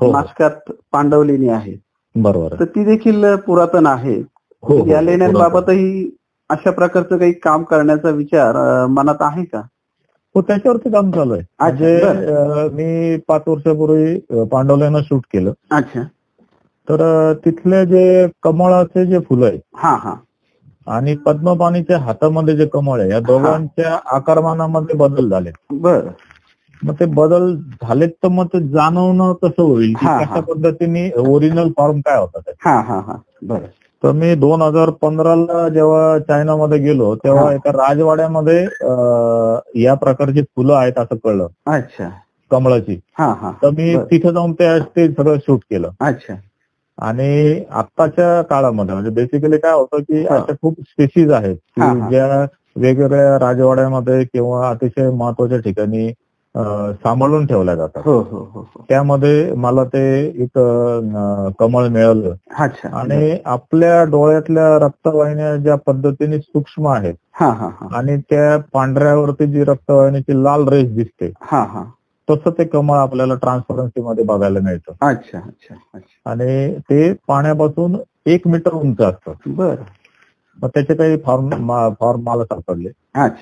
हो. 0.00 0.12
नाशकात 0.12 0.72
पांडव 0.92 1.22
लेणी 1.22 1.48
आहे 1.48 1.74
बरोबर. 2.14 2.54
तर 2.60 2.64
ती 2.64 2.84
देखील 2.84 3.34
पुरातन 3.36 3.86
आहे 3.86 4.18
या 4.90 5.00
लेण्यांबाबतही 5.00 6.10
अशा 6.50 6.70
प्रकारचं 6.70 7.18
काही 7.18 7.32
काम 7.32 7.62
करण्याचा 7.62 8.10
विचार 8.10 8.56
मनात 8.86 9.14
आहे 9.20 9.44
का? 9.44 9.62
हो 10.34 10.40
त्याच्यावरती 10.42 10.90
काम 10.90 11.10
चालू 11.10 11.32
आहे. 11.34 11.42
म्हणजे 11.60 12.68
मी 12.74 13.16
पाच 13.28 13.42
वर्षापूर्वी 13.46 14.14
अं, 14.14 14.44
पांडवलेनं 14.44 15.02
शूट 15.02 15.22
केलं. 15.32 15.52
अच्छा. 15.70 16.02
तर 16.88 17.32
तिथले 17.44 17.84
जे 17.86 18.26
कमळाचे 18.42 19.06
जे 19.06 19.18
फुलं 19.18 19.46
आहेत 19.46 19.60
हा 19.74 19.94
हा. 19.96 20.14
आणि 20.86 21.14
पद्मपाणीच्या 21.16 21.98
हातामध्ये 21.98 22.56
जे 22.56 22.66
कमळ 22.66 23.00
आहे 23.00 23.10
या 23.10 23.20
दोघांच्या 23.20 23.98
आकारमानामध्ये 24.06 24.96
बदल 24.96 25.28
झाले 25.30 25.50
बर. 25.72 26.00
मग 26.82 26.94
ते 27.00 27.04
बदल 27.04 27.54
झालेत 27.82 28.08
तर 28.22 28.28
मग 28.28 28.46
ते 28.46 28.60
जाणवणं 28.68 29.32
कसं 29.32 29.62
होईल? 29.62 29.92
कशा. 29.94 30.40
पद्धतीने 30.40 31.10
ओरिजिनल 31.18 31.70
फॉर्म 31.76 32.00
काय 32.00 32.18
होता 32.18 32.38
त्याचा? 32.38 32.70
तर 34.04 34.12
मी 34.12 34.34
दोन 34.36 34.62
हजार 34.62 34.90
पंधराला 35.02 35.68
जेव्हा 35.68 36.18
चायनामध्ये 36.20 36.78
गेलो 36.78 37.14
तेव्हा. 37.16 37.52
एका 37.52 37.70
राजवाड्यामध्ये 37.72 38.62
या 39.82 39.94
प्रकारची 39.94 40.42
फुलं 40.56 40.74
आहेत 40.74 40.98
असं 40.98 41.16
कळलं 41.24 41.46
अच्छा 41.66 42.08
कमळाची 42.50 42.98
हा 43.18 43.26
हा 43.40 43.52
तर 43.62 43.70
मी. 43.70 43.94
तिथे 44.10 44.32
जाऊन 44.32 44.52
ते 44.52 45.06
सगळं 45.08 45.36
शूट 45.38 45.60
केलं 45.70 45.90
अच्छा 46.00 46.34
आणि 46.98 47.64
आत्ताच्या 47.72 48.42
काळामध्ये 48.50 48.94
म्हणजे 48.94 49.10
बेसिकली 49.12 49.58
काय 49.58 49.72
होतं 49.72 50.00
की. 50.00 50.24
अशा 50.26 50.52
खूप 50.62 50.80
स्पेसीज 50.82 51.32
आहेत 51.32 51.56
की. 51.56 52.08
ज्या 52.10 52.44
वेगवेगळ्या 52.76 53.38
राजवाड्यामध्ये 53.38 54.22
किंवा 54.24 54.68
अतिशय 54.68 55.10
महत्त्वाच्या 55.12 55.58
ठिकाणी 55.60 56.08
सांभाळून 56.54 57.46
ठेवल्या 57.46 57.74
जातात. 57.74 58.02
हो 58.04 58.18
हो 58.20 58.38
हो 58.54 58.84
त्यामध्ये 58.88 59.52
मला 59.54 59.84
ते 59.84 60.04
एक 60.42 60.58
कमळ 61.58 61.88
मिळालं. 61.88 62.34
अच्छा. 62.58 62.88
आणि 62.98 63.36
आपल्या 63.44 64.02
डोळ्यातल्या 64.04 64.78
रक्तवाहिन्या 64.78 65.56
ज्या 65.56 65.74
पद्धतीने 65.76 66.38
सूक्ष्म 66.38 66.88
आहेत 66.88 67.14
हा 67.32 67.48
हा 67.50 67.68
हा. 67.80 67.88
आणि 67.96 68.16
त्या 68.30 68.56
पांढऱ्यावरती 68.72 69.46
जी 69.46 69.64
रक्तवाहिनीची 69.64 70.42
लाल 70.44 70.68
रेष 70.68 70.88
दिसते 70.88 71.32
हा 71.40 71.62
हा. 71.64 71.84
तसं 72.28 72.50
ते 72.50 72.64
कमळ 72.64 72.96
आपल्याला 72.96 73.34
ट्रान्सपरन्सी 73.34 74.00
मध्ये 74.00 74.24
बघायला 74.24 74.60
मिळतं. 74.60 74.92
अच्छा 75.00 75.38
अच्छा 75.38 75.74
अच्छा. 75.94 76.30
आणि 76.30 76.78
ते 76.80 77.12
पाण्यापासून 77.28 77.96
एक 78.26 78.46
मीटर 78.46 78.72
उंच 78.72 79.00
असतं. 79.00 79.32
बर. 79.46 79.74
मग 80.62 80.68
त्याचे 80.74 80.94
काही 80.94 81.16
फॉर्म 81.24 81.48
फॉर्म 82.00 82.20
मला 82.24 82.44
सापडले. 82.44 82.88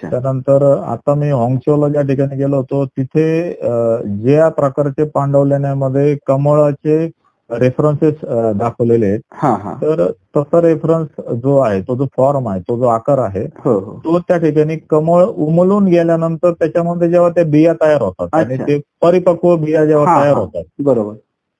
त्यानंतर 0.03 0.63
आता 0.83 1.15
मी 1.15 1.31
हॉंगचोला 1.31 1.89
ज्या 1.89 2.03
ठिकाणी 2.03 2.37
गेलो 2.37 2.57
होतो 2.57 2.85
तिथे 2.87 3.27
ज्या 4.23 4.49
प्रकारचे 4.57 5.05
पांडवलेण्यामध्ये 5.15 6.17
कमळाचे 6.27 7.05
रेफरन्सेस 7.51 8.15
दाखवलेले 8.59 9.07
आहेत. 9.07 9.21
तर 9.83 10.07
तसा 10.37 10.61
रेफरन्स 10.63 11.21
जो 11.43 11.57
आहे 11.59 11.81
तो 11.81 11.97
जो 11.97 12.07
फॉर्म 12.17 12.49
आहे 12.49 12.61
तो 12.69 12.77
जो 12.79 12.87
आकार 12.89 13.19
आहे 13.19 13.45
हो 13.65 13.79
हो. 13.79 13.97
तो 14.05 14.19
त्या 14.19 14.37
ठिकाणी 14.39 14.77
कमळ 14.91 15.25
उमलून 15.25 15.87
गेल्यानंतर 15.87 16.53
त्याच्यामध्ये 16.53 17.09
जेव्हा 17.11 17.29
त्या 17.31 17.45
बिया 17.45 17.73
तयार 17.83 18.03
होतात 18.03 18.35
आणि. 18.35 18.57
ते 18.59 18.81
परिपक्व 19.03 19.57
बिया 19.57 19.85
जेव्हा 19.87 20.23
तयार. 20.23 20.37
होतात 20.37 20.65
बरोबर. 20.85 21.15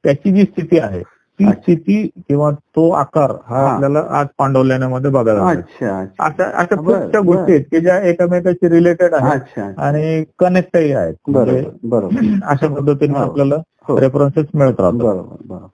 त्याची 0.05 0.31
जी 0.33 0.43
स्थिती 0.43 0.79
आहे 0.79 1.03
ती. 1.45 1.53
स्थिती 1.53 2.07
किंवा 2.29 2.51
तो 2.51 2.91
आकार 2.91 3.31
हा 3.47 3.57
हा. 3.57 3.73
आपल्याला 3.73 4.03
आज 4.11 4.27
पांडवलेण्यामध्ये 4.39 5.11
बघायला 5.11 5.45
मिळतो. 5.45 5.61
अच्छा 5.61 5.99
अच्छा. 6.01 6.25
अशा 6.25 6.51
अशा 6.59 6.81
बरं. 6.81 7.25
गोष्टी 7.27 7.53
आहेत 7.53 7.65
की 7.71 7.81
ज्या 7.81 7.99
एकमेकाशी 8.03 8.69
रिलेटेड 8.69 9.15
आहेत 9.15 9.59
आणि 9.79 10.25
कनेक्टही 10.39 10.93
आहेत. 10.93 11.15
म्हणजे 11.29 11.65
बरोबर 11.83 12.47
अशा 12.47 12.67
पद्धतीने 12.67 13.19
हो. 13.19 13.25
आपल्याला 13.25 13.57
हो. 13.89 14.01
रेफरन्सेस 14.01 14.47
मिळत 14.55 14.81
राहतात. 14.81 14.99
बरोबर 14.99 15.37
बरोबर. 15.47 15.67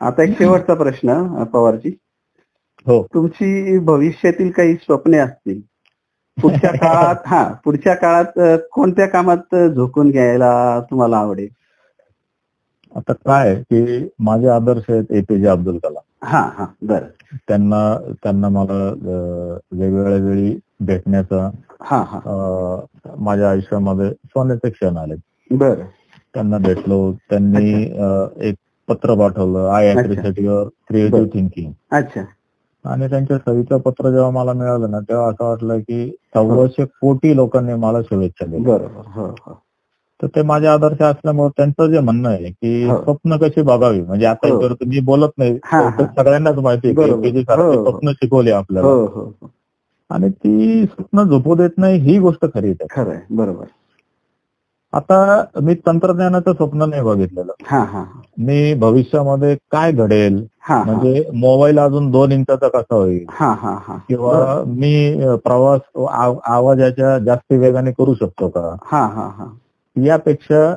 आता 0.00 0.22
एक 0.22 0.38
शेवटचा 0.38 0.74
प्रश्न 0.74 1.44
पवारजी. 1.44 1.96
हो. 2.86 3.02
तुमची 3.14 3.78
भविष्यातील 3.78 4.50
काही 4.50 4.74
स्वप्ने 4.74 5.18
असतील? 5.18 5.60
पुढच्या 6.38 6.70
काळात 6.76 7.26
हा 7.26 7.44
पुढच्या 7.64 7.94
काळात 7.94 8.58
कोणत्या 8.72 9.06
कामात 9.06 9.54
झोकून 9.56 10.10
घ्यायला 10.10 10.80
तुम्हाला 10.80 11.16
आवडेल? 11.16 11.48
आता 12.94 13.12
काय 13.12 13.54
की 13.54 14.08
माझे 14.18 14.48
आदर्श 14.48 14.82
आहेत 14.88 15.12
एपीजे 15.12 15.46
अब्दुल 15.46 15.78
कलाम. 15.78 16.02
हा 16.22 16.40
हा 16.58 16.66
बर. 16.82 17.02
त्यांना 17.48 17.80
त्यांना 18.22 18.48
मला 18.48 18.74
वेगवेगळ्या 19.72 20.18
वेळी 20.24 20.58
भेटण्याचा 20.80 21.50
हा 21.80 22.02
हा. 22.02 22.20
माझ्या 23.18 23.50
आयुष्यामध्ये 23.50 24.10
सोन्याचे 24.10 24.70
क्षण 24.70 24.96
आले. 24.96 25.14
बर. 25.50 25.74
त्यांना 26.34 26.58
भेटलो 26.58 27.12
त्यांनी 27.30 27.82
एक 28.48 28.54
पत्र 28.88 29.14
पाठवलं 29.14 29.68
आय 29.68 29.92
युअर 29.92 30.68
क्रिएटिव्ह. 30.88 31.26
थिंकिंग 31.34 31.72
अच्छा. 31.90 32.22
आणि 32.84 33.08
त्यांच्या 33.08 33.38
सहीचं 33.38 33.78
पत्र 33.78 34.10
जेव्हा 34.10 34.30
मला 34.30 34.52
मिळालं 34.52 34.90
ना 34.90 35.00
तेव्हा 35.00 35.28
असं 35.28 35.44
वाटलं 35.44 35.78
की 35.78 36.08
सव्वाशे 36.34 36.84
कोटी 36.84 37.36
लोकांनी 37.36 37.74
मला 37.74 38.02
शुभेच्छा 38.02 38.46
दिल्या. 38.46 38.76
बरोबर 38.76 39.06
हो 39.06 39.26
हो. 39.26 39.60
तर 40.22 40.26
ते 40.26 40.42
माझे 40.42 40.66
आदर्श 40.66 41.02
असल्यामुळे 41.02 41.48
त्यांचं 41.56 41.86
जे 41.86 42.00
म्हणणं 42.00 42.28
आहे 42.28 42.50
की 42.50 42.84
हो. 42.84 42.96
स्वप्न 42.96 43.36
कशी 43.36 43.62
बघावी? 43.62 44.00
म्हणजे 44.00 44.26
आता 44.26 44.48
हो. 44.48 44.54
याच्यावर 44.54 44.74
तुम्ही 44.74 45.00
बोलत 45.00 45.28
नाही 45.38 45.58
सगळ्यांनाच 46.16 46.58
माहिती 46.58 46.92
हो. 47.64 47.84
स्वप्न 47.84 48.10
शिकवले 48.10 48.50
आपल्याला. 48.50 48.88
आणि 50.10 50.28
ती 50.28 50.84
स्वप्न 50.84 51.22
झोपू 51.22 51.54
देत 51.54 51.70
नाही 51.76 51.98
ही 51.98 52.18
गोष्ट 52.18 52.46
खरी 52.54 52.68
आहे. 52.68 52.86
बरोबर. 53.30 53.64
आता 54.92 55.44
मी 55.62 55.74
तंत्रज्ञानाचं 55.74 56.52
स्वप्न 56.52 56.82
नाही 56.82 57.02
बघितलेलं. 57.02 57.52
मी 58.38 58.74
भविष्यामध्ये 58.74 59.56
काय 59.70 59.92
घडेल? 59.92 60.46
म्हणजे 60.84 61.30
मोबाईल 61.34 61.78
अजून 61.78 62.10
दोन 62.10 62.32
इंचाचा 62.32 62.68
कसा 62.68 62.94
होईल? 62.94 63.24
किंवा 64.08 64.62
मी 64.66 65.20
प्रवास 65.44 65.80
आव- 66.10 66.38
आवाजाच्या 66.44 67.18
जास्त 67.18 67.52
वेगाने 67.52 67.92
करू 67.92 68.14
शकतो 68.14 68.48
का? 68.48 68.76
हा 68.84 69.06
हा 69.06 69.28
हा. 69.38 69.46
यापेक्षा 69.96 70.74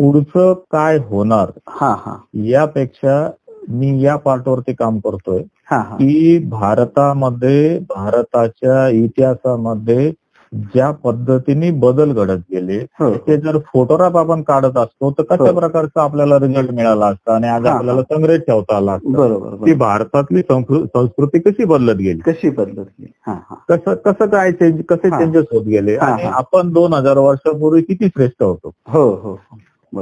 पुढचं 0.00 0.52
काय 0.70 0.98
होणार? 0.98 1.50
हा 1.68 1.94
हा. 1.98 2.16
यापेक्षा 2.44 3.30
मी 3.68 4.00
या 4.02 4.16
पार्टवरती 4.16 4.72
काम 4.74 4.98
करतोय 4.98 5.42
की 5.72 6.38
भारतामध्ये 6.48 7.78
भारताच्या 7.88 8.88
इतिहासामध्ये 8.88 10.10
ज्या 10.54 10.90
पद्धतीने 10.90 11.70
बदल 11.70 12.12
घडत 12.12 12.38
गेले 12.50 12.78
ते 13.02 13.36
जर 13.36 13.58
फोटोग्राफ 13.58 14.16
आपण 14.16 14.42
काढत 14.42 14.76
असतो 14.76 15.10
तर 15.10 15.22
कशा. 15.22 15.52
प्रकारचा 15.52 16.02
आपल्याला 16.02 16.38
रिझल्ट 16.38 16.70
मिळाला 16.70 17.06
असता 17.06 17.34
आणि 17.34 17.48
आज. 17.48 17.66
आपल्याला 17.66 18.02
संग्रहित 18.02 18.40
ठेवता 18.40 18.76
आला 18.76 18.92
असता? 18.92 19.16
बरोबर 19.18 19.64
की 19.64 19.74
भारतातली 19.74 20.40
संस्कृ- 20.40 20.84
संस्कृती 20.84 21.38
कशी 21.38 21.64
बदलत 21.64 21.96
गेली? 21.96 22.20
कशी 22.20 22.50
बदलत 22.50 23.04
हा 23.26 23.32
हा. 23.50 23.54
कसं 23.68 23.94
कसं 23.94 24.26
काय 24.26 24.52
चेंज 24.52 24.82
कसे. 24.88 25.10
चेंजेस 25.10 25.44
होत 25.52 25.62
गेले? 25.62 25.96
आणि. 25.96 26.22
आपण 26.22 26.72
दोन 26.72 26.92
हजार 26.92 27.18
वर्षापूर्वी 27.18 27.82
किती 27.82 28.06
श्रेष्ठ 28.06 28.42
होतो? 28.42 28.70
हो 28.88 29.10
हो. 29.10 29.40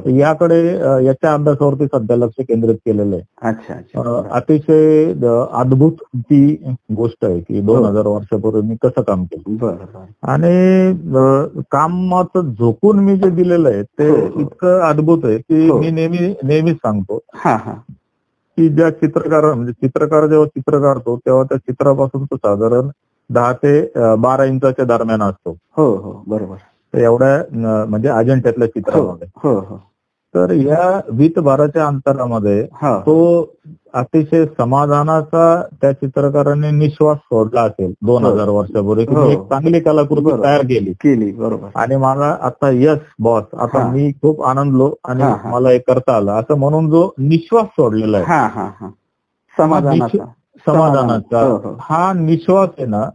याकडे 0.06 0.76
याच्या 1.04 1.34
अभ्यासावरती 1.34 1.86
सध्या 1.86 2.16
लक्ष 2.16 2.44
केंद्रित 2.44 2.74
केलेलं 2.74 3.16
आहे. 3.16 3.24
अच्छा 3.42 3.74
अच्छा. 3.74 4.18
अ, 4.18 4.22
अतिशय 4.30 5.12
अद्भुत 5.52 5.92
ती 6.16 6.74
गोष्ट 6.96 7.24
आहे 7.24 7.40
की 7.40 7.60
दोन 7.60 7.78
हो. 7.78 7.84
हजार 7.84 8.06
वर्षापूर्वी 8.06 8.62
मी 8.62 8.76
कसं 8.82 9.02
काम 9.02 9.24
केलं. 9.24 9.70
आणि 10.22 10.92
कामाचं 11.70 12.54
झोकून 12.54 12.98
मी 12.98 13.16
जे 13.16 13.30
दिलेलं 13.30 13.68
आहे 13.68 13.82
ते 13.82 14.08
हो, 14.08 14.16
हो. 14.16 14.40
इतकं 14.40 14.80
अद्भुत 14.80 15.18
आहे 15.24 15.38
की. 15.38 15.72
मी 15.72 15.90
नेहमी 15.90 16.34
नेहमीच 16.44 16.76
सांगतो. 16.76 17.20
हा 17.34 17.56
हा. 17.56 17.72
की 18.56 18.68
ज्या 18.68 18.90
चित्रकार 18.90 19.54
म्हणजे 19.54 19.72
चित्रकार 19.72 20.26
जेव्हा 20.26 20.46
चित्र 20.46 20.80
काढतो 20.80 21.16
तेव्हा 21.16 21.42
त्या 21.42 21.58
चित्रापासून 21.58 22.24
तो 22.24 22.36
साधारण 22.36 22.88
दहा 23.30 23.52
ते 23.52 23.92
बारा 24.18 24.44
इंचाच्या 24.44 24.84
दरम्यान 24.84 25.22
असतो. 25.22 25.56
हो 25.76 25.96
हो. 25.96 26.22
बरोबर. 26.26 26.56
तर 26.94 26.98
एवढ्या 26.98 27.84
म्हणजे 27.88 28.08
अजंठ्यातल्या 28.08 28.66
हो 28.66 28.80
चित्रामध्ये 28.80 29.28
हो 29.42 29.58
हो. 29.60 29.76
तर 30.34 30.50
या 30.50 31.00
वीत 31.10 31.38
बाराच्या 31.38 31.86
अंतरामध्ये 31.86 32.66
हा. 32.72 32.98
तो 32.98 33.52
अतिशय 33.94 34.44
समाधानाचा 34.46 35.62
त्या 35.80 35.92
चित्रकाराने 35.92 36.70
निश्वास 36.70 37.16
सोडला 37.18 37.62
असेल 37.62 37.92
दोन 38.02 38.24
हो. 38.24 38.30
हजार 38.32 38.48
वर्षापूर्वी. 38.48 39.04
हो. 39.08 39.26
एक 39.30 39.38
चांगली 39.38 39.80
कलाकृती. 39.80 40.30
तयार 40.42 40.62
केली. 40.62 40.92
केली 40.92 41.32
बरोबर. 41.32 41.68
आणि 41.74 41.96
मला 41.96 42.36
आता 42.40 42.70
यस 42.70 42.98
बॉस 43.18 43.42
आता 43.58 43.82
हा. 43.82 43.92
मी 43.92 44.12
खूप 44.12 44.42
आनंदलो 44.42 44.94
आणि 45.04 45.22
हा, 45.22 45.28
हा. 45.44 45.50
मला 45.50 45.70
हे 45.70 45.78
करता 45.78 46.16
आलं. 46.16 46.32
असं 46.32 46.58
म्हणून 46.58 46.90
जो 46.90 47.10
निश्वास 47.18 47.66
सोडलेला 47.66 48.16
आहे. 48.16 48.26
हा 48.26 48.46
हा 48.46 48.70
हा. 48.80 48.88
समाधानाचा. 49.58 50.24
समाधानाचा. 50.66 51.40
हो, 51.40 51.56
हो. 51.56 51.76
हा 51.80 52.12
निश्वास 52.12 52.68
आहे 52.78 52.86
ना 52.86 53.08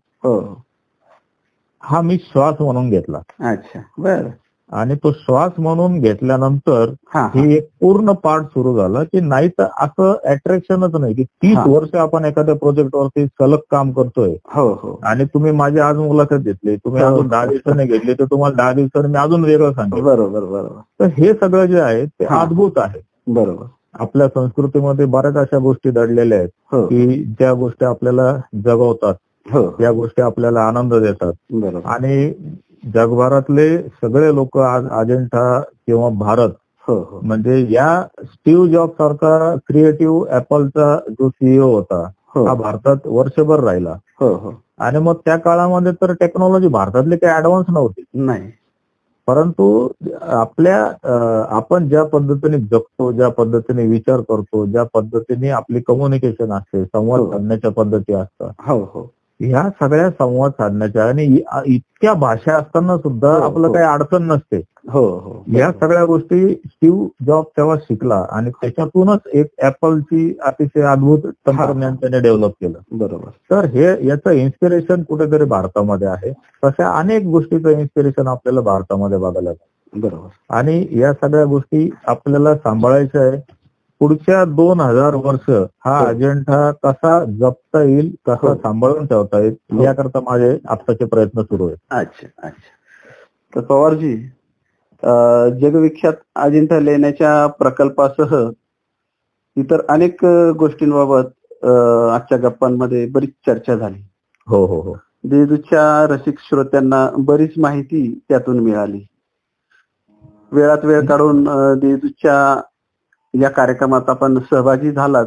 हो 1.91 2.01
मी 2.01 2.17
श्वास 2.17 2.55
म्हणून 2.59 2.89
घेतला. 2.89 3.19
अच्छा 3.51 3.79
बर. 3.97 4.27
आणि 4.71 4.95
तो 4.95 5.11
श्वास 5.11 5.51
म्हणून 5.57 5.99
घेतल्यानंतर 5.99 6.89
हा 7.13 7.29
एक 7.45 7.67
पूर्ण 7.81 8.11
पार्ट 8.11 8.45
सुरू 8.45 8.77
झाला 8.77 9.03
की 9.03 9.19
नाही 9.19 9.49
तर 9.49 9.63
असं 9.63 10.15
अट्रॅक्शनच 10.25 10.95
नाही 10.95 11.13
की 11.13 11.23
तीस. 11.23 11.57
वर्ष 11.67 11.95
आपण 11.95 12.25
एखाद्या 12.25 12.55
प्रोजेक्टवरती 12.55 13.25
सलग 13.25 13.57
काम 13.71 13.91
करतोय. 13.91 14.33
हो 14.53 14.69
हो. 14.73 14.99
आणि 15.03 15.25
तुम्ही 15.25 15.51
माझी 15.51 15.79
आज 15.79 15.97
मुलाखत 15.97 16.35
घेतली 16.35 16.75
तुम्ही 16.75 17.03
हो. 17.03 17.07
अजून 17.07 17.27
दहा 17.27 17.45
दिवसांनी 17.45 17.85
घेतली 17.85 18.13
तर 18.13 18.25
तुम्हाला 18.25 18.55
दहा 18.55 18.73
दिवसांनी 18.73 19.11
मी 19.11 19.17
अजून 19.17 19.43
वेगळं 19.43 19.71
सांगेल 19.73 20.03
बरोबर 20.03 20.39
बरोबर. 20.39 20.79
तर 20.99 21.05
हे 21.05 21.33
सगळं 21.33 21.65
जे 21.65 21.79
आहे 21.79 22.05
ते. 22.05 22.25
अद्भुत 22.25 22.77
आहे. 22.77 22.99
बरोबर. 23.27 23.65
आपल्या 23.99 24.27
संस्कृतीमध्ये 24.27 25.05
बऱ्याच 25.05 25.35
अशा 25.35 25.57
गोष्टी 25.57 25.89
दडलेल्या 25.89 26.37
आहेत 26.37 26.49
की 26.73 27.23
ज्या 27.23 27.53
गोष्टी 27.53 27.85
आपल्याला 27.85 28.37
जगवतात. 28.65 29.13
या 29.81 29.91
गोष्टी 29.91 30.21
आपल्याला 30.21 30.61
आनंद 30.61 30.93
देतात. 30.93 31.33
आणि 31.85 32.33
जगभरातले 32.93 33.77
सगळे 33.79 34.35
लोक 34.35 34.57
आज 34.57 34.87
अजेंठा 34.89 35.59
किंवा 35.59 36.09
भारत 36.09 36.49
हो 36.87 36.95
हो. 37.11 37.19
म्हणजे 37.23 37.65
या 37.69 38.03
स्टीव्ह 38.23 38.67
जॉब 38.67 38.89
सारखा 38.89 39.55
क्रिएटिव्ह 39.55 40.35
ऍपलचा 40.35 40.99
जो 41.09 41.29
सीईओ 41.29 41.71
होता 41.71 42.09
हो. 42.35 42.45
हा 42.45 42.53
भारतात 42.53 42.95
वर्षभर 43.05 43.59
राहिला. 43.59 43.95
हो 44.19 44.33
हो. 44.33 44.51
आणि 44.79 44.99
मग 44.99 45.13
त्या 45.25 45.37
काळामध्ये 45.37 45.91
तर 45.91 46.13
टेक्नॉलॉजी 46.13 46.67
भारतातली 46.67 47.17
काही 47.17 47.37
ऍडव्हान्स 47.37 47.69
नव्हती. 47.69 48.03
नाही. 48.13 48.51
परंतु 49.27 49.87
आपल्या 50.21 50.93
आपण 51.49 51.87
ज्या 51.89 52.03
पद्धतीने 52.03 52.57
जगतो 52.57 53.11
ज्या 53.11 53.29
पद्धतीने 53.29 53.87
विचार 53.87 54.21
करतो 54.21 54.65
ज्या 54.65 54.83
पद्धतीने 54.83 55.49
आपली 55.49 55.81
कम्युनिकेशन 55.81 56.51
असते 56.51 56.85
संवाद 56.85 57.19
हो. 57.19 57.31
साधण्याच्या 57.31 57.71
पद्धती 57.71 58.13
असतात. 58.13 58.51
हो 58.67 58.79
हो. 58.79 59.13
ह्या 59.39 59.69
सगळ्या 59.81 60.09
संवाद 60.09 60.51
साधण्याच्या 60.51 61.05
आणि 61.05 61.39
इतक्या 61.65 62.13
भाषा 62.13 62.55
असताना 62.57 62.97
सुद्धा 62.97 63.33
हो, 63.33 63.41
आपलं 63.41 63.67
हो. 63.67 63.73
काही 63.73 63.85
अडचण 63.85 64.23
नसते. 64.23 64.61
हो 64.89 65.05
हो. 65.05 65.43
या 65.57 65.71
सगळ्या 65.71 66.05
गोष्टी 66.05 66.49
स्टीव 66.49 67.07
जॉब 67.27 67.43
तेव्हा 67.57 67.75
शिकला 67.75 68.25
आणि 68.31 68.49
त्याच्यातूनच 68.49 69.19
एक 69.33 69.45
ऍपलची 69.63 70.37
अतिशय 70.45 70.81
अद्भुत 70.81 71.19
तंत्रज्ञान 71.19 71.95
त्याने 71.95 72.19
डेव्हलप 72.19 72.51
केलं. 72.61 72.79
बरोबर. 72.91 73.29
तर 73.51 73.65
हे 73.65 74.07
याचं 74.07 74.29
इन्स्पिरेशन 74.29 75.03
कुठेतरी 75.03 75.43
भारतामध्ये 75.43 76.07
आहे. 76.07 76.33
तशा 76.63 76.99
अनेक 76.99 77.23
गोष्टीचं 77.23 77.69
इन्स्पिरेशन 77.69 78.27
आपल्याला 78.27 78.61
भारतामध्ये 78.61 79.17
बघायला. 79.17 79.49
बरोबर. 79.95 80.27
आणि 80.49 80.87
या 80.91 81.13
सगळ्या 81.13 81.45
गोष्टी 81.45 81.89
आपल्याला 82.07 82.55
सांभाळायच्या 82.55 83.21
आहे. 83.21 83.56
पुढच्या 84.01 84.43
दोन 84.47 84.79
हजार 84.81 85.15
वर्ष 85.15 85.49
हा 85.49 85.97
हो. 85.99 86.05
अजेंडा 86.05 86.71
कसा 86.83 87.23
जपता 87.39 87.81
येईल 87.83 88.09
कसा 88.25 88.47
हो. 88.47 88.55
सांभाळून 88.55 89.05
ठेवता 89.05 89.39
येईल 89.39 89.55
हो. 89.71 89.83
याकरता 89.83 90.19
माझे 90.21 90.57
आत्ताचे 90.67 91.05
प्रयत्न 91.05 91.41
सुरू 91.43 91.67
आहेत 91.67 91.77
अच्छा 91.91 92.27
अच्छा 92.37 92.75
तर 93.53 93.61
पवारजी 93.63 94.15
जगविख्यात 95.61 96.13
अजिंठा 96.37 96.79
लेण्याच्या 96.79 97.45
प्रकल्पासह 97.59 98.35
इतर 99.57 99.81
अनेक 99.89 100.23
गोष्टींबाबत 100.59 101.65
आजच्या 101.65 102.37
गप्पांमध्ये 102.39 103.05
बरीच 103.11 103.29
चर्चा 103.45 103.75
झाली 103.75 104.01
हो 104.47 104.65
हो 104.65 104.79
हो 104.81 104.95
देजूच्या 105.23 105.85
रसिक 106.09 106.39
श्रोत्यांना 106.39 107.07
बरीच 107.19 107.53
माहिती 107.57 108.07
त्यातून 108.29 108.59
मिळाली 108.59 109.05
वेळात 110.51 110.85
वेळ 110.85 111.05
काढून 111.05 111.43
देजूच्या 111.79 112.35
या 113.41 113.49
कार्यक्रमात 113.49 114.01
आपण 114.07 114.39
सहभागी 114.39 114.91
झालात. 114.91 115.25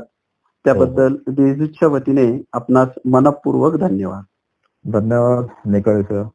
त्याबद्दल 0.65 1.17
देजूच्या 1.27 1.89
वतीने 1.89 2.43
आपणास 2.53 2.89
मनपूर्वक 3.05 3.75
धन्यवाद. 3.75 4.23
धन्यवाद 4.93 5.47
निकळे 5.67 6.03
सर. 6.03 6.29